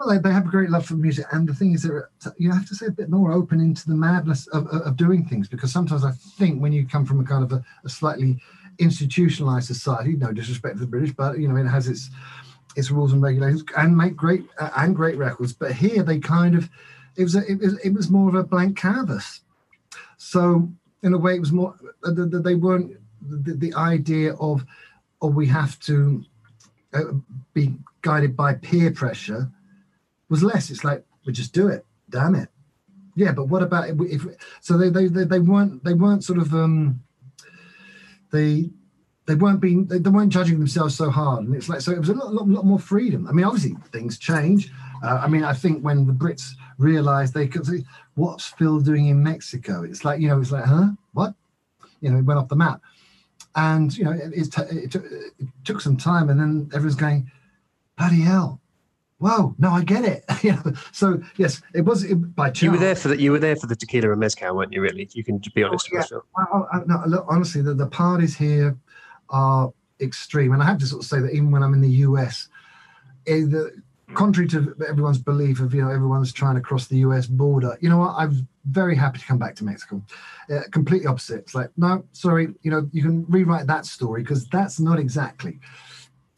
Well, 0.00 0.08
they, 0.08 0.18
they 0.18 0.32
have 0.32 0.46
a 0.46 0.50
great 0.50 0.70
love 0.70 0.86
for 0.86 0.94
music, 0.94 1.26
and 1.30 1.48
the 1.48 1.54
thing 1.54 1.72
is, 1.72 1.82
that 1.82 2.08
you 2.38 2.50
have 2.50 2.66
to 2.66 2.74
say 2.74 2.86
a 2.86 2.90
bit 2.90 3.10
more 3.10 3.30
open 3.30 3.60
into 3.60 3.86
the 3.86 3.94
madness 3.94 4.46
of, 4.48 4.66
of, 4.68 4.82
of 4.82 4.96
doing 4.96 5.24
things 5.24 5.46
because 5.46 5.72
sometimes 5.72 6.04
I 6.04 6.12
think 6.38 6.60
when 6.60 6.72
you 6.72 6.86
come 6.86 7.04
from 7.04 7.20
a 7.20 7.24
kind 7.24 7.44
of 7.44 7.52
a, 7.52 7.62
a 7.84 7.88
slightly 7.88 8.40
institutionalized 8.78 9.66
society, 9.66 10.16
no 10.16 10.32
disrespect 10.32 10.76
to 10.76 10.80
the 10.80 10.86
British, 10.86 11.12
but 11.12 11.38
you 11.38 11.48
know 11.48 11.56
it 11.56 11.66
has 11.66 11.88
its 11.88 12.10
its 12.76 12.90
rules 12.90 13.12
and 13.12 13.22
regulations 13.22 13.64
and 13.76 13.96
make 13.96 14.16
great 14.16 14.44
uh, 14.58 14.70
and 14.76 14.96
great 14.96 15.16
records. 15.16 15.52
But 15.52 15.72
here 15.72 16.02
they 16.02 16.18
kind 16.18 16.54
of 16.54 16.68
it 17.16 17.22
was 17.22 17.34
a, 17.36 17.44
it 17.50 17.60
was 17.60 17.78
it 17.78 17.90
was 17.90 18.10
more 18.10 18.28
of 18.28 18.34
a 18.34 18.42
blank 18.42 18.76
canvas. 18.76 19.40
So 20.16 20.68
in 21.02 21.12
a 21.14 21.18
way, 21.18 21.36
it 21.36 21.40
was 21.40 21.52
more 21.52 21.74
uh, 22.04 22.12
they 22.14 22.54
weren't 22.54 22.96
the, 23.20 23.54
the 23.54 23.74
idea 23.74 24.34
of 24.34 24.64
or 25.20 25.30
oh, 25.30 25.32
we 25.32 25.46
have 25.46 25.78
to 25.80 26.24
uh, 26.92 27.00
be 27.54 27.74
guided 28.02 28.36
by 28.36 28.54
peer 28.54 28.90
pressure 28.90 29.50
was 30.28 30.42
less. 30.42 30.70
It's 30.70 30.84
like 30.84 31.04
we 31.24 31.32
just 31.32 31.52
do 31.52 31.68
it. 31.68 31.86
Damn 32.10 32.34
it. 32.34 32.48
Yeah, 33.16 33.32
but 33.32 33.48
what 33.48 33.62
about 33.62 33.88
if, 33.88 33.96
if 34.00 34.26
so 34.60 34.76
they, 34.76 34.88
they 34.88 35.06
they 35.06 35.24
they 35.24 35.38
weren't 35.38 35.84
they 35.84 35.94
weren't 35.94 36.24
sort 36.24 36.38
of 36.38 36.52
um 36.52 37.02
they 38.34 38.70
they 39.26 39.34
weren't 39.34 39.60
being 39.60 39.86
they, 39.86 40.10
weren't 40.10 40.32
judging 40.32 40.58
themselves 40.58 40.94
so 40.94 41.08
hard 41.08 41.44
and 41.44 41.54
it's 41.54 41.68
like 41.68 41.80
so 41.80 41.92
it 41.92 41.98
was 41.98 42.10
a 42.10 42.14
lot, 42.14 42.32
lot, 42.32 42.48
lot 42.48 42.64
more 42.66 42.78
freedom 42.78 43.26
i 43.26 43.32
mean 43.32 43.44
obviously 43.44 43.74
things 43.90 44.18
change 44.18 44.70
uh, 45.02 45.18
i 45.22 45.26
mean 45.26 45.44
i 45.44 45.52
think 45.52 45.80
when 45.82 46.06
the 46.06 46.12
brits 46.12 46.54
realized 46.78 47.34
they 47.34 47.46
could 47.46 47.66
see 47.66 47.84
what's 48.14 48.46
Phil 48.46 48.80
doing 48.80 49.08
in 49.08 49.22
Mexico. 49.22 49.82
It's 49.82 50.04
like, 50.04 50.20
you 50.20 50.28
know, 50.28 50.40
it's 50.40 50.52
like, 50.52 50.64
huh? 50.64 50.90
What? 51.12 51.34
You 52.00 52.10
know, 52.10 52.18
it 52.18 52.24
went 52.24 52.38
off 52.38 52.48
the 52.48 52.56
map. 52.56 52.80
And, 53.56 53.96
you 53.96 54.04
know, 54.04 54.12
it, 54.12 54.32
it, 54.32 54.58
it, 54.70 54.90
took, 54.90 55.04
it 55.04 55.48
took 55.64 55.80
some 55.80 55.96
time 55.96 56.28
and 56.28 56.40
then 56.40 56.70
everyone's 56.74 56.96
going, 56.96 57.30
bloody 57.96 58.20
hell. 58.20 58.60
Whoa, 59.24 59.54
no, 59.56 59.70
I 59.70 59.82
get 59.82 60.04
it. 60.04 60.22
you 60.44 60.52
know, 60.52 60.74
so 60.92 61.18
yes, 61.38 61.62
it 61.72 61.86
was 61.86 62.04
by 62.12 62.50
chance. 62.50 62.60
You 62.60 62.72
were 62.72 62.76
there 62.76 62.94
for 62.94 63.08
the 63.08 63.18
you 63.18 63.32
were 63.32 63.38
there 63.38 63.56
for 63.56 63.66
the 63.66 63.74
tequila 63.74 64.10
and 64.10 64.20
mezcal, 64.20 64.54
weren't 64.54 64.74
you? 64.74 64.82
Really, 64.82 65.08
you 65.14 65.24
can 65.24 65.40
be 65.54 65.62
honest 65.62 65.88
oh, 65.94 65.96
yeah. 65.96 66.18
Well, 66.36 66.84
no, 66.86 67.02
look, 67.06 67.24
honestly, 67.26 67.62
the, 67.62 67.72
the 67.72 67.86
parties 67.86 68.36
here 68.36 68.76
are 69.30 69.72
extreme, 69.98 70.52
and 70.52 70.62
I 70.62 70.66
have 70.66 70.76
to 70.76 70.86
sort 70.86 71.04
of 71.04 71.08
say 71.08 71.20
that 71.20 71.32
even 71.32 71.50
when 71.50 71.62
I'm 71.62 71.72
in 71.72 71.80
the 71.80 71.88
US, 72.08 72.48
eh, 73.26 73.46
the 73.46 73.72
contrary 74.12 74.46
to 74.48 74.74
everyone's 74.86 75.16
belief 75.16 75.58
of 75.58 75.72
you 75.72 75.80
know 75.80 75.88
everyone's 75.90 76.30
trying 76.30 76.56
to 76.56 76.60
cross 76.60 76.88
the 76.88 76.98
U.S. 76.98 77.26
border, 77.26 77.78
you 77.80 77.88
know 77.88 77.96
what? 77.96 78.14
I'm 78.18 78.46
very 78.66 78.94
happy 78.94 79.20
to 79.20 79.24
come 79.24 79.38
back 79.38 79.56
to 79.56 79.64
Mexico. 79.64 80.02
Uh, 80.50 80.64
completely 80.70 81.06
opposite. 81.06 81.38
It's 81.38 81.54
like 81.54 81.70
no, 81.78 82.04
sorry, 82.12 82.48
you 82.60 82.70
know 82.70 82.90
you 82.92 83.00
can 83.00 83.24
rewrite 83.30 83.68
that 83.68 83.86
story 83.86 84.20
because 84.20 84.46
that's 84.48 84.78
not 84.78 84.98
exactly 84.98 85.60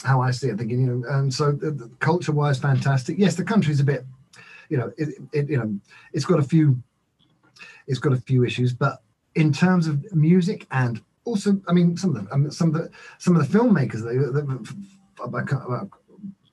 how 0.06 0.20
I 0.20 0.30
see 0.30 0.48
it. 0.48 0.58
Thinking 0.58 0.80
you 0.80 0.86
know, 0.86 1.08
and 1.10 1.32
so 1.32 1.52
the, 1.52 1.70
the 1.70 1.90
culture-wise, 1.98 2.58
fantastic. 2.58 3.18
Yes, 3.18 3.34
the 3.34 3.44
country's 3.44 3.80
a 3.80 3.84
bit, 3.84 4.04
you 4.68 4.78
know, 4.78 4.92
it, 4.96 5.08
it 5.32 5.50
you 5.50 5.58
know 5.58 5.78
it's 6.12 6.24
got 6.24 6.38
a 6.38 6.42
few, 6.42 6.80
it's 7.86 7.98
got 7.98 8.12
a 8.12 8.20
few 8.20 8.44
issues, 8.44 8.72
but 8.72 9.02
in 9.34 9.52
terms 9.52 9.86
of 9.86 10.12
music 10.14 10.66
and 10.70 11.02
also, 11.24 11.60
I 11.68 11.72
mean, 11.72 11.96
some 11.96 12.16
of 12.16 12.24
the 12.24 12.32
I 12.32 12.36
mean, 12.36 12.50
some 12.50 12.74
of 12.74 12.74
the 12.74 12.90
some 13.18 13.36
of 13.36 13.46
the 13.50 13.58
filmmakers 13.58 14.02
they, 14.04 14.16
they, 14.16 15.88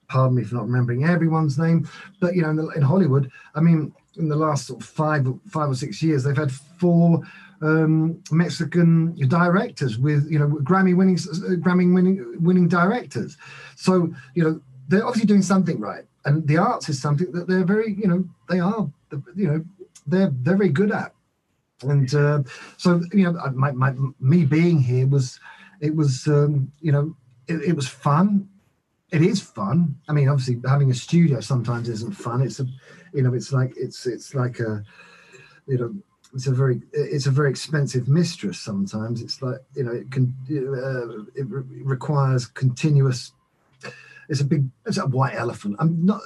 pardon 0.08 0.36
me 0.36 0.44
for 0.44 0.56
not 0.56 0.66
remembering 0.66 1.06
everyone's 1.06 1.58
name, 1.58 1.88
but 2.20 2.36
you 2.36 2.42
know, 2.42 2.50
in, 2.50 2.56
the, 2.56 2.68
in 2.70 2.82
Hollywood, 2.82 3.32
I 3.56 3.62
mean, 3.62 3.94
in 4.18 4.28
the 4.28 4.36
last 4.36 4.68
sort 4.68 4.82
of 4.82 4.88
five 4.88 5.28
five 5.48 5.70
or 5.70 5.76
six 5.76 6.02
years, 6.02 6.24
they've 6.24 6.38
had 6.38 6.52
four 6.52 7.22
um, 7.64 8.22
Mexican 8.32 9.16
directors 9.28 9.98
with 9.98 10.30
you 10.30 10.38
know 10.38 10.48
Grammy 10.48 10.96
winning 10.96 11.16
Grammy 11.16 11.94
winning 11.94 12.36
winning 12.44 12.68
directors. 12.68 13.38
So 13.76 14.14
you 14.36 14.44
know 14.44 14.62
they're 14.88 15.06
obviously 15.06 15.28
doing 15.28 15.42
something 15.42 15.80
right, 15.80 16.04
and 16.26 16.46
the 16.48 16.58
arts 16.58 16.90
is 16.90 17.02
something 17.02 17.32
that 17.32 17.48
they're 17.48 17.66
very 17.66 17.94
you 17.94 18.08
know 18.08 18.26
they 18.50 18.60
are 18.60 18.90
you 19.36 19.48
know 19.48 19.66
they're 20.06 20.32
they're 20.44 20.58
very 20.58 20.70
good 20.70 20.92
at. 20.92 21.14
And 21.82 22.14
uh, 22.14 22.44
so 22.78 23.02
you 23.12 23.26
know, 23.26 23.34
my, 23.54 23.72
my 23.72 23.94
me 24.20 24.46
being 24.46 24.80
here 24.80 25.08
was 25.08 25.40
it 25.82 25.96
was 25.96 26.28
um, 26.28 26.72
you 26.82 26.92
know 26.92 27.16
it, 27.48 27.62
it 27.70 27.76
was 27.76 27.88
fun 27.88 28.48
it 29.14 29.22
is 29.22 29.40
fun. 29.40 29.96
I 30.10 30.12
mean, 30.12 30.28
obviously, 30.28 30.60
having 30.68 30.90
a 30.90 30.96
studio 30.96 31.40
sometimes 31.40 31.88
isn't 31.88 32.14
fun. 32.14 32.42
It's 32.42 32.60
a, 32.60 32.66
you 33.14 33.22
know, 33.22 33.36
it's 33.36 33.54
like 33.54 33.72
it's 33.78 34.08
it's 34.08 34.34
like 34.34 34.60
a, 34.60 34.84
you 35.68 35.78
know, 35.78 35.94
it's 36.34 36.48
a 36.48 36.52
very 36.52 36.82
it's 36.92 37.28
a 37.28 37.32
very 37.32 37.50
expensive 37.50 38.08
mistress. 38.08 38.60
Sometimes 38.60 39.22
it's 39.22 39.42
like 39.42 39.58
you 39.76 39.84
know, 39.84 39.92
it 39.92 40.12
can 40.12 40.34
uh, 40.50 41.24
it 41.40 41.48
re- 41.48 41.64
requires 41.84 42.48
continuous. 42.48 43.32
It's 44.30 44.42
a 44.42 44.46
big 44.46 44.68
it's 44.86 44.98
a 44.98 45.06
white 45.06 45.36
elephant. 45.36 45.76
I'm 45.80 46.06
not, 46.06 46.22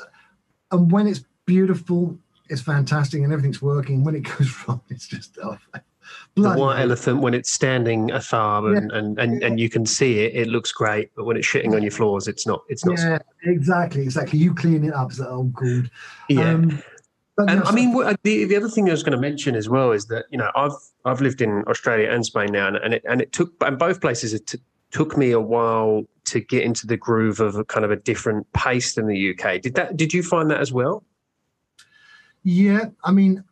and 0.71 0.91
when 0.91 1.07
it's 1.07 1.23
beautiful, 1.45 2.17
it's 2.49 2.61
fantastic, 2.61 3.21
and 3.21 3.33
everything's 3.33 3.61
working. 3.61 4.03
When 4.03 4.15
it 4.15 4.21
goes 4.37 4.53
wrong, 4.67 4.81
it's 4.89 5.07
just 5.07 5.37
oh, 5.43 5.57
the 6.35 6.53
white 6.53 6.81
elephant 6.81 7.19
when 7.19 7.33
it's 7.33 7.51
standing 7.51 8.11
afar 8.11 8.67
and, 8.67 8.91
yeah. 8.91 8.97
and, 8.97 9.19
and, 9.19 9.43
and 9.43 9.59
you 9.59 9.69
can 9.69 9.85
see 9.85 10.19
it, 10.19 10.35
it 10.35 10.47
looks 10.47 10.71
great. 10.71 11.11
But 11.15 11.25
when 11.25 11.37
it's 11.37 11.47
shitting 11.47 11.73
on 11.75 11.81
your 11.81 11.91
floors, 11.91 12.27
it's 12.27 12.45
not. 12.45 12.63
It's 12.69 12.85
not. 12.85 12.97
Yeah, 12.99 13.19
exactly, 13.43 14.03
exactly. 14.03 14.39
You 14.39 14.53
clean 14.53 14.83
it 14.83 14.93
up. 14.93 15.11
So, 15.11 15.27
oh, 15.27 15.43
good. 15.43 15.89
Yeah. 16.29 16.53
Um, 16.53 16.81
and 17.37 17.61
um, 17.61 17.67
I 17.67 17.71
mean, 17.71 17.95
uh, 17.95 18.15
the 18.23 18.45
the 18.45 18.55
other 18.55 18.69
thing 18.69 18.87
I 18.89 18.91
was 18.91 19.03
going 19.03 19.11
to 19.11 19.19
mention 19.19 19.55
as 19.55 19.69
well 19.69 19.91
is 19.91 20.07
that 20.07 20.25
you 20.31 20.37
know 20.37 20.49
I've 20.55 20.71
I've 21.05 21.21
lived 21.21 21.41
in 21.41 21.63
Australia 21.67 22.09
and 22.09 22.25
Spain 22.25 22.51
now, 22.51 22.67
and, 22.67 22.77
and 22.77 22.93
it 22.95 23.03
and 23.07 23.21
it 23.21 23.31
took 23.31 23.53
and 23.61 23.77
both 23.77 24.01
places 24.01 24.33
it 24.33 24.47
t- 24.47 24.59
took 24.91 25.17
me 25.17 25.31
a 25.31 25.39
while 25.39 26.03
to 26.25 26.39
get 26.39 26.63
into 26.63 26.87
the 26.87 26.97
groove 26.97 27.39
of 27.39 27.55
a 27.55 27.63
kind 27.63 27.85
of 27.85 27.91
a 27.91 27.95
different 27.95 28.51
pace 28.53 28.95
than 28.95 29.07
the 29.07 29.31
UK. 29.31 29.61
Did 29.61 29.75
that? 29.75 29.97
Did 29.97 30.13
you 30.13 30.23
find 30.23 30.49
that 30.49 30.59
as 30.59 30.73
well? 30.73 31.03
Yeah, 32.43 32.85
I 33.03 33.11
mean, 33.11 33.43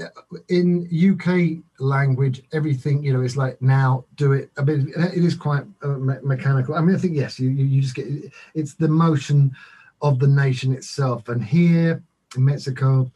uh, 0.00 0.06
in 0.48 0.88
UK 0.90 1.62
language, 1.80 2.42
everything 2.52 3.04
you 3.04 3.12
know 3.12 3.20
is 3.20 3.36
like 3.36 3.60
now 3.60 4.06
do 4.16 4.32
it. 4.32 4.50
I 4.56 4.62
mean, 4.62 4.90
it 4.96 5.22
is 5.22 5.34
quite 5.34 5.64
uh, 5.82 5.88
me- 5.88 6.14
mechanical. 6.22 6.76
I 6.76 6.80
mean, 6.80 6.96
I 6.96 6.98
think 6.98 7.14
yes, 7.14 7.38
you, 7.38 7.50
you 7.50 7.82
just 7.82 7.94
get 7.94 8.06
it's 8.54 8.74
the 8.74 8.88
motion 8.88 9.54
of 10.00 10.18
the 10.18 10.28
nation 10.28 10.72
itself. 10.72 11.28
And 11.28 11.44
here 11.44 12.02
in 12.36 12.44
Mexico, 12.44 13.10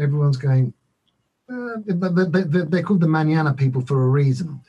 everyone's 0.00 0.36
going. 0.36 0.72
Uh, 1.48 1.76
they, 1.86 2.42
they, 2.42 2.64
they're 2.64 2.82
called 2.82 3.00
the 3.00 3.06
Mañana 3.06 3.56
people 3.56 3.80
for 3.80 4.04
a 4.04 4.08
reason. 4.08 4.60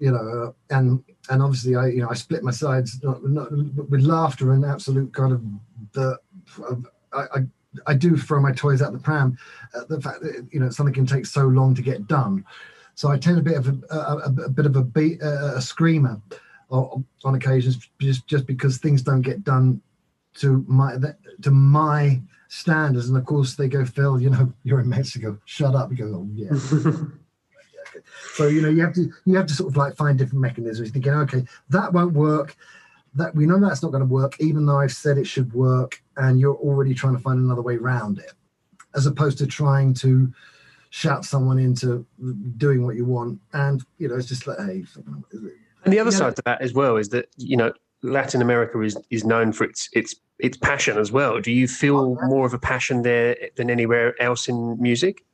you 0.00 0.10
know, 0.10 0.54
and 0.70 1.04
and 1.28 1.42
obviously 1.42 1.76
I 1.76 1.88
you 1.88 2.02
know 2.02 2.08
I 2.10 2.14
split 2.14 2.42
my 2.42 2.50
sides 2.50 3.00
not, 3.02 3.22
not, 3.22 3.52
with 3.52 4.00
laughter 4.00 4.52
and 4.52 4.64
absolute 4.64 5.12
kind 5.14 5.32
of 5.32 5.42
the 5.92 6.18
I, 7.12 7.22
I 7.34 7.38
I 7.86 7.94
do 7.94 8.16
throw 8.16 8.40
my 8.40 8.52
toys 8.52 8.82
out 8.82 8.92
the 8.92 8.98
pram. 8.98 9.38
Uh, 9.74 9.84
the 9.88 10.00
fact 10.00 10.22
that 10.22 10.48
you 10.50 10.58
know 10.58 10.70
something 10.70 10.94
can 10.94 11.06
take 11.06 11.26
so 11.26 11.46
long 11.46 11.74
to 11.74 11.82
get 11.82 12.08
done, 12.08 12.44
so 12.94 13.10
I 13.10 13.18
tend 13.18 13.38
a 13.38 13.42
bit 13.42 13.58
of 13.58 13.68
a, 13.68 13.94
a, 13.94 14.32
a 14.46 14.48
bit 14.48 14.66
of 14.66 14.74
a 14.76 14.82
beat, 14.82 15.22
uh, 15.22 15.52
a 15.56 15.60
screamer 15.60 16.20
on 16.70 17.34
occasions, 17.34 17.88
just 18.00 18.26
just 18.26 18.46
because 18.46 18.78
things 18.78 19.02
don't 19.02 19.22
get 19.22 19.44
done 19.44 19.82
to 20.36 20.64
my 20.66 20.96
to 21.42 21.50
my 21.50 22.20
standards. 22.50 23.08
And 23.08 23.16
of 23.16 23.24
course, 23.24 23.54
they 23.54 23.68
go, 23.68 23.84
Phil, 23.84 24.20
you 24.20 24.28
know, 24.28 24.52
you're 24.64 24.80
in 24.80 24.88
Mexico. 24.88 25.38
Shut 25.46 25.74
up. 25.74 25.90
You 25.90 25.96
go, 25.96 26.04
oh 26.04 26.28
yeah. 26.34 26.50
so 28.34 28.48
you 28.48 28.60
know, 28.60 28.68
you 28.68 28.82
have 28.82 28.94
to 28.94 29.10
you 29.24 29.36
have 29.36 29.46
to 29.46 29.54
sort 29.54 29.70
of 29.70 29.76
like 29.76 29.96
find 29.96 30.18
different 30.18 30.42
mechanisms. 30.42 30.88
You're 30.88 30.92
thinking, 30.92 31.14
okay, 31.14 31.44
that 31.70 31.92
won't 31.92 32.12
work. 32.12 32.56
That 33.14 33.34
we 33.34 33.46
know 33.46 33.58
that's 33.58 33.82
not 33.82 33.90
going 33.90 34.06
to 34.06 34.14
work, 34.14 34.36
even 34.40 34.66
though 34.66 34.78
I've 34.78 34.92
said 34.92 35.18
it 35.18 35.26
should 35.26 35.52
work, 35.52 36.00
and 36.16 36.38
you're 36.38 36.54
already 36.54 36.94
trying 36.94 37.16
to 37.16 37.22
find 37.22 37.40
another 37.40 37.62
way 37.62 37.76
around 37.76 38.18
it, 38.18 38.32
as 38.94 39.06
opposed 39.06 39.38
to 39.38 39.48
trying 39.48 39.94
to 39.94 40.32
shout 40.90 41.24
someone 41.24 41.58
into 41.58 42.06
doing 42.56 42.84
what 42.84 42.94
you 42.94 43.04
want. 43.04 43.40
And 43.52 43.82
you 43.98 44.08
know, 44.08 44.16
it's 44.16 44.28
just 44.28 44.46
like, 44.46 44.58
hey. 44.58 44.84
And 45.84 45.92
the 45.92 45.98
other 45.98 46.12
side 46.12 46.36
to 46.36 46.42
that 46.44 46.60
as 46.60 46.72
well 46.72 46.98
is 46.98 47.08
that 47.08 47.28
you 47.36 47.56
know 47.56 47.72
Latin 48.02 48.40
America 48.42 48.80
is 48.80 48.96
is 49.10 49.24
known 49.24 49.52
for 49.52 49.64
its 49.64 49.88
its 49.92 50.14
its 50.38 50.56
passion 50.56 50.98
as 50.98 51.12
well. 51.12 51.40
Do 51.40 51.52
you 51.52 51.68
feel 51.68 52.16
more 52.22 52.46
of 52.46 52.54
a 52.54 52.58
passion 52.58 53.02
there 53.02 53.36
than 53.56 53.70
anywhere 53.70 54.20
else 54.22 54.48
in 54.48 54.80
music? 54.80 55.24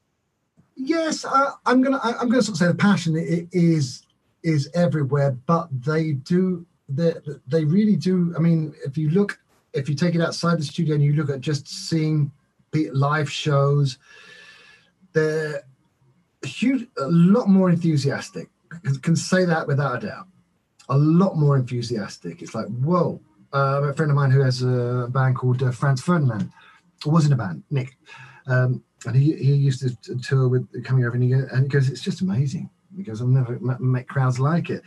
Yes, 0.75 1.25
I, 1.25 1.53
am 1.67 1.83
gonna 1.83 2.01
I, 2.03 2.21
am 2.21 2.29
gonna 2.29 2.43
sort 2.43 2.55
of 2.55 2.59
say 2.59 2.67
the 2.67 2.75
passion 2.75 3.17
it 3.17 3.49
is 3.53 4.03
is 4.43 4.69
everywhere, 4.75 5.33
but 5.47 5.69
they 5.73 6.13
do 6.13 6.67
they 6.89 7.15
they 7.47 7.65
really 7.65 7.97
do. 7.97 8.35
I 8.37 8.41
mean, 8.41 8.75
if 8.85 8.99
you 8.99 9.11
look, 9.11 9.39
if 9.73 9.89
you 9.89 9.95
take 9.95 10.15
it 10.15 10.21
outside 10.21 10.59
the 10.59 10.65
studio 10.65 10.95
and 10.95 11.05
you 11.05 11.15
look 11.15 11.31
at 11.31 11.41
just 11.41 11.69
seeing 11.69 12.31
live 12.93 13.31
shows, 13.31 13.99
they're 15.13 15.63
huge, 16.45 16.89
a 16.99 17.09
lot 17.09 17.49
more 17.49 17.71
enthusiastic. 17.71 18.51
Can 19.03 19.17
say 19.17 19.45
that 19.45 19.67
without 19.67 20.03
a 20.03 20.07
doubt. 20.07 20.27
A 20.89 20.97
lot 20.97 21.37
more 21.37 21.57
enthusiastic. 21.57 22.43
It's 22.43 22.55
like 22.55 22.67
whoa, 22.67 23.21
uh, 23.53 23.83
a 23.83 23.95
friend 23.95 24.11
of 24.11 24.17
mine 24.17 24.31
who 24.31 24.41
has 24.41 24.63
a 24.63 25.09
band 25.11 25.37
called 25.37 25.63
uh, 25.63 25.71
Franz 25.71 26.01
Ferdinand, 26.01 26.53
was 27.05 27.27
in 27.27 27.33
a 27.33 27.37
band, 27.37 27.63
Nick, 27.71 27.97
um, 28.47 28.83
and 29.05 29.17
he, 29.17 29.35
he 29.35 29.55
used 29.55 29.81
to 29.81 30.17
tour 30.17 30.49
with 30.49 30.85
coming 30.85 31.05
over 31.05 31.15
and 31.15 31.25
he, 31.25 31.33
and 31.33 31.63
he 31.63 31.69
goes, 31.69 31.89
it's 31.89 32.01
just 32.01 32.21
amazing 32.23 32.71
because 32.97 33.21
I've 33.21 33.29
never 33.29 33.59
met, 33.61 33.81
met 33.81 34.09
crowds 34.09 34.41
like 34.41 34.71
it. 34.71 34.83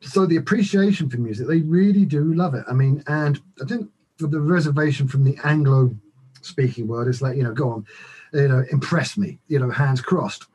So 0.00 0.26
the 0.26 0.36
appreciation 0.36 1.08
for 1.08 1.18
music, 1.18 1.46
they 1.46 1.60
really 1.60 2.04
do 2.04 2.34
love 2.34 2.54
it. 2.54 2.64
I 2.68 2.74
mean, 2.74 3.02
and 3.06 3.40
I 3.62 3.64
think 3.64 3.88
the 4.18 4.40
reservation 4.40 5.08
from 5.08 5.24
the 5.24 5.38
Anglo 5.44 5.94
speaking 6.42 6.86
world 6.86 7.08
is 7.08 7.22
like, 7.22 7.36
you 7.36 7.42
know, 7.42 7.52
go 7.52 7.70
on, 7.70 7.86
you 8.32 8.48
know, 8.48 8.64
impress 8.70 9.16
me, 9.16 9.38
you 9.48 9.58
know, 9.58 9.70
hands 9.70 10.00
crossed. 10.00 10.46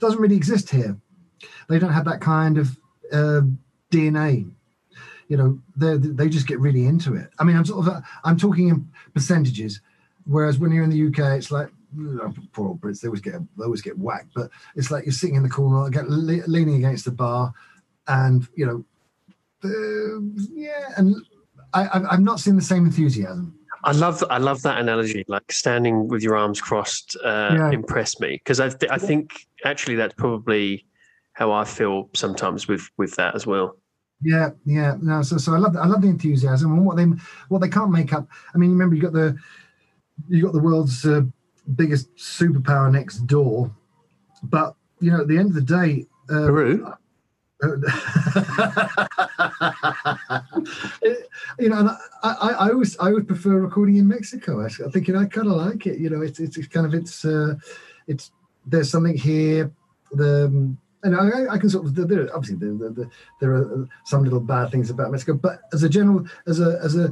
Doesn't 0.00 0.20
really 0.20 0.36
exist 0.36 0.70
here. 0.70 0.96
They 1.68 1.78
don't 1.78 1.92
have 1.92 2.06
that 2.06 2.20
kind 2.20 2.58
of 2.58 2.76
uh, 3.12 3.42
DNA 3.90 4.50
you 5.28 5.36
know 5.36 5.58
they 5.76 5.96
they 5.96 6.28
just 6.28 6.46
get 6.46 6.60
really 6.60 6.86
into 6.86 7.14
it 7.14 7.30
i 7.38 7.44
mean 7.44 7.56
i'm 7.56 7.64
sort 7.64 7.86
of 7.86 8.02
i'm 8.24 8.36
talking 8.36 8.68
in 8.68 8.88
percentages 9.14 9.80
whereas 10.24 10.58
when 10.58 10.72
you're 10.72 10.84
in 10.84 10.90
the 10.90 11.06
uk 11.06 11.18
it's 11.18 11.50
like 11.50 11.68
poor 12.52 12.68
old 12.68 12.80
brits 12.80 13.00
they 13.00 13.08
always 13.08 13.20
get 13.20 13.34
they 13.56 13.64
always 13.64 13.82
get 13.82 13.98
whacked 13.98 14.32
but 14.34 14.50
it's 14.74 14.90
like 14.90 15.04
you're 15.04 15.12
sitting 15.12 15.36
in 15.36 15.42
the 15.42 15.48
corner 15.48 15.88
get 15.90 16.08
leaning 16.10 16.76
against 16.76 17.04
the 17.04 17.10
bar 17.10 17.52
and 18.08 18.48
you 18.54 18.66
know 18.66 18.84
uh, 19.64 20.20
yeah 20.52 20.92
and 20.96 21.16
i 21.74 21.88
i've 22.10 22.20
not 22.20 22.40
seen 22.40 22.56
the 22.56 22.62
same 22.62 22.84
enthusiasm 22.84 23.52
I 23.84 23.92
love 23.92 24.24
I 24.30 24.38
love 24.38 24.62
that 24.62 24.80
analogy. 24.80 25.24
Like 25.28 25.52
standing 25.52 26.08
with 26.08 26.20
your 26.20 26.36
arms 26.36 26.60
crossed 26.60 27.16
uh, 27.22 27.50
yeah. 27.52 27.70
impressed 27.70 28.20
me 28.20 28.32
because 28.32 28.58
I 28.58 28.70
th- 28.70 28.90
I 28.90 28.98
think 28.98 29.46
actually 29.64 29.94
that's 29.94 30.14
probably 30.14 30.84
how 31.36 31.52
I 31.52 31.64
feel 31.64 32.08
sometimes 32.14 32.66
with 32.66 32.88
with 32.96 33.14
that 33.16 33.34
as 33.34 33.46
well. 33.46 33.76
Yeah, 34.22 34.50
yeah. 34.64 34.96
No, 35.02 35.20
so 35.22 35.36
so 35.36 35.54
I 35.54 35.58
love 35.58 35.76
I 35.76 35.86
love 35.86 36.00
the 36.00 36.08
enthusiasm 36.08 36.72
and 36.72 36.86
what 36.86 36.96
they 36.96 37.04
what 37.48 37.60
they 37.60 37.68
can't 37.68 37.90
make 37.90 38.14
up. 38.14 38.26
I 38.54 38.58
mean, 38.58 38.70
remember 38.70 38.96
you 38.96 39.02
got 39.02 39.12
the 39.12 39.36
you 40.28 40.42
got 40.42 40.54
the 40.54 40.60
world's 40.60 41.04
uh, 41.04 41.22
biggest 41.74 42.16
superpower 42.16 42.90
next 42.90 43.26
door, 43.26 43.70
but 44.44 44.74
you 44.98 45.10
know 45.10 45.20
at 45.20 45.28
the 45.28 45.36
end 45.36 45.50
of 45.50 45.54
the 45.54 45.60
day, 45.60 46.06
uh, 46.30 46.46
Peru. 46.46 46.92
you 51.58 51.68
know, 51.70 51.96
I, 52.22 52.30
I, 52.30 52.50
I 52.50 52.70
always 52.70 52.98
I 52.98 53.12
would 53.12 53.26
prefer 53.26 53.60
recording 53.60 53.96
in 53.96 54.08
Mexico. 54.08 54.64
I 54.64 54.68
think 54.68 55.08
you 55.08 55.14
know, 55.14 55.20
I 55.20 55.26
kind 55.26 55.48
of 55.48 55.54
like 55.54 55.86
it. 55.86 55.98
You 55.98 56.10
know, 56.10 56.22
it's, 56.22 56.38
it's, 56.40 56.56
it's 56.56 56.68
kind 56.68 56.86
of 56.86 56.94
it's 56.94 57.24
uh, 57.24 57.54
it's 58.06 58.30
there's 58.66 58.90
something 58.90 59.16
here. 59.16 59.70
The 60.12 60.46
um, 60.46 60.78
and 61.06 61.16
I, 61.16 61.54
I, 61.54 61.58
can 61.58 61.70
sort 61.70 61.86
of 61.86 61.94
there 61.94 62.34
obviously 62.34 62.56
there, 62.56 62.90
there, 62.90 63.10
there, 63.40 63.52
are 63.52 63.88
some 64.04 64.24
little 64.24 64.40
bad 64.40 64.70
things 64.70 64.90
about 64.90 65.12
Mexico, 65.12 65.34
but 65.34 65.60
as 65.72 65.82
a 65.82 65.88
general 65.88 66.26
as 66.46 66.60
a 66.60 66.78
as 66.82 66.96
a 66.96 67.10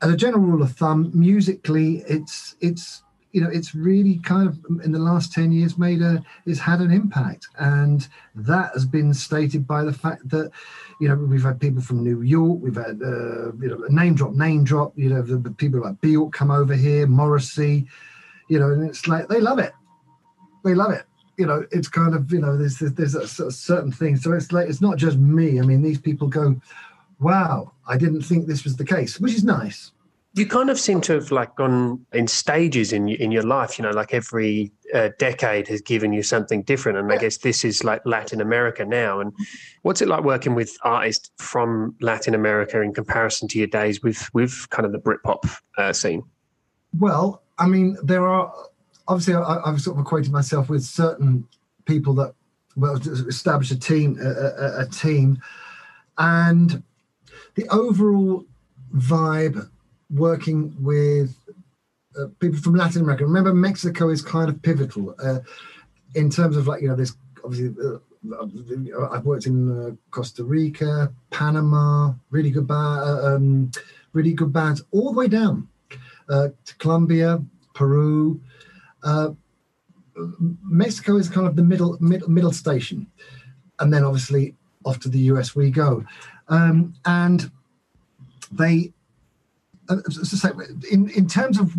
as 0.00 0.10
a 0.10 0.16
general 0.16 0.42
rule 0.42 0.62
of 0.62 0.72
thumb, 0.72 1.10
musically, 1.14 2.04
it's 2.08 2.56
it's 2.60 3.02
you 3.32 3.42
know 3.42 3.50
it's 3.50 3.74
really 3.74 4.18
kind 4.20 4.48
of 4.48 4.58
in 4.82 4.92
the 4.92 4.98
last 4.98 5.32
10 5.32 5.52
years 5.52 5.76
made 5.76 6.00
a 6.00 6.22
it's 6.46 6.58
had 6.58 6.80
an 6.80 6.90
impact. 6.90 7.48
And 7.58 8.08
that 8.34 8.72
has 8.72 8.86
been 8.86 9.12
stated 9.12 9.66
by 9.66 9.84
the 9.84 9.92
fact 9.92 10.28
that 10.30 10.50
you 11.00 11.08
know 11.08 11.16
we've 11.16 11.42
had 11.42 11.60
people 11.60 11.82
from 11.82 12.02
new 12.02 12.22
york 12.22 12.58
we've 12.60 12.74
had 12.74 13.00
uh, 13.02 13.52
you 13.52 13.68
know 13.68 13.84
name 13.88 14.14
drop 14.14 14.32
name 14.32 14.64
drop 14.64 14.92
you 14.96 15.10
know 15.10 15.22
the, 15.22 15.36
the 15.36 15.52
people 15.52 15.80
like 15.80 16.00
bjork 16.00 16.32
come 16.32 16.50
over 16.50 16.74
here 16.74 17.06
morrissey 17.06 17.86
you 18.48 18.58
know 18.58 18.72
and 18.72 18.82
it's 18.88 19.06
like 19.06 19.28
they 19.28 19.40
love 19.40 19.58
it. 19.58 19.72
They 20.64 20.74
love 20.74 20.90
it 20.90 21.07
you 21.38 21.46
know, 21.46 21.64
it's 21.70 21.88
kind 21.88 22.14
of 22.14 22.30
you 22.32 22.40
know, 22.40 22.56
there's 22.56 22.78
there's 22.78 23.14
a, 23.14 23.44
a 23.44 23.50
certain 23.50 23.92
thing. 23.92 24.16
So 24.16 24.32
it's 24.32 24.52
like 24.52 24.68
it's 24.68 24.80
not 24.80 24.98
just 24.98 25.16
me. 25.16 25.60
I 25.60 25.62
mean, 25.62 25.82
these 25.82 26.00
people 26.00 26.26
go, 26.26 26.60
"Wow, 27.20 27.72
I 27.86 27.96
didn't 27.96 28.22
think 28.22 28.46
this 28.46 28.64
was 28.64 28.76
the 28.76 28.84
case," 28.84 29.20
which 29.20 29.34
is 29.34 29.44
nice. 29.44 29.92
You 30.34 30.46
kind 30.46 30.68
of 30.68 30.78
seem 30.78 31.00
to 31.02 31.14
have 31.14 31.30
like 31.30 31.54
gone 31.56 32.04
in 32.12 32.26
stages 32.26 32.92
in 32.92 33.08
in 33.08 33.30
your 33.30 33.44
life. 33.44 33.78
You 33.78 33.84
know, 33.84 33.92
like 33.92 34.12
every 34.12 34.72
uh, 34.92 35.10
decade 35.18 35.68
has 35.68 35.80
given 35.80 36.12
you 36.12 36.24
something 36.24 36.62
different, 36.62 36.98
and. 36.98 37.12
I 37.12 37.18
guess 37.18 37.38
this 37.38 37.64
is 37.64 37.84
like 37.84 38.02
Latin 38.04 38.40
America 38.40 38.84
now. 38.84 39.20
And 39.20 39.32
what's 39.82 40.02
it 40.02 40.08
like 40.08 40.24
working 40.24 40.56
with 40.56 40.76
artists 40.82 41.30
from 41.38 41.94
Latin 42.00 42.34
America 42.34 42.80
in 42.80 42.92
comparison 42.92 43.46
to 43.48 43.58
your 43.58 43.68
days 43.68 44.02
with 44.02 44.28
with 44.34 44.68
kind 44.70 44.84
of 44.84 44.92
the 44.92 44.98
Britpop 44.98 45.48
uh, 45.78 45.92
scene? 45.92 46.24
Well, 46.98 47.42
I 47.58 47.66
mean, 47.66 47.96
there 48.02 48.26
are 48.26 48.52
obviously 49.08 49.34
I, 49.34 49.60
have 49.64 49.80
sort 49.80 49.96
of 49.96 50.02
equated 50.02 50.30
myself 50.30 50.68
with 50.68 50.84
certain 50.84 51.46
people 51.86 52.14
that 52.14 52.34
well 52.76 52.96
establish 52.96 53.70
a 53.70 53.78
team 53.78 54.18
a, 54.22 54.28
a, 54.28 54.80
a 54.82 54.86
team 54.86 55.40
and 56.18 56.82
the 57.54 57.66
overall 57.70 58.44
vibe 58.94 59.68
working 60.10 60.74
with 60.80 61.34
uh, 62.18 62.26
people 62.40 62.58
from 62.58 62.74
Latin 62.74 63.02
America. 63.02 63.24
Remember, 63.24 63.54
Mexico 63.54 64.08
is 64.08 64.22
kind 64.22 64.48
of 64.48 64.60
pivotal 64.62 65.14
uh, 65.22 65.40
in 66.14 66.30
terms 66.30 66.56
of 66.56 66.66
like 66.66 66.82
you 66.82 66.88
know 66.88 66.96
this 66.96 67.14
obviously. 67.44 67.74
Uh, 67.82 67.98
I've 69.12 69.24
worked 69.24 69.46
in 69.46 69.70
uh, 69.70 69.90
Costa 70.10 70.42
Rica, 70.42 71.12
Panama, 71.30 72.12
really 72.30 72.50
good 72.50 72.66
ba- 72.66 72.74
uh, 72.74 73.36
um, 73.36 73.70
really 74.12 74.32
good 74.32 74.52
bands, 74.52 74.82
all 74.90 75.12
the 75.12 75.18
way 75.18 75.28
down 75.28 75.68
uh, 76.28 76.48
to 76.64 76.76
Colombia, 76.78 77.40
Peru, 77.74 78.40
uh, 79.02 79.30
Mexico 80.62 81.16
is 81.16 81.28
kind 81.28 81.46
of 81.46 81.56
the 81.56 81.62
middle, 81.62 81.96
middle 82.00 82.28
middle 82.28 82.52
station, 82.52 83.06
and 83.78 83.92
then 83.92 84.04
obviously 84.04 84.54
off 84.84 84.98
to 85.00 85.08
the 85.08 85.18
US 85.30 85.54
we 85.54 85.70
go, 85.70 86.04
um, 86.48 86.94
and 87.04 87.50
they. 88.52 88.92
Uh, 89.88 90.02
so 90.10 90.50
in 90.90 91.08
in 91.10 91.26
terms 91.26 91.58
of 91.58 91.74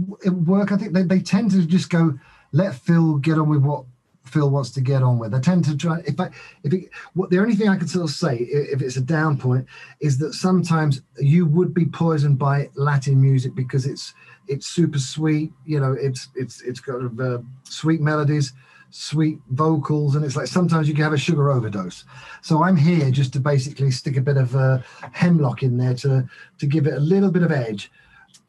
work, 0.47 0.71
I 0.71 0.77
think 0.77 0.93
they, 0.93 1.03
they 1.03 1.19
tend 1.19 1.51
to 1.51 1.65
just 1.65 1.89
go 1.89 2.17
let 2.51 2.73
Phil 2.73 3.17
get 3.17 3.37
on 3.37 3.49
with 3.49 3.61
what 3.61 3.85
Phil 4.29 4.49
wants 4.49 4.71
to 4.71 4.81
get 4.81 5.03
on 5.03 5.19
with. 5.19 5.33
I 5.33 5.39
tend 5.39 5.65
to 5.65 5.75
try 5.75 5.99
if 6.05 6.19
I 6.19 6.29
if 6.63 6.73
it, 6.73 6.89
what 7.13 7.29
the 7.29 7.39
only 7.39 7.55
thing 7.55 7.69
I 7.69 7.77
can 7.77 7.87
sort 7.87 8.05
of 8.05 8.15
say 8.15 8.37
if 8.37 8.81
it's 8.81 8.97
a 8.97 9.01
down 9.01 9.37
point 9.37 9.65
is 9.99 10.17
that 10.19 10.33
sometimes 10.33 11.01
you 11.17 11.45
would 11.45 11.73
be 11.73 11.85
poisoned 11.85 12.37
by 12.37 12.69
Latin 12.75 13.21
music 13.21 13.55
because 13.55 13.85
it's 13.85 14.13
it's 14.47 14.67
super 14.67 14.99
sweet. 14.99 15.51
You 15.65 15.79
know, 15.79 15.93
it's 15.93 16.29
it's 16.35 16.61
it's 16.61 16.79
got 16.79 17.01
uh, 17.19 17.39
sweet 17.63 18.01
melodies, 18.01 18.53
sweet 18.89 19.39
vocals, 19.49 20.15
and 20.15 20.23
it's 20.23 20.35
like 20.35 20.47
sometimes 20.47 20.87
you 20.87 20.93
can 20.93 21.03
have 21.03 21.13
a 21.13 21.17
sugar 21.17 21.51
overdose. 21.51 22.05
So 22.41 22.63
I'm 22.63 22.75
here 22.75 23.11
just 23.11 23.33
to 23.33 23.39
basically 23.39 23.91
stick 23.91 24.17
a 24.17 24.21
bit 24.21 24.37
of 24.37 24.55
uh, 24.55 24.79
hemlock 25.11 25.63
in 25.63 25.77
there 25.77 25.95
to 25.95 26.27
to 26.59 26.65
give 26.67 26.87
it 26.87 26.93
a 26.93 26.99
little 26.99 27.31
bit 27.31 27.43
of 27.43 27.51
edge. 27.51 27.91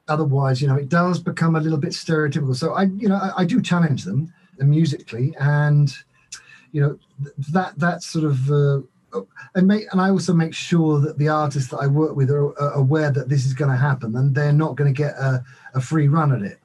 Otherwise, 0.09 0.61
you 0.61 0.67
know, 0.67 0.75
it 0.75 0.89
does 0.89 1.21
become 1.21 1.55
a 1.55 1.61
little 1.61 1.79
bit 1.79 1.93
stereotypical. 1.93 2.57
So 2.57 2.73
I, 2.73 2.85
you 2.85 3.09
know, 3.09 3.15
I, 3.15 3.43
I 3.43 3.45
do 3.45 3.63
challenge 3.63 4.05
them 4.05 4.33
musically, 4.69 5.35
and 5.39 5.95
you 6.73 6.81
know, 6.81 6.99
that 7.53 7.79
that 7.79 8.03
sort 8.03 8.25
of 8.25 8.51
uh, 8.51 8.81
and 9.55 9.67
make 9.67 9.91
and 9.93 10.01
I 10.01 10.11
also 10.11 10.33
make 10.33 10.55
sure 10.55 11.01
that 11.01 11.19
the 11.19 11.29
artists 11.29 11.71
that 11.71 11.79
I 11.79 11.87
work 11.87 12.17
with 12.17 12.31
are, 12.31 12.59
are 12.61 12.73
aware 12.75 13.11
that 13.11 13.29
this 13.29 13.47
is 13.47 13.55
going 13.55 13.71
to 13.71 13.77
happen 13.77 14.17
and 14.17 14.35
they're 14.35 14.53
not 14.53 14.77
going 14.77 14.93
to 14.93 14.97
get 14.97 15.15
a, 15.15 15.43
a 15.75 15.81
free 15.81 16.09
run 16.09 16.33
at 16.33 16.43
it. 16.43 16.59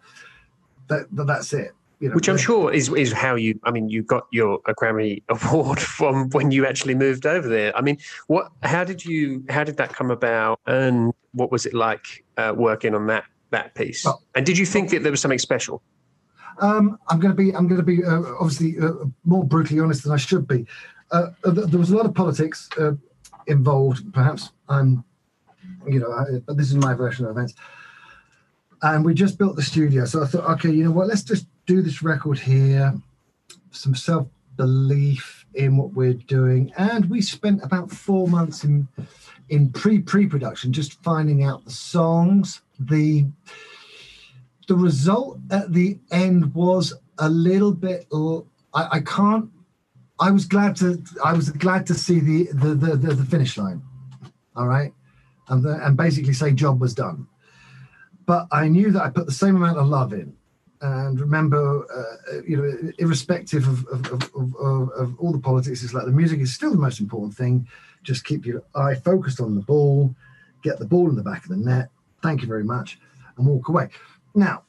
That, 0.87 1.07
that 1.15 1.25
that's 1.25 1.53
it. 1.53 1.71
You 1.99 2.09
know, 2.09 2.15
Which 2.15 2.27
I'm 2.27 2.37
sure 2.37 2.73
is 2.73 2.89
is 2.89 3.13
how 3.13 3.35
you. 3.35 3.59
I 3.63 3.71
mean, 3.71 3.89
you 3.89 4.03
got 4.03 4.27
your 4.31 4.59
a 4.67 4.75
Grammy 4.75 5.23
award 5.29 5.79
from 5.79 6.29
when 6.31 6.51
you 6.51 6.65
actually 6.65 6.93
moved 6.93 7.25
over 7.25 7.47
there. 7.47 7.75
I 7.75 7.81
mean, 7.81 7.97
what? 8.27 8.51
How 8.63 8.83
did 8.83 9.05
you? 9.05 9.43
How 9.49 9.63
did 9.63 9.77
that 9.77 9.93
come 9.93 10.11
about? 10.11 10.59
And 10.67 11.13
what 11.31 11.51
was 11.51 11.65
it 11.65 11.73
like 11.73 12.25
uh, 12.37 12.53
working 12.55 12.93
on 12.93 13.07
that 13.07 13.23
that 13.51 13.75
piece? 13.75 14.03
Well, 14.03 14.21
and 14.35 14.45
did 14.45 14.57
you 14.57 14.65
think 14.65 14.89
that 14.89 15.03
there 15.03 15.11
was 15.11 15.21
something 15.21 15.39
special? 15.39 15.81
Um, 16.59 16.99
I'm 17.09 17.19
going 17.19 17.35
to 17.35 17.37
be. 17.37 17.55
I'm 17.55 17.67
going 17.67 17.79
to 17.79 17.85
be 17.85 18.03
uh, 18.03 18.21
obviously 18.39 18.77
uh, 18.79 18.93
more 19.23 19.43
brutally 19.43 19.79
honest 19.79 20.03
than 20.03 20.11
I 20.11 20.17
should 20.17 20.47
be. 20.47 20.65
Uh, 21.11 21.27
there 21.43 21.79
was 21.79 21.91
a 21.91 21.95
lot 21.95 22.05
of 22.05 22.13
politics 22.13 22.69
uh, 22.79 22.93
involved. 23.47 24.11
Perhaps 24.13 24.51
I'm, 24.69 25.03
you 25.87 25.99
know, 25.99 26.41
but 26.45 26.57
this 26.57 26.69
is 26.69 26.75
my 26.75 26.93
version 26.93 27.25
of 27.25 27.31
events. 27.31 27.53
And 28.81 29.05
we 29.05 29.13
just 29.13 29.37
built 29.37 29.55
the 29.55 29.63
studio, 29.63 30.05
so 30.05 30.23
I 30.23 30.27
thought, 30.27 30.49
okay, 30.51 30.69
you 30.69 30.83
know 30.83 30.91
what? 30.91 31.07
Let's 31.07 31.23
just 31.23 31.47
do 31.65 31.81
this 31.81 32.03
record 32.03 32.37
here. 32.37 32.93
Some 33.71 33.95
self 33.95 34.27
belief 34.57 35.45
in 35.53 35.77
what 35.77 35.93
we're 35.93 36.13
doing, 36.13 36.71
and 36.77 37.09
we 37.09 37.21
spent 37.21 37.63
about 37.63 37.91
four 37.91 38.27
months 38.27 38.63
in 38.63 38.87
in 39.49 39.71
pre 39.71 39.99
pre 39.99 40.27
production, 40.27 40.73
just 40.73 41.01
finding 41.03 41.43
out 41.43 41.63
the 41.65 41.71
songs. 41.71 42.61
The 42.79 43.25
the 44.67 44.75
result 44.75 45.39
at 45.51 45.73
the 45.73 45.99
end 46.11 46.53
was 46.53 46.93
a 47.17 47.29
little 47.29 47.73
bit. 47.73 48.07
I, 48.73 48.87
I 48.91 48.99
can't 49.01 49.49
I 50.19 50.31
was 50.31 50.45
glad 50.45 50.75
to 50.77 51.03
I 51.23 51.33
was 51.33 51.49
glad 51.49 51.85
to 51.87 51.93
see 51.93 52.19
the 52.19 52.47
the 52.53 52.75
the, 52.75 52.95
the, 52.95 53.13
the 53.15 53.25
finish 53.25 53.57
line. 53.57 53.81
All 54.55 54.67
right, 54.67 54.93
and 55.49 55.63
the, 55.63 55.85
and 55.85 55.97
basically 55.97 56.33
say 56.33 56.51
job 56.51 56.79
was 56.79 56.93
done. 56.93 57.27
But 58.25 58.47
I 58.51 58.67
knew 58.67 58.91
that 58.91 59.03
I 59.03 59.09
put 59.09 59.25
the 59.25 59.33
same 59.33 59.55
amount 59.57 59.77
of 59.77 59.87
love 59.87 60.13
in, 60.13 60.33
and 60.81 61.19
remember, 61.19 61.85
uh, 61.93 62.41
you 62.47 62.57
know, 62.57 62.91
irrespective 62.97 63.67
of 63.67 63.85
of, 63.87 64.11
of, 64.35 64.55
of 64.55 64.89
of 64.91 65.19
all 65.19 65.33
the 65.33 65.39
politics, 65.39 65.83
it's 65.83 65.93
like 65.93 66.05
the 66.05 66.11
music 66.11 66.39
is 66.39 66.53
still 66.53 66.71
the 66.71 66.77
most 66.77 67.01
important 67.01 67.35
thing. 67.35 67.67
Just 68.03 68.23
keep 68.23 68.45
your 68.45 68.63
eye 68.73 68.95
focused 68.95 69.41
on 69.41 69.55
the 69.55 69.61
ball, 69.61 70.15
get 70.63 70.79
the 70.79 70.85
ball 70.85 71.09
in 71.09 71.15
the 71.15 71.23
back 71.23 71.43
of 71.43 71.49
the 71.49 71.57
net. 71.57 71.89
Thank 72.23 72.41
you 72.41 72.47
very 72.47 72.63
much, 72.63 72.97
and 73.37 73.45
walk 73.45 73.67
away. 73.67 73.89
Now, 74.35 74.63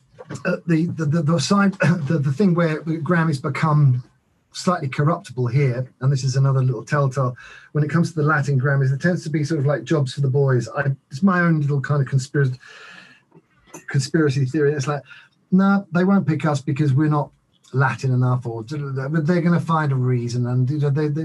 uh, 0.44 0.56
the, 0.66 0.86
the 0.86 1.04
the 1.04 1.22
the 1.22 1.38
side 1.38 1.72
the, 2.08 2.18
the 2.18 2.32
thing 2.32 2.54
where 2.54 2.82
Grammys 2.82 3.42
become 3.42 4.02
slightly 4.52 4.88
corruptible 4.88 5.48
here, 5.48 5.86
and 6.00 6.10
this 6.10 6.24
is 6.24 6.36
another 6.36 6.62
little 6.62 6.84
telltale. 6.84 7.36
When 7.72 7.84
it 7.84 7.90
comes 7.90 8.10
to 8.10 8.16
the 8.16 8.26
Latin 8.26 8.58
Grammys, 8.58 8.88
there 8.88 8.98
tends 8.98 9.22
to 9.24 9.30
be 9.30 9.44
sort 9.44 9.60
of 9.60 9.66
like 9.66 9.84
jobs 9.84 10.14
for 10.14 10.22
the 10.22 10.30
boys. 10.30 10.68
I, 10.68 10.96
it's 11.10 11.22
my 11.22 11.40
own 11.40 11.60
little 11.60 11.80
kind 11.80 12.00
of 12.00 12.08
conspiracy 12.08 12.58
conspiracy 13.88 14.46
theory. 14.46 14.72
It's 14.72 14.86
like, 14.86 15.02
no, 15.52 15.64
nah, 15.64 15.84
they 15.92 16.04
won't 16.04 16.26
pick 16.26 16.46
us 16.46 16.62
because 16.62 16.94
we're 16.94 17.08
not 17.08 17.30
Latin 17.72 18.12
enough, 18.12 18.46
or 18.46 18.62
but 18.62 19.26
they're 19.26 19.42
going 19.42 19.58
to 19.58 19.60
find 19.64 19.92
a 19.92 19.96
reason. 19.96 20.46
And 20.46 20.70
you 20.70 20.78
know, 20.78 20.90
they, 20.90 21.08
they 21.08 21.22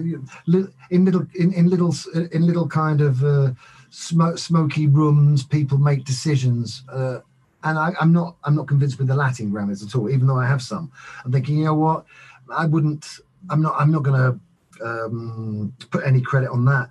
in 0.90 1.06
little 1.06 1.26
in, 1.36 1.54
in 1.54 1.70
little 1.70 1.94
in 2.14 2.46
little 2.46 2.68
kind 2.68 3.02
of 3.02 3.24
uh, 3.24 3.52
smoky 3.90 4.88
rooms, 4.88 5.44
people 5.44 5.78
make 5.78 6.04
decisions. 6.04 6.84
Uh, 6.92 7.20
and 7.64 7.78
I, 7.78 7.94
I'm 8.00 8.12
not 8.12 8.38
I'm 8.44 8.56
not 8.56 8.68
convinced 8.68 8.98
with 8.98 9.08
the 9.08 9.16
Latin 9.16 9.52
Grammys 9.52 9.86
at 9.86 9.96
all, 9.96 10.10
even 10.10 10.28
though 10.28 10.40
I 10.40 10.48
have 10.48 10.62
some. 10.62 10.92
I'm 11.24 11.32
thinking, 11.32 11.58
you 11.58 11.66
know 11.66 11.76
what? 11.76 12.06
I 12.50 12.66
wouldn't. 12.66 13.20
I'm 13.50 13.62
not. 13.62 13.76
I'm 13.78 13.92
not 13.92 14.04
going 14.04 14.20
to 14.20 14.86
um, 14.86 15.74
put 15.92 16.06
any 16.06 16.22
credit 16.22 16.50
on 16.50 16.66
that. 16.66 16.90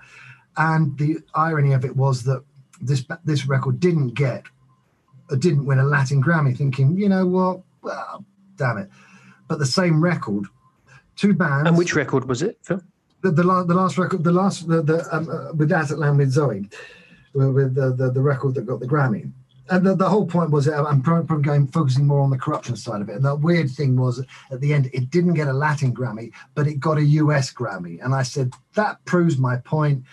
And 0.56 0.96
the 0.98 1.18
irony 1.34 1.72
of 1.72 1.84
it 1.84 1.96
was 1.96 2.22
that 2.24 2.44
this 2.80 3.04
this 3.24 3.46
record 3.46 3.80
didn't 3.80 4.10
get, 4.14 4.44
uh, 5.30 5.36
didn't 5.36 5.64
win 5.64 5.78
a 5.78 5.84
Latin 5.84 6.22
Grammy. 6.22 6.56
Thinking, 6.56 6.96
you 6.96 7.08
know 7.08 7.26
what? 7.26 7.60
Well, 7.82 8.24
damn 8.56 8.78
it. 8.78 8.90
But 9.48 9.58
the 9.58 9.66
same 9.66 10.02
record, 10.02 10.46
two 11.16 11.34
bands. 11.34 11.68
And 11.68 11.76
which 11.76 11.94
record 11.94 12.28
was 12.28 12.42
it, 12.42 12.58
Phil? 12.62 12.80
The, 13.22 13.30
the, 13.32 13.42
the 13.42 13.74
last 13.74 13.98
record, 13.98 14.24
the 14.24 14.32
last 14.32 14.66
the, 14.66 14.82
the 14.82 15.14
um, 15.14 15.28
uh, 15.28 15.52
with 15.52 15.70
Land 15.70 16.18
with 16.18 16.34
Zoé, 16.34 16.72
with 17.34 17.74
the, 17.74 17.92
the 17.92 18.10
the 18.10 18.22
record 18.22 18.54
that 18.54 18.66
got 18.66 18.80
the 18.80 18.86
Grammy 18.86 19.30
and 19.70 19.86
the, 19.86 19.94
the 19.94 20.08
whole 20.08 20.26
point 20.26 20.50
was 20.50 20.68
I'm 20.68 21.00
probably 21.00 21.42
going 21.42 21.68
focusing 21.68 22.06
more 22.06 22.20
on 22.20 22.30
the 22.30 22.38
corruption 22.38 22.76
side 22.76 23.00
of 23.00 23.08
it. 23.08 23.16
And 23.16 23.24
the 23.24 23.36
weird 23.36 23.70
thing 23.70 23.96
was 23.96 24.22
at 24.50 24.60
the 24.60 24.74
end, 24.74 24.90
it 24.92 25.10
didn't 25.10 25.34
get 25.34 25.48
a 25.48 25.52
Latin 25.52 25.94
Grammy, 25.94 26.32
but 26.54 26.66
it 26.66 26.80
got 26.80 26.98
a 26.98 27.04
US 27.04 27.52
Grammy. 27.52 28.04
And 28.04 28.14
I 28.14 28.24
said 28.24 28.52
that 28.74 29.02
proves 29.04 29.38
my 29.38 29.56
point. 29.58 30.04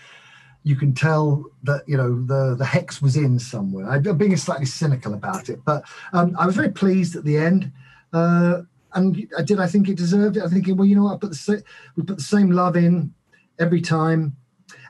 You 0.64 0.76
can 0.76 0.94
tell 0.94 1.46
that 1.64 1.84
you 1.88 1.98
know 1.98 2.22
the 2.24 2.56
the 2.56 2.66
hex 2.66 3.02
was 3.02 3.16
in 3.18 3.40
somewhere. 3.40 3.90
I'm 3.90 4.18
being 4.18 4.36
slightly 4.38 4.66
cynical 4.66 5.14
about 5.14 5.50
it, 5.50 5.60
but 5.66 5.84
um, 6.14 6.36
I 6.38 6.46
was 6.46 6.56
very 6.56 6.72
pleased 6.72 7.16
at 7.16 7.24
the 7.24 7.38
end. 7.38 7.72
Uh, 8.14 8.62
and 8.94 9.28
I 9.38 9.44
did 9.44 9.60
I 9.60 9.68
think 9.68 9.90
it 9.90 9.98
deserved 9.98 10.38
it? 10.38 10.44
I 10.44 10.50
think 10.50 10.68
well, 10.68 10.86
you 10.86 10.96
know 10.96 11.06
what, 11.06 11.16
I 11.16 11.18
put 11.18 11.32
the 11.32 11.64
we 11.96 12.04
put 12.04 12.18
the 12.18 12.24
same 12.24 12.52
love 12.52 12.76
in 12.76 13.14
every 13.60 13.82
time, 13.82 14.36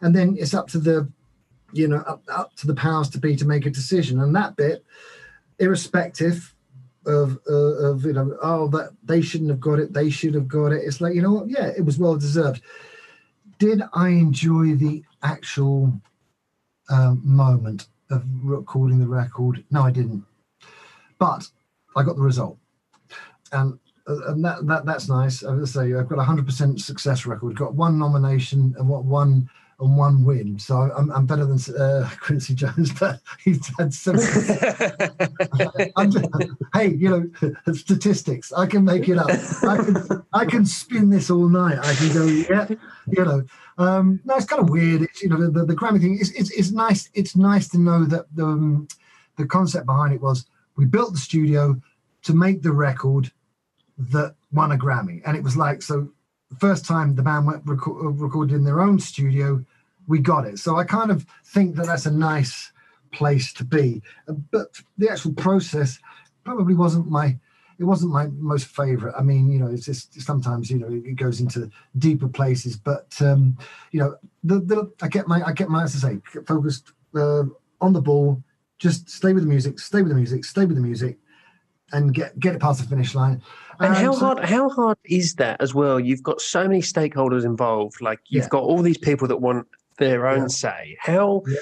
and 0.02 0.16
then 0.16 0.36
it's 0.40 0.54
up 0.54 0.68
to 0.70 0.80
the 0.80 1.10
you 1.78 1.88
know, 1.88 2.04
up, 2.08 2.24
up 2.30 2.56
to 2.58 2.68
the 2.68 2.76
powers 2.76 3.10
to 3.10 3.20
be 3.20 3.36
to 3.36 3.46
make 3.46 3.66
a 3.66 3.70
decision. 3.70 4.20
And 4.22 4.36
that 4.36 4.56
bit, 4.56 4.84
irrespective 5.60 6.54
of, 7.06 7.40
uh, 7.50 7.54
of 7.54 8.06
you 8.06 8.14
know, 8.14 8.38
oh, 8.42 8.68
that 8.70 8.92
they 9.04 9.22
shouldn't 9.22 9.50
have 9.50 9.60
got 9.60 9.80
it, 9.80 9.94
they 9.94 10.10
should 10.10 10.34
have 10.34 10.48
got 10.48 10.72
it. 10.72 10.84
It's 10.84 11.02
like, 11.02 11.14
you 11.16 11.22
know 11.22 11.34
what? 11.34 11.50
Yeah, 11.50 11.68
it 11.68 11.86
was 11.86 11.98
well 11.98 12.16
deserved. 12.18 12.62
Did 13.60 13.82
I 13.94 14.10
enjoy 14.10 14.76
the 14.76 15.04
actual 15.24 15.94
uh, 16.90 17.16
moment 17.24 17.88
of 18.10 18.24
recording 18.44 19.00
the 19.00 19.08
record? 19.08 19.64
No, 19.72 19.82
I 19.84 19.92
didn't. 19.92 20.24
But 21.18 21.48
I 21.96 22.04
got 22.04 22.16
the 22.16 22.22
result. 22.22 22.58
And 23.52 23.80
uh, 24.08 24.32
and 24.32 24.44
that, 24.46 24.66
that 24.68 24.86
that's 24.86 25.10
nice. 25.10 25.44
I 25.44 25.54
would 25.54 25.68
say 25.68 25.94
I've 25.94 26.08
got 26.08 26.20
a 26.20 26.24
hundred 26.24 26.46
percent 26.46 26.80
success 26.80 27.26
record. 27.26 27.58
Got 27.58 27.76
one 27.76 27.98
nomination 27.98 28.76
and 28.78 28.88
what 28.88 29.06
one 29.06 29.50
and 29.80 29.98
one 29.98 30.24
win. 30.24 30.60
So 30.60 30.76
I'm, 30.76 31.12
I'm 31.12 31.26
better 31.26 31.46
than 31.46 31.60
uh, 31.76 32.10
Quincy 32.20 32.56
Jones, 32.56 32.92
but 33.00 33.22
he's 33.44 33.68
had 33.78 33.94
some. 33.94 34.18
hey, 36.74 36.96
you 36.96 37.10
know, 37.10 37.30
statistics. 37.74 38.52
I 38.54 38.66
can 38.66 38.84
make 38.84 39.08
it 39.08 39.18
up. 39.18 39.30
I 39.64 39.78
can, 39.78 40.26
I 40.34 40.46
can 40.46 40.66
spin 40.66 41.10
this 41.10 41.30
all 41.30 41.48
night. 41.48 41.78
I 41.80 41.94
can 41.94 42.14
go, 42.14 42.26
yeah, 42.26 42.68
you 43.08 43.26
know. 43.26 43.44
Um, 43.78 44.20
no, 44.26 44.36
it's 44.36 44.46
kind 44.46 44.62
of 44.62 44.70
weird. 44.70 45.04
It's 45.04 45.22
you 45.22 45.30
know 45.30 45.40
the, 45.40 45.52
the, 45.52 45.66
the 45.66 45.76
Grammy 45.76 46.02
thing. 46.02 46.18
It's, 46.20 46.32
it's, 46.32 46.52
it's 46.52 46.72
nice. 46.72 47.10
It's 47.14 47.36
nice 47.36 47.68
to 47.70 47.78
know 47.78 48.06
that 48.06 48.26
the 48.36 48.46
um, 48.46 48.88
the 49.38 49.46
concept 49.46 49.86
behind 49.86 50.14
it 50.14 50.22
was 50.22 50.48
we 50.76 50.86
built 50.86 51.14
the 51.14 51.20
studio 51.20 51.80
to 52.24 52.34
make 52.34 52.64
the 52.64 52.72
record 52.72 53.32
that 53.98 54.36
won 54.52 54.72
a 54.72 54.78
Grammy, 54.78 55.22
and 55.26 55.38
it 55.38 55.44
was 55.44 55.56
like 55.56 55.84
so 55.84 56.10
first 56.60 56.86
time 56.86 57.16
the 57.16 57.24
band 57.24 57.46
went 57.46 57.64
record, 57.66 58.20
recorded 58.20 58.56
in 58.56 58.64
their 58.64 58.82
own 58.82 59.00
studio, 59.00 59.64
we 60.08 60.20
got 60.20 60.46
it. 60.46 60.60
So 60.60 60.78
I 60.78 60.84
kind 60.84 61.12
of 61.12 61.26
think 61.46 61.76
that 61.76 61.86
that's 61.86 62.06
a 62.06 62.12
nice 62.12 62.72
place 63.12 63.54
to 63.54 63.64
be. 63.64 64.02
But 64.52 64.82
the 64.98 65.10
actual 65.10 65.34
process 65.34 66.00
probably 66.44 66.74
wasn't 66.74 67.10
my 67.10 67.38
it 67.80 67.84
wasn't 67.84 68.12
my 68.12 68.28
most 68.38 68.66
favorite. 68.66 69.14
I 69.18 69.22
mean, 69.22 69.52
you 69.52 69.60
know, 69.60 69.68
it's 69.68 69.86
just 69.86 70.20
sometimes 70.22 70.72
you 70.72 70.80
know 70.80 70.88
it 70.90 71.16
goes 71.16 71.42
into 71.42 71.70
deeper 71.98 72.28
places. 72.28 72.76
But 72.76 73.16
um, 73.22 73.58
you 73.92 74.00
know, 74.00 74.16
the, 74.44 74.60
the 74.60 74.92
I 75.02 75.08
get 75.08 75.28
my 75.28 75.44
I 75.46 75.52
get 75.52 75.70
my 75.70 75.84
as 75.84 76.04
I 76.04 76.14
say 76.14 76.42
focused 76.46 76.92
uh, 77.16 77.44
on 77.82 77.94
the 77.94 78.02
ball. 78.02 78.42
Just 78.80 79.10
stay 79.10 79.34
with 79.34 79.44
the 79.44 79.50
music, 79.50 79.80
stay 79.80 80.02
with 80.02 80.10
the 80.10 80.16
music, 80.16 80.46
stay 80.46 80.66
with 80.66 80.76
the 80.76 80.82
music, 80.82 81.18
and 81.92 82.14
get 82.14 82.40
get 82.40 82.56
it 82.56 82.62
past 82.62 82.82
the 82.82 82.88
finish 82.88 83.14
line. 83.16 83.42
And 83.80 83.96
um, 83.96 84.04
how 84.04 84.12
so, 84.14 84.20
hard 84.20 84.40
how 84.46 84.70
hard 84.70 84.98
is 85.06 85.36
that 85.36 85.62
as 85.62 85.74
well? 85.74 86.00
You've 86.00 86.24
got 86.24 86.42
so 86.42 86.68
many 86.68 86.82
stakeholders 86.82 87.46
involved. 87.46 88.02
Like 88.02 88.20
you've 88.28 88.46
yeah. 88.46 88.50
got 88.50 88.64
all 88.64 88.82
these 88.82 88.98
people 88.98 89.28
that 89.28 89.38
want 89.38 89.68
their 89.98 90.28
own 90.28 90.42
yeah. 90.42 90.48
say. 90.48 90.98
How 91.00 91.44
yeah. 91.48 91.58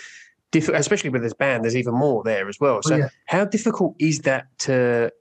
difficult, 0.51 0.79
especially 0.79 1.09
with 1.09 1.23
this 1.23 1.33
band, 1.33 1.63
there's 1.63 1.75
even 1.75 1.93
more 1.93 2.23
there 2.23 2.47
as 2.47 2.59
well. 2.59 2.81
So 2.83 3.07
how 3.25 3.45
difficult 3.45 3.95
is 3.99 4.19
that 4.19 4.47
to 4.59 5.11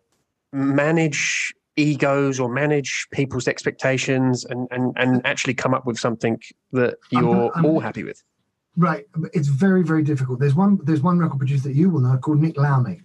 manage 0.52 1.52
egos 1.76 2.38
or 2.38 2.48
manage 2.48 3.08
people's 3.12 3.48
expectations 3.48 4.44
and 4.44 4.68
and 4.70 4.92
and 4.96 5.26
actually 5.26 5.54
come 5.54 5.74
up 5.74 5.86
with 5.86 5.98
something 5.98 6.40
that 6.72 6.96
you're 7.10 7.52
I'm, 7.54 7.64
I'm, 7.64 7.66
all 7.66 7.80
happy 7.80 8.04
with? 8.04 8.22
Right, 8.76 9.06
it's 9.32 9.48
very 9.48 9.82
very 9.82 10.02
difficult. 10.02 10.40
There's 10.40 10.54
one 10.54 10.78
there's 10.84 11.02
one 11.02 11.18
record 11.18 11.38
producer 11.38 11.68
that 11.68 11.74
you 11.74 11.90
will 11.90 12.00
know 12.00 12.16
called 12.18 12.40
Nick 12.40 12.54
Launay. 12.54 13.02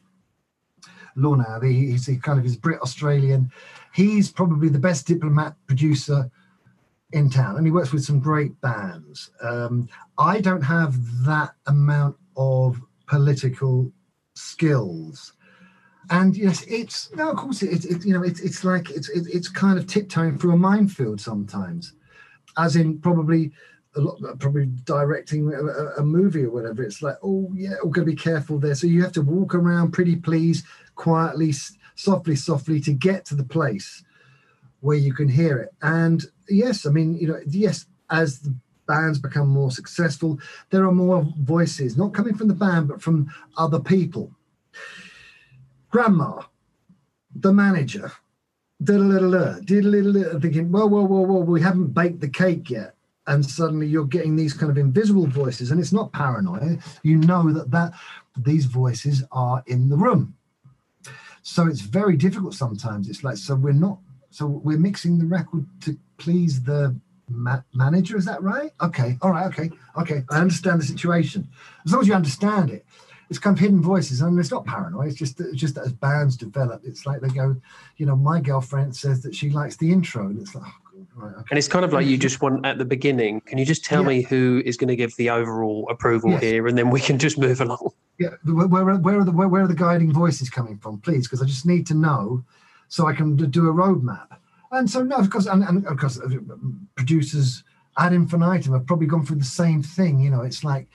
Lorna. 1.16 1.60
He's 1.64 2.10
kind 2.22 2.40
of 2.40 2.46
he's 2.46 2.56
Brit 2.56 2.82
Australian. 2.82 3.52
He's 3.94 4.32
probably 4.32 4.70
the 4.70 4.80
best 4.80 5.08
diplomat 5.08 5.56
producer 5.68 6.30
in 7.12 7.30
town, 7.30 7.58
and 7.58 7.66
he 7.66 7.72
works 7.72 7.92
with 7.92 8.04
some 8.04 8.20
great 8.20 8.60
bands. 8.62 9.32
Um, 9.42 9.90
I 10.18 10.42
don't 10.42 10.62
have 10.62 10.96
that 11.26 11.54
amount 11.68 12.18
of 12.38 12.80
political 13.08 13.92
skills. 14.36 15.34
And 16.12 16.36
yes, 16.36 16.64
it's 16.68 17.14
no, 17.16 17.30
of 17.32 17.38
course, 17.38 17.62
it's 17.62 17.86
it, 17.86 18.06
you 18.06 18.14
know, 18.14 18.24
it's 18.24 18.40
it's 18.40 18.64
like 18.64 18.90
it's 18.90 19.10
it, 19.10 19.28
it's 19.32 19.48
kind 19.48 19.78
of 19.78 19.86
tiptoeing 19.86 20.38
through 20.38 20.54
a 20.54 20.58
minefield 20.58 21.22
sometimes, 21.22 21.94
as 22.58 22.76
in 22.76 23.00
probably 23.00 23.52
a 23.96 24.02
lot, 24.02 24.40
probably 24.40 24.68
directing 24.86 25.52
a, 25.54 26.00
a, 26.00 26.04
movie 26.04 26.44
or 26.44 26.52
whatever. 26.52 26.84
It's 26.84 27.02
like, 27.02 27.16
oh 27.24 27.52
yeah, 27.56 27.76
we're 27.84 27.92
going 27.92 28.08
to 28.08 28.12
be 28.12 28.16
careful 28.16 28.60
there. 28.60 28.76
So 28.76 28.88
you 28.88 29.02
have 29.04 29.12
to 29.14 29.22
walk 29.22 29.56
around 29.56 29.92
pretty 29.92 30.16
please, 30.16 30.64
quietly, 30.96 31.54
softly, 32.00 32.36
softly 32.36 32.80
to 32.80 32.94
get 32.94 33.26
to 33.26 33.36
the 33.36 33.44
place 33.44 34.04
where 34.80 34.98
you 34.98 35.14
can 35.14 35.28
hear 35.28 35.58
it. 35.58 35.74
And 35.82 36.24
yes, 36.48 36.86
I 36.86 36.92
mean, 36.92 37.18
you 37.18 37.28
know, 37.28 37.40
yes, 37.46 37.86
as 38.10 38.40
the 38.40 38.56
bands 38.88 39.20
become 39.20 39.50
more 39.50 39.72
successful, 39.72 40.40
there 40.70 40.86
are 40.86 40.94
more 40.94 41.28
voices, 41.42 41.98
not 41.98 42.14
coming 42.14 42.36
from 42.36 42.48
the 42.48 42.54
band, 42.54 42.88
but 42.88 43.02
from 43.02 43.30
other 43.58 43.80
people. 43.80 44.32
Grandma, 45.90 46.44
the 47.36 47.52
manager, 47.52 48.14
thinking, 48.86 50.72
whoa, 50.72 50.86
whoa, 50.86 51.04
whoa, 51.04 51.22
whoa, 51.22 51.42
we 51.42 51.62
haven't 51.62 51.94
baked 51.94 52.22
the 52.22 52.30
cake 52.30 52.70
yet. 52.70 52.96
And 53.28 53.46
suddenly 53.46 53.88
you're 53.88 54.06
getting 54.06 54.36
these 54.36 54.54
kind 54.54 54.72
of 54.72 54.78
invisible 54.78 55.28
voices, 55.28 55.70
and 55.70 55.80
it's 55.80 55.94
not 55.94 56.14
paranoia. 56.14 56.78
You 57.04 57.18
know 57.18 57.52
that 57.52 57.70
that 57.72 57.94
these 58.38 58.66
voices 58.66 59.24
are 59.32 59.62
in 59.68 59.90
the 59.90 59.98
room. 59.98 60.36
So 61.50 61.66
it's 61.66 61.82
very 61.82 62.16
difficult 62.16 62.54
sometimes. 62.54 63.10
It's 63.10 63.24
like 63.24 63.38
so 63.38 63.56
we're 63.56 63.74
not 63.74 63.98
so 64.30 64.46
we're 64.46 64.78
mixing 64.78 65.18
the 65.18 65.26
record 65.26 65.66
to 65.82 65.98
please 66.18 66.62
the 66.62 66.96
ma- 67.28 67.64
manager. 67.74 68.18
Is 68.18 68.26
that 68.26 68.44
right? 68.44 68.72
Okay, 68.82 69.18
all 69.24 69.32
right, 69.32 69.48
okay, 69.48 69.72
okay. 69.98 70.24
I 70.30 70.42
understand 70.42 70.80
the 70.80 70.86
situation. 70.86 71.48
As 71.86 71.92
long 71.92 72.02
as 72.02 72.08
you 72.08 72.14
understand 72.14 72.70
it, 72.70 72.86
it's 73.32 73.40
kind 73.40 73.58
of 73.58 73.60
hidden 73.60 73.82
voices, 73.82 74.22
I 74.22 74.28
and 74.28 74.36
mean, 74.36 74.42
it's 74.42 74.52
not 74.52 74.64
paranoid. 74.68 75.08
It's 75.08 75.18
just 75.18 75.40
it's 75.42 75.58
just 75.58 75.74
that 75.74 75.88
as 75.88 75.94
bands 75.94 76.38
develop, 76.38 76.82
it's 76.86 77.08
like 77.08 77.20
they 77.20 77.30
go, 77.30 77.56
you 77.98 78.06
know, 78.06 78.16
my 78.16 78.40
girlfriend 78.40 78.96
says 78.96 79.24
that 79.24 79.34
she 79.34 79.50
likes 79.50 79.76
the 79.76 79.92
intro, 79.92 80.28
and 80.28 80.40
it's 80.40 80.54
like. 80.54 80.66
Oh, 80.66 80.74
Right, 81.16 81.32
okay. 81.32 81.46
And 81.52 81.58
it's 81.58 81.70
kind 81.70 81.86
of 81.86 81.94
like 81.94 82.06
you 82.08 82.18
just 82.18 82.42
want 82.42 82.66
at 82.66 82.78
the 82.78 82.84
beginning. 82.84 83.40
Can 83.42 83.58
you 83.58 83.64
just 83.64 83.86
tell 83.86 84.02
yeah. 84.02 84.10
me 84.10 84.22
who 84.22 84.62
is 84.66 84.76
going 84.76 84.90
to 84.90 84.98
give 84.98 85.16
the 85.16 85.30
overall 85.30 85.88
approval 85.90 86.32
yes. 86.32 86.42
here, 86.42 86.68
and 86.68 86.78
then 86.78 86.90
we 86.90 87.00
can 87.00 87.18
just 87.18 87.38
move 87.38 87.62
along? 87.62 87.92
Yeah, 88.20 88.32
where, 88.44 88.68
where, 88.68 89.20
are 89.20 89.24
the 89.24 89.32
where, 89.32 89.48
where, 89.48 89.64
are 89.64 89.68
the 89.68 89.74
guiding 89.74 90.12
voices 90.12 90.50
coming 90.50 90.78
from, 90.78 91.00
please? 91.00 91.26
Because 91.26 91.42
I 91.42 91.46
just 91.46 91.66
need 91.66 91.88
to 91.88 91.94
know, 91.94 92.44
so 92.90 93.08
I 93.08 93.14
can 93.14 93.38
do 93.38 93.70
a 93.70 93.74
roadmap. 93.74 94.28
And 94.72 94.90
so 94.90 95.04
no, 95.04 95.16
of 95.16 95.30
course, 95.30 95.46
and, 95.46 95.64
and 95.64 95.88
of 95.88 95.98
course, 95.98 96.20
uh, 96.20 96.28
producers 96.96 97.64
ad 97.98 98.12
infinitum 98.12 98.74
have 98.74 98.86
probably 98.86 99.08
gone 99.08 99.26
through 99.26 99.38
the 99.38 99.46
same 99.46 99.82
thing. 99.82 100.20
You 100.20 100.32
know, 100.32 100.42
it's 100.42 100.66
like, 100.66 100.88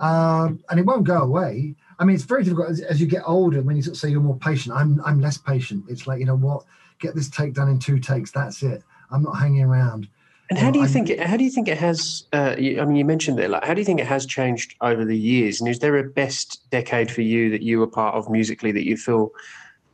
um, 0.00 0.64
and 0.68 0.80
it 0.80 0.84
won't 0.84 1.04
go 1.04 1.18
away. 1.18 1.76
I 2.00 2.04
mean, 2.04 2.16
it's 2.16 2.24
very 2.24 2.42
difficult 2.42 2.70
as, 2.70 2.80
as, 2.80 3.00
you 3.00 3.06
get 3.06 3.22
older. 3.24 3.62
When 3.62 3.76
you 3.76 3.82
sort 3.82 3.94
of 3.94 4.00
say 4.00 4.08
you're 4.08 4.20
more 4.20 4.36
patient, 4.38 4.74
I'm 4.74 5.00
I'm 5.04 5.20
less 5.20 5.38
patient. 5.38 5.84
It's 5.88 6.08
like 6.08 6.18
you 6.18 6.26
know 6.26 6.36
what, 6.36 6.64
get 6.98 7.14
this 7.14 7.28
take 7.28 7.54
done 7.54 7.68
in 7.68 7.78
two 7.78 8.00
takes. 8.00 8.32
That's 8.32 8.64
it. 8.64 8.82
I'm 9.12 9.22
not 9.22 9.34
hanging 9.38 9.62
around. 9.62 10.08
And 10.50 10.58
how 10.58 10.70
do 10.70 10.78
you 10.78 10.86
think 10.86 11.08
it? 11.08 11.20
How 11.20 11.36
do 11.36 11.44
you 11.44 11.50
think 11.50 11.68
it 11.68 11.78
has? 11.78 12.24
Uh, 12.32 12.54
I 12.58 12.84
mean, 12.84 12.96
you 12.96 13.04
mentioned 13.04 13.40
it. 13.40 13.48
Like, 13.48 13.64
how 13.64 13.72
do 13.72 13.80
you 13.80 13.84
think 13.84 14.00
it 14.00 14.06
has 14.06 14.26
changed 14.26 14.74
over 14.82 15.04
the 15.04 15.16
years? 15.16 15.60
And 15.60 15.68
is 15.68 15.78
there 15.78 15.96
a 15.96 16.04
best 16.04 16.68
decade 16.70 17.10
for 17.10 17.22
you 17.22 17.50
that 17.50 17.62
you 17.62 17.78
were 17.78 17.86
part 17.86 18.14
of 18.14 18.28
musically 18.28 18.70
that 18.72 18.84
you 18.84 18.96
feel, 18.98 19.32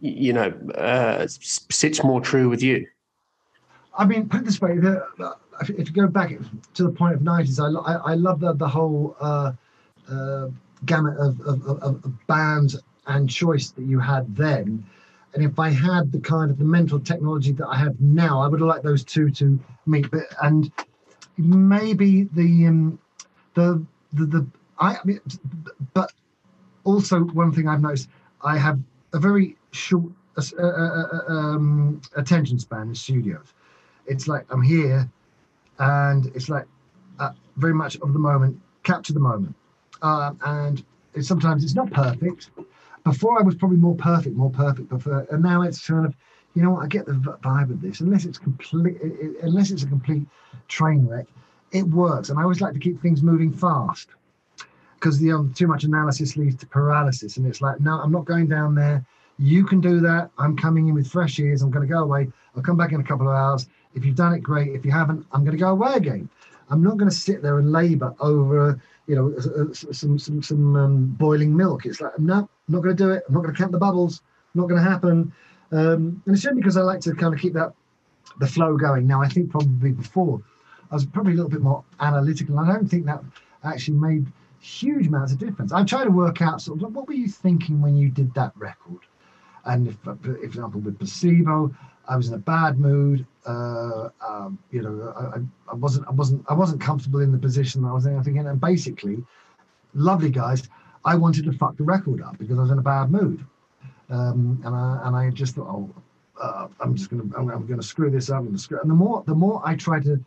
you 0.01 0.33
know, 0.33 0.53
uh, 0.75 1.27
sits 1.29 2.03
more 2.03 2.21
true 2.21 2.49
with 2.49 2.63
you? 2.63 2.87
I 3.97 4.05
mean, 4.05 4.29
put 4.29 4.41
it 4.41 4.45
this 4.45 4.61
way: 4.61 4.77
the, 4.79 5.07
if 5.69 5.89
you 5.89 5.95
go 5.95 6.09
back 6.09 6.33
to 6.75 6.83
the 6.83 6.91
point 6.91 7.15
of 7.15 7.23
nineties, 7.23 7.61
I, 7.61 7.69
I, 7.69 7.95
I 7.95 8.15
love 8.15 8.41
the 8.41 8.53
the 8.53 8.69
whole 8.69 9.17
uh, 9.21 9.53
uh, 10.11 10.49
gamut 10.85 11.17
of, 11.19 11.41
of, 11.43 11.67
of, 11.67 11.83
of 11.83 12.27
bands 12.27 12.77
and 13.07 13.31
choice 13.31 13.71
that 13.71 13.85
you 13.85 14.01
had 14.01 14.35
then. 14.35 14.85
And 15.35 15.45
if 15.45 15.59
I 15.59 15.71
had 15.71 16.11
the 16.11 16.19
kind 16.19 16.51
of 16.51 16.59
the 16.59 16.65
mental 16.65 16.99
technology 16.99 17.53
that 17.53 17.67
I 17.67 17.77
have 17.77 18.01
now, 18.01 18.41
I 18.41 18.49
would 18.49 18.61
have 18.61 18.69
liked 18.69 18.85
those 18.85 19.05
two 19.05 19.31
to 19.31 19.59
meet. 19.87 20.11
But 20.11 20.25
and 20.43 20.71
maybe 21.37 22.25
the 22.33 22.67
um, 22.67 22.99
the 23.55 23.85
the, 24.13 24.27
the 24.27 24.47
I, 24.79 24.97
I 24.97 25.01
mean, 25.05 25.21
but 25.95 26.13
also 26.85 27.21
one 27.21 27.53
thing 27.53 27.69
I've 27.69 27.81
noticed, 27.81 28.09
I 28.43 28.59
have 28.59 28.81
a 29.13 29.19
very 29.19 29.57
short 29.71 30.11
uh, 30.37 30.63
uh, 30.63 31.23
um, 31.29 32.01
attention 32.17 32.59
span 32.59 32.89
in 32.89 32.95
studios. 32.95 33.55
It's 34.07 34.27
like 34.27 34.47
I'm 34.51 34.63
here, 34.63 35.09
and 35.79 36.27
it's 36.35 36.49
like 36.49 36.67
uh, 37.21 37.33
very 37.57 37.75
much 37.75 37.97
of 38.01 38.13
the 38.13 38.19
moment, 38.19 38.61
capture 38.83 39.13
the 39.13 39.21
moment, 39.21 39.55
uh, 40.03 40.33
and 40.45 40.83
it, 41.15 41.25
sometimes 41.25 41.63
it's 41.63 41.75
not 41.75 41.93
perfect, 41.93 42.51
before 43.05 43.39
I 43.39 43.43
was 43.43 43.55
probably 43.55 43.79
more 43.79 43.95
perfect, 43.95 44.37
more 44.37 44.51
perfect, 44.51 44.89
prefer, 44.89 45.27
and 45.31 45.43
now 45.43 45.63
it's 45.63 45.87
kind 45.87 46.07
of, 46.07 46.15
you 46.55 46.63
know 46.63 46.71
what, 46.71 46.85
I 46.85 46.89
get 46.89 47.07
the 47.07 47.13
vibe 47.13 47.71
of 47.71 47.81
this. 47.81 48.01
Unless 48.01 48.25
it's 48.25 48.39
complete, 48.39 48.99
unless 49.43 49.71
it's 49.71 49.83
a 49.83 49.87
complete 49.87 50.27
train 50.69 51.07
wreck, 51.07 51.27
it 51.73 51.85
works. 51.85 52.29
And 52.29 52.39
I 52.39 52.43
always 52.43 52.61
like 52.61 52.75
to 52.75 52.81
keep 52.81 53.01
things 53.01 53.23
moving 53.23 53.53
fast 53.53 54.09
because 54.95 55.19
the 55.19 55.33
um, 55.33 55.53
too 55.55 55.67
much 55.67 55.85
analysis 55.85 56.37
leads 56.37 56.57
to 56.57 56.67
paralysis. 56.67 57.37
And 57.37 57.47
it's 57.47 57.61
like, 57.61 57.81
no, 57.81 58.01
I'm 58.01 58.13
not 58.13 58.25
going 58.27 58.49
down 58.49 58.75
there. 58.75 59.05
You 59.39 59.65
can 59.65 59.81
do 59.81 60.01
that. 60.01 60.31
I'm 60.39 60.57
coming 60.57 60.89
in 60.89 60.95
with 60.95 61.09
fresh 61.09 61.39
ears. 61.39 61.63
I'm 61.63 61.71
going 61.71 61.87
to 61.87 61.93
go 61.93 62.03
away. 62.03 62.29
I'll 62.55 62.63
come 62.63 62.77
back 62.77 62.93
in 62.93 63.01
a 63.01 63.05
couple 63.05 63.29
of 63.29 63.35
hours. 63.35 63.69
If 63.95 64.05
you've 64.05 64.17
done 64.17 64.35
it, 64.35 64.41
great. 64.41 64.73
If 64.75 64.85
you 64.85 64.91
haven't, 64.91 65.27
I'm 65.33 65.45
going 65.45 65.57
to 65.57 65.61
go 65.61 65.71
away 65.71 65.95
again. 65.95 66.29
I'm 66.69 66.83
not 66.83 66.99
going 66.99 67.11
to 67.11 67.17
sit 67.17 67.43
there 67.43 67.59
and 67.59 67.73
labour 67.73 68.15
over, 68.21 68.81
you 69.11 69.17
know, 69.17 69.73
some 69.73 70.17
some 70.21 70.41
some 70.41 70.77
um, 70.77 71.07
boiling 71.07 71.57
milk. 71.57 71.85
It's 71.85 72.01
like, 72.01 72.17
no, 72.21 72.35
I'm 72.35 72.49
not 72.69 72.83
going 72.85 72.97
to 72.97 73.05
do 73.05 73.11
it. 73.11 73.25
I'm 73.27 73.35
not 73.35 73.43
going 73.43 73.53
to 73.53 73.59
count 73.59 73.73
the 73.73 73.79
bubbles. 73.79 74.23
Not 74.55 74.69
going 74.69 74.81
to 74.81 74.89
happen. 74.89 75.33
Um, 75.73 76.23
and 76.27 76.37
it's 76.37 76.47
only 76.47 76.61
because 76.61 76.77
I 76.77 76.83
like 76.83 77.01
to 77.01 77.15
kind 77.15 77.35
of 77.35 77.41
keep 77.41 77.55
that 77.55 77.73
the 78.39 78.47
flow 78.47 78.77
going. 78.77 79.09
Now, 79.09 79.21
I 79.21 79.27
think 79.27 79.51
probably 79.51 79.91
before 79.91 80.41
I 80.93 80.95
was 80.95 81.07
probably 81.07 81.33
a 81.33 81.35
little 81.35 81.51
bit 81.51 81.61
more 81.61 81.83
analytical. 81.99 82.57
I 82.61 82.69
don't 82.73 82.89
think 82.89 83.05
that 83.07 83.21
actually 83.65 83.99
made 83.99 84.27
huge 84.61 85.09
amounts 85.09 85.33
of 85.33 85.39
difference. 85.39 85.73
I'm 85.73 85.87
trying 85.87 86.07
to 86.07 86.13
work 86.13 86.41
out 86.41 86.63
sort 86.63 86.81
of 86.81 86.95
what 86.95 87.09
were 87.09 87.15
you 87.15 87.27
thinking 87.29 87.83
when 87.83 87.97
you 87.97 88.11
did 88.11 88.33
that 88.35 88.53
record? 88.57 89.01
And 89.65 89.89
if, 89.89 89.97
for 90.05 90.37
example, 90.37 90.81
with 90.81 90.99
placebo, 90.99 91.75
I 92.11 92.17
was 92.17 92.29
in 92.29 92.35
a 92.35 92.39
bad 92.39 92.79
mood. 92.81 93.25
Uh, 93.47 94.09
um, 94.29 94.59
you 94.73 94.83
know, 94.83 95.15
I, 95.17 95.39
I, 95.71 95.75
wasn't, 95.75 96.09
I 96.09 96.11
wasn't, 96.11 96.45
I 96.49 96.55
wasn't 96.55 96.81
comfortable 96.81 97.21
in 97.21 97.31
the 97.31 97.39
position 97.39 97.85
I 97.85 97.93
was 97.93 98.05
in. 98.05 98.19
I 98.19 98.23
thinking, 98.23 98.47
and 98.47 98.61
basically, 98.61 99.25
lovely 99.95 100.31
guys, 100.31 100.69
I 101.05 101.15
wanted 101.15 101.45
to 101.45 101.53
fuck 101.53 101.77
the 101.77 101.85
record 101.85 102.21
up 102.21 102.37
because 102.37 102.59
I 102.59 102.63
was 102.63 102.73
in 102.73 102.79
a 102.79 102.83
bad 102.83 103.13
mood, 103.13 103.47
um, 104.11 104.61
and 104.65 104.75
I 104.75 105.01
and 105.05 105.17
I 105.17 105.31
just 105.31 105.55
thought, 105.55 105.69
oh, 105.69 105.95
uh, 106.43 106.67
I'm 106.81 106.97
just 106.97 107.11
gonna 107.11 107.23
I'm, 107.37 107.49
I'm, 107.49 107.67
gonna 107.67 107.83
screw 107.83 108.11
this 108.11 108.29
up. 108.29 108.39
I'm 108.39 108.47
gonna 108.47 108.59
screw. 108.59 108.81
And 108.81 108.91
the 108.91 108.95
more 108.95 109.23
the 109.27 109.35
more 109.35 109.63
I 109.65 109.77
tried 109.77 110.03
to 110.05 110.21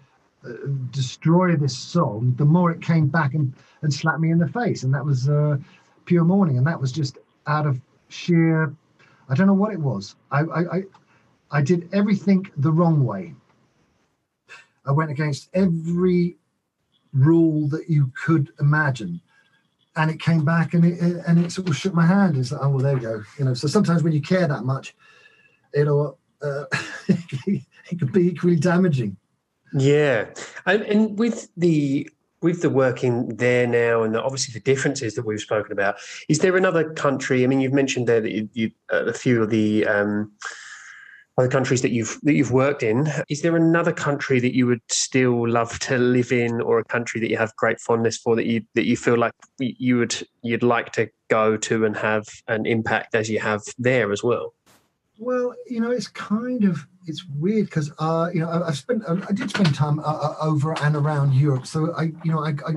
uh, 0.45 0.49
destroy 0.91 1.57
this 1.57 1.77
song, 1.77 2.33
the 2.37 2.45
more 2.45 2.71
it 2.71 2.81
came 2.81 3.07
back 3.07 3.33
and 3.33 3.53
and 3.81 3.93
slapped 3.93 4.21
me 4.21 4.31
in 4.31 4.39
the 4.39 4.47
face, 4.47 4.83
and 4.83 4.93
that 4.93 5.05
was 5.05 5.27
uh, 5.27 5.57
Pure 6.05 6.23
Morning, 6.23 6.57
and 6.57 6.65
that 6.65 6.79
was 6.79 6.93
just 6.93 7.17
out 7.45 7.67
of 7.67 7.79
sheer, 8.07 8.73
I 9.27 9.35
don't 9.35 9.47
know 9.47 9.53
what 9.53 9.73
it 9.73 9.79
was. 9.79 10.15
I 10.31 10.41
I 10.41 10.83
I, 11.53 11.61
did 11.61 11.89
everything 11.93 12.49
the 12.57 12.71
wrong 12.71 13.05
way. 13.05 13.35
I 14.85 14.91
went 14.91 15.11
against 15.11 15.49
every 15.53 16.37
rule 17.13 17.67
that 17.69 17.89
you 17.89 18.11
could 18.25 18.51
imagine 18.59 19.21
and 19.95 20.09
it 20.09 20.19
came 20.19 20.43
back 20.43 20.73
and 20.73 20.85
it 20.85 20.99
and 21.27 21.45
it 21.45 21.51
sort 21.51 21.69
of 21.69 21.77
shook 21.77 21.93
my 21.93 22.05
hand. 22.05 22.37
It's 22.37 22.51
like, 22.51 22.61
oh 22.63 22.69
well, 22.69 22.79
there 22.79 22.95
you 22.95 22.99
go. 22.99 23.23
You 23.37 23.45
know, 23.45 23.53
so 23.53 23.67
sometimes 23.67 24.03
when 24.03 24.13
you 24.13 24.21
care 24.21 24.47
that 24.47 24.63
much, 24.63 24.95
you 25.73 25.85
know, 25.85 26.17
uh, 26.41 26.65
it 27.07 27.99
could 27.99 28.11
be 28.11 28.27
equally 28.27 28.55
damaging. 28.55 29.17
Yeah, 29.73 30.29
and, 30.65 30.81
and 30.83 31.19
with 31.19 31.49
the 31.57 32.09
with 32.41 32.61
the 32.61 32.69
working 32.69 33.29
there 33.37 33.65
now, 33.65 34.03
and 34.03 34.13
the, 34.13 34.21
obviously 34.21 34.53
the 34.53 34.59
differences 34.59 35.15
that 35.15 35.25
we've 35.25 35.39
spoken 35.39 35.71
about, 35.71 35.95
is 36.27 36.39
there 36.39 36.57
another 36.57 36.93
country? 36.93 37.43
I 37.43 37.47
mean, 37.47 37.61
you've 37.61 37.73
mentioned 37.73 38.07
there 38.07 38.21
that 38.21 38.31
you, 38.31 38.49
you 38.53 38.71
uh, 38.91 39.05
a 39.05 39.13
few 39.13 39.43
of 39.43 39.49
the 39.49 39.87
um, 39.87 40.31
other 41.37 41.47
countries 41.47 41.81
that 41.81 41.91
you've 41.91 42.19
that 42.23 42.33
you've 42.33 42.51
worked 42.51 42.83
in. 42.83 43.07
Is 43.29 43.41
there 43.41 43.55
another 43.55 43.91
country 43.91 44.39
that 44.39 44.55
you 44.55 44.67
would 44.67 44.81
still 44.89 45.47
love 45.47 45.79
to 45.79 45.97
live 45.97 46.31
in, 46.31 46.61
or 46.61 46.79
a 46.79 46.85
country 46.85 47.19
that 47.21 47.29
you 47.29 47.37
have 47.37 47.55
great 47.55 47.79
fondness 47.79 48.17
for 48.17 48.35
that 48.35 48.45
you 48.45 48.61
that 48.75 48.85
you 48.85 48.95
feel 48.95 49.17
like 49.17 49.33
you 49.59 49.97
would 49.97 50.15
you'd 50.41 50.63
like 50.63 50.91
to 50.93 51.09
go 51.29 51.57
to 51.57 51.85
and 51.85 51.97
have 51.97 52.25
an 52.47 52.65
impact 52.65 53.15
as 53.15 53.29
you 53.29 53.39
have 53.39 53.61
there 53.77 54.11
as 54.11 54.23
well? 54.23 54.53
Well, 55.17 55.55
you 55.67 55.79
know, 55.79 55.91
it's 55.91 56.07
kind 56.07 56.63
of 56.65 56.85
it's 57.07 57.25
weird 57.25 57.65
because 57.65 57.91
uh, 57.97 58.29
you 58.33 58.41
know 58.41 58.49
I, 58.49 58.65
have 58.65 58.77
spent 58.77 59.03
I 59.07 59.31
did 59.31 59.49
spend 59.49 59.73
time 59.73 59.99
uh, 59.99 60.03
uh, 60.03 60.35
over 60.41 60.77
and 60.81 60.95
around 60.95 61.33
Europe, 61.33 61.65
so 61.65 61.93
I 61.95 62.11
you 62.23 62.31
know 62.31 62.39
I, 62.39 62.53
I 62.67 62.75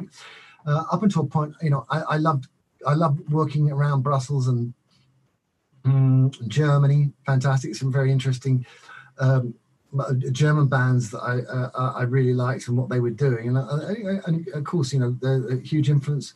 uh, 0.66 0.84
up 0.92 1.02
until 1.02 1.22
a 1.22 1.26
point 1.26 1.54
you 1.61 1.70
know 1.70 1.86
I, 1.90 2.00
I 2.00 2.16
loved 2.16 2.46
I 2.86 2.94
loved 2.94 3.30
working 3.30 3.70
around 3.70 4.02
Brussels 4.02 4.48
and 4.48 4.72
Mm, 5.87 6.49
Germany, 6.49 7.12
fantastic. 7.24 7.74
Some 7.74 7.93
very 7.93 8.11
interesting 8.11 8.66
um, 9.18 9.55
German 10.32 10.66
bands 10.66 11.11
that 11.11 11.20
I 11.20 11.39
uh, 11.51 11.93
I 11.95 12.03
really 12.03 12.34
liked 12.34 12.68
and 12.68 12.76
what 12.76 12.89
they 12.89 13.01
were 13.01 13.11
doing, 13.11 13.49
and, 13.49 13.57
uh, 13.57 14.20
and 14.26 14.49
of 14.49 14.64
course, 14.64 14.93
you 14.93 14.99
know, 14.99 15.16
the 15.20 15.61
huge 15.64 15.89
influence 15.89 16.34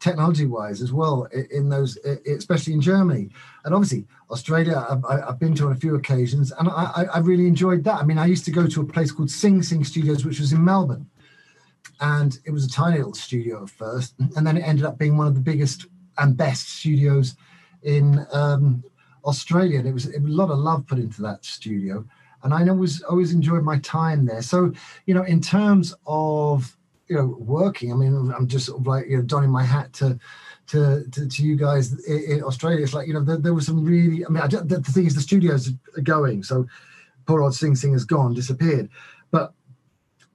technology-wise 0.00 0.82
as 0.82 0.92
well 0.92 1.26
in 1.50 1.68
those, 1.68 1.96
especially 2.26 2.72
in 2.72 2.80
Germany, 2.80 3.30
and 3.64 3.74
obviously 3.74 4.06
Australia. 4.30 4.86
I've, 4.88 5.04
I've 5.04 5.38
been 5.38 5.54
to 5.56 5.66
on 5.66 5.72
a 5.72 5.76
few 5.76 5.96
occasions, 5.96 6.52
and 6.52 6.68
I, 6.68 7.06
I 7.14 7.18
really 7.18 7.46
enjoyed 7.46 7.84
that. 7.84 8.00
I 8.00 8.04
mean, 8.04 8.18
I 8.18 8.26
used 8.26 8.44
to 8.44 8.50
go 8.50 8.66
to 8.66 8.80
a 8.80 8.86
place 8.86 9.10
called 9.10 9.30
Sing 9.30 9.62
Sing 9.62 9.82
Studios, 9.82 10.24
which 10.24 10.40
was 10.40 10.52
in 10.52 10.64
Melbourne, 10.64 11.10
and 12.00 12.38
it 12.44 12.52
was 12.52 12.64
a 12.64 12.70
tiny 12.70 12.98
little 12.98 13.14
studio 13.14 13.64
at 13.64 13.70
first, 13.70 14.14
and 14.36 14.46
then 14.46 14.56
it 14.56 14.62
ended 14.62 14.84
up 14.84 14.98
being 14.98 15.16
one 15.16 15.26
of 15.26 15.34
the 15.34 15.40
biggest 15.40 15.86
and 16.18 16.36
best 16.36 16.68
studios 16.68 17.34
in 17.84 18.26
um, 18.32 18.82
Australia. 19.24 19.78
And 19.78 19.88
it 19.88 19.92
was, 19.92 20.06
it 20.06 20.22
was 20.22 20.32
a 20.32 20.34
lot 20.34 20.50
of 20.50 20.58
love 20.58 20.86
put 20.86 20.98
into 20.98 21.22
that 21.22 21.44
studio, 21.44 22.04
and 22.42 22.52
I 22.52 22.66
always 22.68 23.02
always 23.02 23.32
enjoyed 23.32 23.62
my 23.62 23.78
time 23.78 24.26
there. 24.26 24.42
So 24.42 24.72
you 25.06 25.14
know, 25.14 25.22
in 25.22 25.40
terms 25.40 25.94
of 26.06 26.76
you 27.08 27.16
know 27.16 27.36
working, 27.38 27.92
I 27.92 27.96
mean, 27.96 28.32
I'm 28.36 28.48
just 28.48 28.66
sort 28.66 28.80
of 28.80 28.86
like 28.86 29.06
you 29.06 29.18
know 29.18 29.22
donning 29.22 29.50
my 29.50 29.64
hat 29.64 29.92
to. 29.94 30.18
To, 30.68 31.04
to, 31.12 31.28
to 31.28 31.42
you 31.42 31.56
guys 31.56 31.92
in, 32.06 32.42
Australia, 32.42 32.82
it's 32.82 32.94
like 32.94 33.06
you 33.06 33.12
know 33.12 33.22
there, 33.22 33.36
there 33.36 33.52
was 33.52 33.66
some 33.66 33.84
really. 33.84 34.24
I 34.24 34.30
mean, 34.30 34.42
I, 34.42 34.46
the, 34.46 34.80
the 34.80 34.92
thing 34.92 35.04
is, 35.04 35.14
the 35.14 35.20
studios 35.20 35.70
are 35.94 36.00
going, 36.00 36.42
so 36.42 36.66
poor 37.26 37.42
old 37.42 37.54
Sing 37.54 37.76
Sing 37.76 37.92
has 37.92 38.06
gone, 38.06 38.32
disappeared. 38.32 38.88
But 39.30 39.52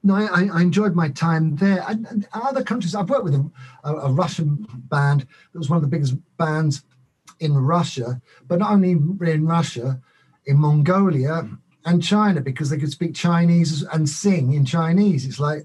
no, 0.02 0.14
I, 0.14 0.48
I, 0.52 0.62
enjoyed 0.62 0.94
my 0.94 1.08
time 1.10 1.56
there. 1.56 1.84
And, 1.86 2.06
and, 2.06 2.28
other 2.32 2.62
countries, 2.62 2.94
I've 2.94 3.10
worked 3.10 3.24
with 3.24 3.34
a, 3.34 3.50
a, 3.84 3.94
a, 3.94 4.12
Russian 4.12 4.66
band 4.88 5.26
that 5.52 5.58
was 5.58 5.68
one 5.68 5.76
of 5.76 5.82
the 5.82 5.88
biggest 5.88 6.14
bands 6.38 6.84
in 7.40 7.54
Russia, 7.56 8.20
but 8.46 8.58
not 8.58 8.70
only 8.70 8.92
in 8.92 9.46
Russia, 9.46 10.00
in 10.46 10.58
Mongolia 10.58 11.48
and 11.84 12.02
China, 12.02 12.40
because 12.40 12.70
they 12.70 12.78
could 12.78 12.92
speak 12.92 13.14
Chinese 13.14 13.82
and 13.82 14.08
sing 14.08 14.52
in 14.52 14.64
Chinese. 14.64 15.26
It's 15.26 15.40
like, 15.40 15.64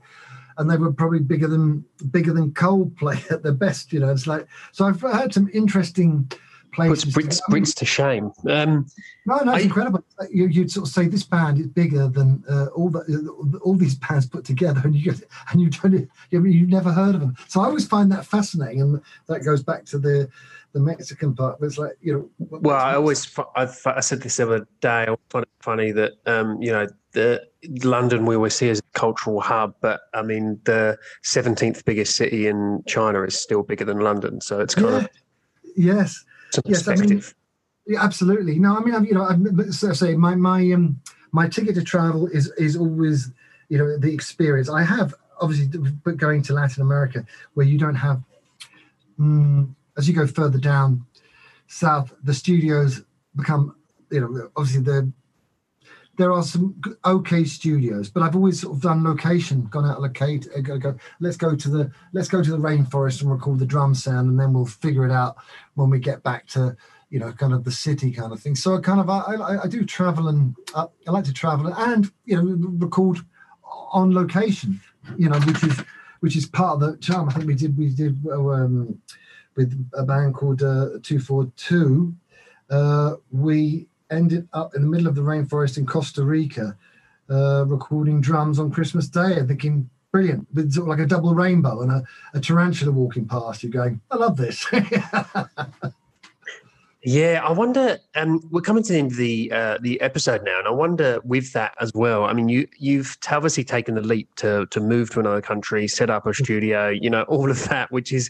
and 0.57 0.69
they 0.69 0.77
were 0.77 0.93
probably 0.93 1.19
bigger 1.19 1.47
than 1.47 1.83
bigger 2.11 2.33
than 2.33 2.51
Coldplay 2.51 3.29
at 3.31 3.43
their 3.43 3.51
best. 3.51 3.91
You 3.91 3.99
know, 3.99 4.09
it's 4.09 4.27
like 4.27 4.47
so. 4.71 4.85
I've 4.85 5.01
heard 5.01 5.33
some 5.33 5.49
interesting 5.53 6.31
places. 6.75 7.13
Puts 7.13 7.41
Brits, 7.41 7.41
Brits 7.49 7.75
to 7.75 7.85
shame. 7.85 8.31
Um, 8.49 8.85
no, 9.25 9.37
no, 9.37 9.53
it's 9.53 9.63
I, 9.63 9.65
incredible. 9.65 10.03
You, 10.31 10.49
would 10.61 10.71
sort 10.71 10.87
of 10.87 10.93
say 10.93 11.07
this 11.07 11.23
band 11.23 11.59
is 11.59 11.67
bigger 11.67 12.07
than 12.07 12.43
uh, 12.49 12.67
all 12.67 12.89
the 12.89 13.59
all 13.63 13.75
these 13.75 13.95
bands 13.95 14.27
put 14.27 14.45
together, 14.45 14.81
and 14.83 14.95
you 14.95 15.11
get, 15.11 15.23
and 15.51 15.61
you 15.61 15.69
don't 15.69 16.09
you 16.31 16.45
you've 16.45 16.69
never 16.69 16.91
heard 16.91 17.15
of 17.15 17.21
them. 17.21 17.35
So 17.47 17.61
I 17.61 17.65
always 17.65 17.87
find 17.87 18.11
that 18.11 18.25
fascinating, 18.25 18.81
and 18.81 19.01
that 19.27 19.43
goes 19.43 19.63
back 19.63 19.85
to 19.85 19.97
the 19.97 20.29
the 20.75 20.81
Mexican 20.81 21.33
part. 21.33 21.59
But 21.59 21.65
it's 21.67 21.77
like 21.79 21.93
you 22.01 22.13
know. 22.13 22.29
Well, 22.59 22.75
I 22.75 22.93
always 22.93 23.27
I, 23.55 23.67
I 23.85 23.99
said 24.01 24.21
this 24.21 24.37
the 24.37 24.43
other 24.43 24.67
day. 24.81 25.05
I 25.09 25.15
find 25.29 25.43
it 25.43 25.49
funny 25.61 25.91
that 25.93 26.11
um, 26.27 26.61
you 26.61 26.71
know 26.71 26.85
the 27.13 27.41
London 27.83 28.25
we 28.25 28.35
always 28.35 28.53
see 28.53 28.69
as 28.69 28.79
a 28.79 28.99
cultural 28.99 29.41
hub, 29.41 29.73
but 29.81 30.01
I 30.13 30.21
mean 30.21 30.59
the 30.65 30.97
seventeenth 31.23 31.83
biggest 31.85 32.15
city 32.15 32.47
in 32.47 32.83
China 32.85 33.23
is 33.23 33.39
still 33.39 33.63
bigger 33.63 33.85
than 33.85 33.99
London, 33.99 34.41
so 34.41 34.59
it's 34.59 34.75
kind 34.75 34.91
yeah. 34.91 34.97
of 34.97 35.09
yes 35.75 36.23
yes, 36.65 36.87
I 36.87 36.95
mean, 36.95 37.23
yeah, 37.87 38.03
absolutely. 38.03 38.59
No, 38.59 38.77
I 38.77 38.81
mean, 38.81 39.05
you 39.05 39.13
know, 39.13 39.23
I 39.23 39.69
so 39.71 39.93
say 39.93 40.15
my 40.15 40.35
my 40.35 40.71
um 40.71 40.99
my 41.31 41.47
ticket 41.47 41.75
to 41.75 41.83
travel 41.83 42.27
is 42.27 42.51
is 42.57 42.75
always 42.75 43.31
you 43.69 43.77
know 43.77 43.97
the 43.97 44.13
experience. 44.13 44.69
I 44.69 44.83
have 44.83 45.13
obviously 45.39 45.67
but 46.03 46.17
going 46.17 46.41
to 46.43 46.53
Latin 46.53 46.81
America 46.81 47.25
where 47.55 47.65
you 47.65 47.77
don't 47.77 47.95
have 47.95 48.21
um, 49.19 49.75
as 49.97 50.07
you 50.07 50.13
go 50.13 50.27
further 50.27 50.57
down 50.57 51.05
south, 51.67 52.13
the 52.23 52.33
studios 52.33 53.01
become 53.35 53.75
you 54.11 54.21
know 54.21 54.49
obviously 54.55 54.81
the 54.81 55.11
there 56.17 56.31
are 56.31 56.43
some 56.43 56.81
okay 57.03 57.43
studios, 57.43 58.09
but 58.09 58.23
I've 58.23 58.37
always 58.37 58.61
sort 58.61 58.75
of 58.75 58.81
done 58.81 59.03
location, 59.03 59.65
gone 59.65 59.83
out 59.83 59.97
of 59.97 60.03
locate, 60.03 60.47
uh, 60.55 60.61
go, 60.61 60.77
go, 60.77 60.95
let's 61.19 61.35
go 61.35 61.55
to 61.55 61.69
the 61.69 61.91
let's 62.13 62.29
go 62.29 62.41
to 62.41 62.51
the 62.51 62.57
rainforest 62.57 63.21
and 63.21 63.31
record 63.31 63.59
the 63.59 63.65
drum 63.65 63.93
sound, 63.93 64.29
and 64.29 64.39
then 64.39 64.53
we'll 64.53 64.65
figure 64.65 65.05
it 65.05 65.11
out 65.11 65.35
when 65.73 65.89
we 65.89 65.99
get 65.99 66.23
back 66.23 66.47
to 66.47 66.75
you 67.09 67.19
know 67.19 67.31
kind 67.33 67.53
of 67.53 67.63
the 67.63 67.71
city 67.71 68.11
kind 68.11 68.31
of 68.31 68.39
thing. 68.39 68.55
So 68.55 68.75
I 68.75 68.81
kind 68.81 68.99
of 68.99 69.09
I, 69.09 69.19
I, 69.19 69.63
I 69.63 69.67
do 69.67 69.85
travel 69.85 70.29
and 70.29 70.55
uh, 70.73 70.87
I 71.07 71.11
like 71.11 71.25
to 71.25 71.33
travel 71.33 71.73
and 71.73 72.09
you 72.23 72.41
know 72.41 72.85
record 72.85 73.19
on 73.91 74.13
location, 74.13 74.81
you 75.17 75.29
know, 75.29 75.39
which 75.39 75.63
is 75.63 75.79
which 76.19 76.35
is 76.35 76.45
part 76.45 76.75
of 76.75 76.79
the 76.79 76.97
charm. 76.97 77.29
I 77.29 77.33
think 77.33 77.45
we 77.45 77.55
did 77.55 77.77
we 77.77 77.89
did 77.89 78.25
um, 78.31 79.01
with 79.55 79.89
a 79.93 80.03
band 80.03 80.35
called 80.35 80.63
uh, 80.63 80.89
Two 81.03 81.19
Four 81.19 81.51
Two. 81.55 82.13
Uh, 82.69 83.15
we 83.31 83.87
ended 84.11 84.47
up 84.53 84.75
in 84.75 84.81
the 84.81 84.87
middle 84.87 85.07
of 85.07 85.15
the 85.15 85.21
rainforest 85.21 85.77
in 85.77 85.85
Costa 85.85 86.23
Rica, 86.23 86.75
uh, 87.29 87.65
recording 87.67 88.21
drums 88.21 88.59
on 88.59 88.71
Christmas 88.71 89.07
Day 89.07 89.37
and 89.37 89.47
thinking, 89.47 89.89
brilliant, 90.11 90.47
with 90.53 90.73
sort 90.73 90.85
of 90.85 90.89
like 90.89 90.99
a 90.99 91.07
double 91.07 91.33
rainbow 91.33 91.81
and 91.81 91.91
a, 91.91 92.03
a 92.33 92.39
tarantula 92.39 92.91
walking 92.91 93.27
past 93.27 93.63
you, 93.63 93.69
going, 93.69 94.01
I 94.11 94.17
love 94.17 94.37
this. 94.37 94.65
yeah, 97.05 97.41
I 97.43 97.51
wonder. 97.51 97.99
Um, 98.15 98.41
we're 98.51 98.61
coming 98.61 98.83
to 98.83 98.91
the 98.91 98.99
end 98.99 99.11
of 99.11 99.17
the 99.17 99.51
uh, 99.51 99.77
the 99.81 100.01
episode 100.01 100.43
now, 100.43 100.59
and 100.59 100.67
I 100.67 100.71
wonder 100.71 101.21
with 101.23 101.53
that 101.53 101.75
as 101.79 101.91
well. 101.93 102.25
I 102.25 102.33
mean, 102.33 102.49
you 102.49 102.67
you've 102.77 103.17
obviously 103.31 103.63
taken 103.63 103.95
the 103.95 104.01
leap 104.01 104.33
to 104.35 104.65
to 104.67 104.79
move 104.79 105.11
to 105.11 105.19
another 105.19 105.41
country, 105.41 105.87
set 105.87 106.09
up 106.09 106.25
a 106.25 106.29
mm-hmm. 106.29 106.43
studio, 106.43 106.89
you 106.89 107.09
know, 107.09 107.23
all 107.23 107.49
of 107.49 107.63
that, 107.69 107.91
which 107.91 108.11
is 108.11 108.29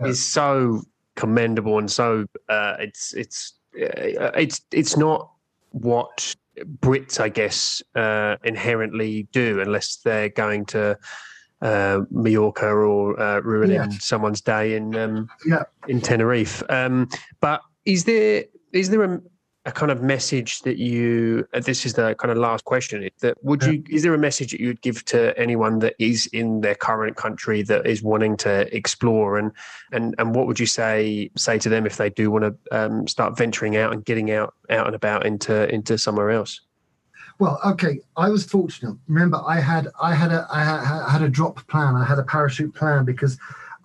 yeah. 0.00 0.08
is 0.08 0.24
so 0.24 0.82
commendable 1.16 1.78
and 1.78 1.90
so 1.90 2.26
uh, 2.48 2.74
it's 2.80 3.14
it's 3.14 3.54
uh, 3.76 4.32
it's 4.34 4.60
it's 4.72 4.96
not 4.96 5.30
what 5.70 6.34
Brits, 6.80 7.18
I 7.18 7.28
guess, 7.28 7.82
uh, 7.94 8.36
inherently 8.44 9.24
do, 9.32 9.60
unless 9.60 9.96
they're 9.96 10.28
going 10.28 10.66
to 10.66 10.96
uh, 11.62 12.00
Mallorca 12.10 12.68
or 12.68 13.18
uh, 13.20 13.40
ruining 13.40 13.76
yeah. 13.76 13.88
someone's 13.98 14.40
day 14.40 14.76
in 14.76 14.94
um, 14.96 15.28
yeah. 15.46 15.64
in 15.88 16.00
Tenerife. 16.00 16.62
Um, 16.68 17.08
but 17.40 17.60
is 17.84 18.04
there 18.04 18.44
is 18.72 18.90
there 18.90 19.02
a, 19.02 19.20
a 19.66 19.72
kind 19.72 19.90
of 19.90 20.02
message 20.02 20.60
that 20.60 20.78
you 20.78 21.46
uh, 21.54 21.60
this 21.60 21.86
is 21.86 21.94
the 21.94 22.14
kind 22.16 22.30
of 22.30 22.36
last 22.36 22.64
question 22.64 23.08
that 23.20 23.36
would 23.42 23.62
you 23.62 23.82
is 23.88 24.02
there 24.02 24.14
a 24.14 24.18
message 24.18 24.50
that 24.50 24.60
you 24.60 24.68
would 24.68 24.82
give 24.82 25.04
to 25.06 25.36
anyone 25.38 25.78
that 25.78 25.94
is 25.98 26.26
in 26.32 26.60
their 26.60 26.74
current 26.74 27.16
country 27.16 27.62
that 27.62 27.86
is 27.86 28.02
wanting 28.02 28.36
to 28.38 28.74
explore? 28.74 29.38
And 29.38 29.52
and 29.92 30.14
and 30.18 30.34
what 30.34 30.46
would 30.46 30.60
you 30.60 30.66
say 30.66 31.30
say 31.36 31.58
to 31.58 31.68
them 31.68 31.86
if 31.86 31.96
they 31.96 32.10
do 32.10 32.30
want 32.30 32.44
to 32.44 32.76
um, 32.78 33.06
start 33.08 33.36
venturing 33.36 33.76
out 33.76 33.92
and 33.92 34.04
getting 34.04 34.30
out 34.30 34.54
out 34.70 34.86
and 34.86 34.94
about 34.94 35.24
into 35.24 35.72
into 35.72 35.96
somewhere 35.98 36.30
else? 36.30 36.60
Well 37.38 37.58
okay 37.64 38.00
i 38.16 38.28
was 38.28 38.44
fortunate. 38.44 38.96
Remember 39.08 39.40
i 39.46 39.60
had 39.60 39.88
i 40.00 40.14
had 40.14 40.30
a 40.30 40.46
i 40.50 41.08
had 41.10 41.22
a 41.22 41.28
drop 41.28 41.66
plan. 41.68 41.96
I 41.96 42.04
had 42.04 42.18
a 42.18 42.22
parachute 42.22 42.74
plan 42.74 43.04
because 43.04 43.38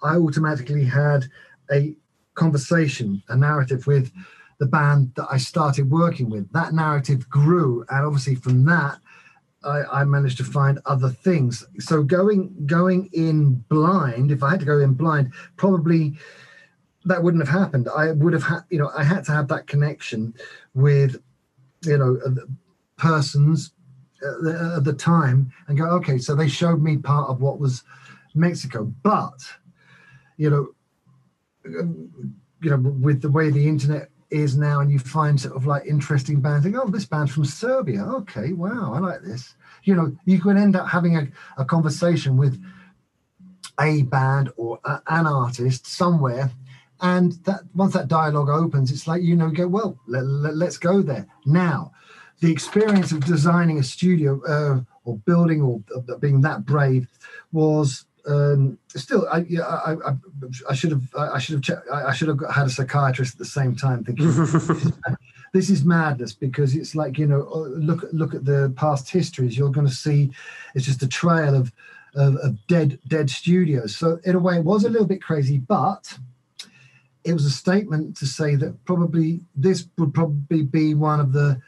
i 0.04 0.16
automatically 0.16 0.84
had 0.84 1.26
a 1.72 1.96
conversation 2.40 3.22
a 3.28 3.36
narrative 3.36 3.86
with 3.86 4.12
the 4.60 4.66
band 4.66 5.12
that 5.16 5.28
I 5.30 5.38
started 5.38 5.90
working 5.90 6.30
with. 6.30 6.52
That 6.54 6.74
narrative 6.74 7.30
grew, 7.30 7.86
and 7.90 8.06
obviously 8.06 8.36
from 8.36 8.66
that, 8.66 9.00
I, 9.64 9.84
I, 9.92 10.04
managed 10.06 10.38
to 10.38 10.46
find 10.46 10.80
other 10.86 11.10
things. 11.10 11.66
So 11.80 12.02
going 12.02 12.66
going 12.66 13.10
in 13.12 13.56
blind, 13.70 14.32
if 14.32 14.42
I 14.42 14.52
had 14.52 14.62
to 14.62 14.66
go 14.66 14.80
in 14.80 14.94
blind, 14.94 15.34
probably 15.58 16.14
that 17.06 17.22
wouldn't 17.22 17.46
have 17.46 17.60
happened. 17.62 17.90
I 17.96 18.12
would 18.12 18.34
have 18.34 18.44
had, 18.44 18.62
you 18.70 18.80
know, 18.80 18.92
I 18.98 19.04
had 19.04 19.26
to 19.26 19.32
have 19.34 19.48
that 19.50 19.68
connection 19.68 20.34
with, 20.74 21.22
you 21.84 21.98
know, 21.98 22.20
persons 22.98 23.72
at 24.22 24.44
the, 24.44 24.74
at 24.78 24.84
the 24.84 24.94
time 24.94 25.52
and 25.68 25.78
go, 25.78 25.86
okay, 25.86 26.18
so 26.18 26.36
they 26.36 26.48
showed 26.48 26.82
me 26.82 26.98
part 26.98 27.30
of 27.30 27.42
what 27.42 27.60
was 27.60 27.84
Mexico, 28.36 28.86
but 29.04 29.40
you 30.38 30.50
know, 30.50 30.70
you 32.62 32.70
know, 32.70 32.78
with 32.78 33.22
the 33.22 33.32
way 33.32 33.50
the 33.50 33.68
internet 33.68 34.10
is 34.30 34.58
now, 34.58 34.80
and 34.80 34.92
you 34.92 35.00
find 35.00 35.40
sort 35.40 35.56
of 35.56 35.66
like 35.66 35.86
interesting 35.86 36.40
bands. 36.40 36.64
Think, 36.64 36.76
oh, 36.78 36.88
this 36.88 37.06
band's 37.06 37.34
from 37.34 37.46
Serbia. 37.46 38.04
Okay, 38.04 38.54
wow, 38.54 38.94
I 38.94 39.00
like 39.00 39.22
this. 39.22 39.56
You 39.84 39.96
know, 39.96 40.16
you 40.26 40.40
can 40.40 40.58
end 40.58 40.76
up 40.76 40.88
having 40.88 41.18
a, 41.18 41.28
a 41.58 41.66
conversation 41.66 42.38
with 42.38 42.62
a 43.80 44.04
band 44.04 44.52
or 44.58 44.80
a, 44.84 45.02
an 45.08 45.26
artist 45.26 45.88
somewhere, 45.88 46.52
and 47.02 47.34
that 47.46 47.62
once 47.74 47.94
that 47.94 48.08
dialogue 48.08 48.50
opens, 48.50 48.92
it's 48.92 49.08
like 49.08 49.24
you 49.24 49.36
know, 49.36 49.50
go 49.50 49.68
well, 49.68 49.98
let, 50.08 50.26
let, 50.26 50.56
let's 50.56 50.78
go 50.78 51.02
there 51.02 51.28
now. 51.46 51.92
The 52.42 52.52
experience 52.52 53.12
of 53.12 53.26
designing 53.26 53.80
a 53.80 53.84
studio 53.84 54.42
uh, 54.48 54.82
or 55.04 55.18
building 55.18 55.62
or 55.62 55.82
uh, 55.96 56.18
being 56.18 56.42
that 56.42 56.66
brave 56.66 57.08
was 57.52 58.06
um, 58.28 58.78
still, 58.96 59.28
I, 59.32 59.40
yeah, 59.50 59.62
I, 59.62 59.94
I, 59.94 60.14
I, 60.70 60.74
should 60.74 60.92
have, 60.92 61.16
I 61.16 61.40
should 61.40 61.56
have, 61.56 61.64
checked, 61.64 61.90
I 61.92 62.14
should 62.14 62.28
have 62.28 62.40
had 62.54 62.68
a 62.68 62.70
psychiatrist 62.70 63.34
at 63.34 63.40
the 63.40 63.46
same 63.46 63.76
time, 63.76 64.04
thinking 64.04 64.28
this 65.54 65.70
is 65.70 65.84
madness 65.84 66.34
because 66.34 66.76
it's 66.76 66.96
like 66.96 67.18
you 67.18 67.28
know, 67.28 67.48
uh, 67.54 67.70
look, 67.78 68.06
look 68.12 68.34
at 68.34 68.46
the 68.46 68.74
past 68.76 69.10
histories. 69.10 69.58
You're 69.58 69.72
going 69.72 69.88
to 69.88 69.94
see 69.94 70.32
it's 70.76 70.86
just 70.86 71.04
a 71.04 71.08
trail 71.08 71.56
of, 71.56 71.72
of, 72.16 72.36
of 72.38 72.68
dead, 72.68 73.00
dead 73.08 73.30
studios. 73.30 73.96
So 73.96 74.20
in 74.24 74.36
a 74.36 74.40
way, 74.40 74.58
it 74.58 74.64
was 74.64 74.84
a 74.84 74.90
little 74.90 75.08
bit 75.08 75.22
crazy, 75.22 75.58
but 75.58 76.18
it 77.24 77.34
was 77.34 77.46
a 77.46 77.52
statement 77.52 78.18
to 78.18 78.26
say 78.26 78.56
that 78.56 78.84
probably 78.86 79.42
this 79.56 79.88
would 79.98 80.14
probably 80.14 80.64
be 80.64 80.94
one 80.94 81.20
of 81.20 81.34
the 81.34 81.62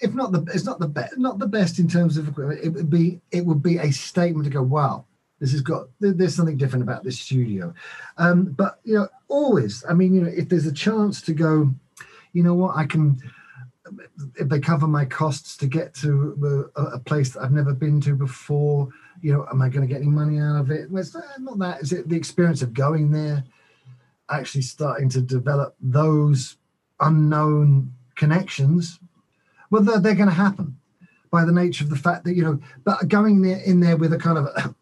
if 0.00 0.14
not 0.14 0.32
the 0.32 0.42
it's 0.54 0.64
not 0.64 0.78
the 0.78 0.88
best 0.88 1.18
not 1.18 1.38
the 1.38 1.46
best 1.46 1.78
in 1.78 1.88
terms 1.88 2.16
of 2.16 2.28
equipment 2.28 2.60
it 2.62 2.70
would 2.70 2.88
be 2.88 3.20
it 3.30 3.44
would 3.44 3.62
be 3.62 3.78
a 3.78 3.90
statement 3.90 4.44
to 4.44 4.50
go 4.50 4.62
wow 4.62 5.04
this 5.40 5.52
has 5.52 5.60
got 5.60 5.86
there's 6.00 6.34
something 6.34 6.56
different 6.56 6.82
about 6.82 7.02
this 7.02 7.18
studio 7.18 7.72
um, 8.18 8.44
but 8.44 8.80
you 8.84 8.94
know 8.94 9.08
always 9.28 9.84
i 9.88 9.94
mean 9.94 10.14
you 10.14 10.22
know 10.22 10.30
if 10.34 10.48
there's 10.48 10.66
a 10.66 10.72
chance 10.72 11.20
to 11.22 11.32
go 11.32 11.70
you 12.32 12.42
know 12.42 12.54
what 12.54 12.76
i 12.76 12.84
can 12.84 13.18
if 14.36 14.48
they 14.48 14.60
cover 14.60 14.86
my 14.86 15.04
costs 15.04 15.56
to 15.56 15.66
get 15.66 15.94
to 15.94 16.70
a, 16.76 16.82
a 16.82 16.98
place 16.98 17.30
that 17.30 17.42
i've 17.42 17.52
never 17.52 17.72
been 17.72 18.00
to 18.00 18.14
before 18.14 18.88
you 19.20 19.32
know, 19.32 19.46
am 19.50 19.62
I 19.62 19.68
going 19.68 19.86
to 19.86 19.92
get 19.92 20.00
any 20.00 20.10
money 20.10 20.38
out 20.38 20.56
of 20.56 20.70
it? 20.70 20.90
Well, 20.90 21.02
it's 21.02 21.16
not 21.38 21.58
that. 21.58 21.82
Is 21.82 21.92
it 21.92 22.08
the 22.08 22.16
experience 22.16 22.62
of 22.62 22.72
going 22.72 23.10
there, 23.10 23.44
actually 24.30 24.62
starting 24.62 25.08
to 25.10 25.20
develop 25.20 25.74
those 25.80 26.56
unknown 27.00 27.92
connections? 28.14 28.98
Well, 29.70 29.82
they're, 29.82 30.00
they're 30.00 30.14
going 30.14 30.28
to 30.28 30.34
happen 30.34 30.78
by 31.30 31.44
the 31.44 31.52
nature 31.52 31.84
of 31.84 31.90
the 31.90 31.96
fact 31.96 32.24
that 32.24 32.34
you 32.34 32.42
know, 32.42 32.60
but 32.84 33.08
going 33.08 33.42
there 33.42 33.58
in 33.58 33.80
there 33.80 33.96
with 33.96 34.12
a 34.12 34.18
kind 34.18 34.38
of 34.38 34.74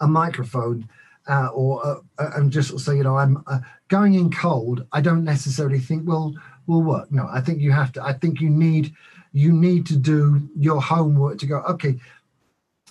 a, 0.00 0.06
microphone 0.06 0.88
uh, 1.28 1.48
or 1.54 1.84
uh, 1.86 1.96
uh 2.18 2.30
and 2.36 2.52
just 2.52 2.78
say, 2.80 2.96
you 2.96 3.02
know, 3.02 3.16
I'm 3.16 3.42
uh, 3.46 3.60
going 3.88 4.14
in 4.14 4.30
cold. 4.30 4.86
I 4.92 5.00
don't 5.00 5.24
necessarily 5.24 5.78
think 5.78 6.06
will 6.06 6.34
will 6.66 6.82
work. 6.82 7.10
No, 7.10 7.28
I 7.30 7.40
think 7.40 7.60
you 7.60 7.72
have 7.72 7.92
to. 7.92 8.04
I 8.04 8.12
think 8.12 8.40
you 8.40 8.50
need 8.50 8.94
you 9.32 9.52
need 9.52 9.86
to 9.86 9.96
do 9.96 10.48
your 10.56 10.80
homework 10.80 11.38
to 11.38 11.46
go. 11.46 11.58
Okay, 11.60 11.98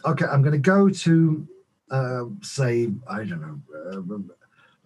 okay, 0.06 0.26
I'm 0.26 0.42
going 0.42 0.54
to 0.54 0.58
go 0.58 0.90
to 0.90 1.48
uh, 1.92 2.24
say 2.42 2.90
I 3.08 3.24
don't 3.24 3.42
know 3.42 4.18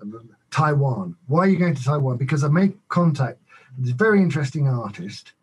uh, 0.02 0.12
Taiwan. 0.52 1.16
Why 1.28 1.40
are 1.40 1.48
you 1.48 1.58
going 1.58 1.76
to 1.76 1.84
Taiwan? 1.84 2.18
Because 2.18 2.44
I 2.44 2.50
made 2.50 2.78
contact 2.90 3.40
with 3.80 3.92
a 3.92 3.94
very 3.94 4.22
interesting 4.22 4.68
artist 4.68 5.34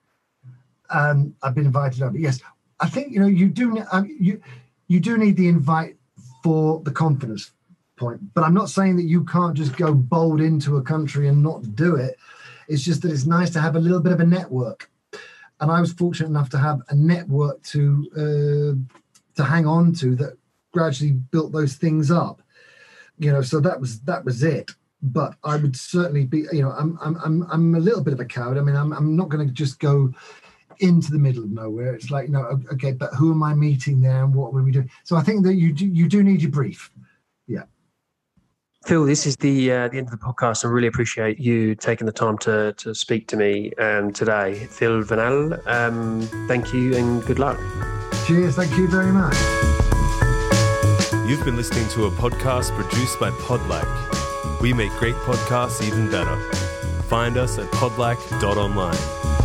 um, 0.91 1.35
I've 1.43 1.55
been 1.55 1.67
invited 1.67 2.03
over. 2.03 2.17
Yes, 2.17 2.41
I 2.81 2.89
think 2.89 3.13
you 3.13 3.21
know 3.21 3.27
you 3.27 3.49
do 3.49 3.85
um, 3.93 4.09
you 4.19 4.41
you 4.89 5.01
do 5.01 5.19
need 5.19 5.37
the 5.37 5.49
invite 5.49 5.97
for 6.45 6.81
the 6.81 6.91
confidence 6.91 7.53
point, 7.97 8.21
but 8.35 8.45
I'm 8.45 8.53
not 8.53 8.69
saying 8.69 8.97
that 8.97 9.05
you 9.05 9.25
can't 9.25 9.57
just 9.57 9.77
go 9.79 9.95
bold 9.95 10.43
into 10.43 10.77
a 10.77 10.83
country 10.83 11.29
and 11.29 11.43
not 11.43 11.75
do 11.75 11.97
it. 11.97 12.19
It's 12.69 12.83
just 12.83 13.01
that 13.03 13.11
it's 13.11 13.25
nice 13.25 13.49
to 13.51 13.61
have 13.61 13.77
a 13.77 13.81
little 13.81 14.01
bit 14.01 14.13
of 14.13 14.21
a 14.21 14.27
network, 14.27 14.91
and 15.61 15.71
I 15.71 15.81
was 15.81 15.95
fortunate 15.95 16.29
enough 16.29 16.51
to 16.51 16.59
have 16.59 16.83
a 16.91 16.95
network 16.95 17.63
to 17.73 18.07
uh, 18.15 18.73
to 19.37 19.45
hang 19.45 19.67
on 19.67 19.95
to 19.95 20.15
that 20.17 20.37
gradually 20.73 21.13
built 21.13 21.53
those 21.53 21.77
things 21.77 22.11
up. 22.11 22.43
You 23.19 23.33
know, 23.33 23.41
so 23.41 23.59
that 23.61 23.81
was 23.81 24.01
that 24.01 24.25
was 24.25 24.43
it 24.43 24.71
but 25.05 25.35
I 25.45 25.57
would 25.57 25.77
certainly 25.77 26.25
be, 26.25 26.47
you 26.51 26.63
know, 26.63 26.71
I'm 26.71 26.99
I'm 27.03 27.17
I'm 27.23 27.43
I'm 27.53 27.75
a 27.75 27.81
little 27.81 28.03
bit 28.03 28.15
of 28.15 28.21
a 28.21 28.25
coward. 28.25 28.57
I 28.57 28.63
mean, 28.63 28.75
I'm 28.75 28.91
I'm 28.93 29.15
not 29.15 29.29
going 29.29 29.47
to 29.47 29.53
just 29.53 29.79
go 29.79 30.11
into 30.81 31.11
the 31.11 31.19
middle 31.19 31.45
of 31.45 31.51
nowhere. 31.51 31.95
It's 31.95 32.11
like, 32.11 32.29
no, 32.29 32.61
okay, 32.73 32.93
but 32.93 33.15
who 33.15 33.33
am 33.33 33.43
I 33.43 33.55
meeting 33.55 34.01
there 34.01 34.25
and 34.25 34.35
what 34.35 34.53
will 34.53 34.63
we 34.63 34.73
do? 34.73 34.85
So 35.05 35.17
I 35.17 35.23
think 35.23 35.45
that 35.45 35.55
you 35.55 35.73
do, 35.73 35.87
you 35.87 36.09
do 36.09 36.23
need 36.23 36.43
your 36.43 36.51
brief. 36.51 36.91
Yeah. 37.47 37.65
Phil, 38.87 39.05
this 39.05 39.25
is 39.27 39.37
the 39.37 39.73
uh, 39.73 39.89
the 39.89 39.97
end 39.99 40.09
of 40.09 40.11
the 40.11 40.19
podcast. 40.19 40.65
I 40.65 40.69
really 40.69 40.89
appreciate 40.89 41.39
you 41.39 41.75
taking 41.75 42.07
the 42.07 42.13
time 42.13 42.37
to 42.39 42.75
to 42.75 42.95
speak 42.95 43.29
to 43.29 43.37
me 43.37 43.73
um, 43.75 44.13
today, 44.13 44.67
Phil 44.71 45.03
Vinall. 45.03 45.59
Um, 45.67 46.21
thank 46.49 46.75
you 46.75 46.95
and 46.95 47.25
good 47.25 47.39
luck. 47.39 47.59
Cheers. 48.27 48.57
Thank 48.57 48.77
you 48.77 48.87
very 48.89 49.11
much. 49.11 49.37
You've 51.27 51.45
been 51.45 51.57
listening 51.57 51.89
to 51.91 52.05
a 52.05 52.11
podcast 52.11 52.77
produced 52.77 53.19
by 53.19 53.31
Podlike. 53.31 54.61
We 54.61 54.75
make 54.75 54.93
great 54.93 55.15
podcasts 55.15 55.83
even 55.83 56.11
better. 56.11 56.37
Find 57.05 57.39
us 57.39 57.59
at 57.59 57.71
podlike.online. 57.71 59.44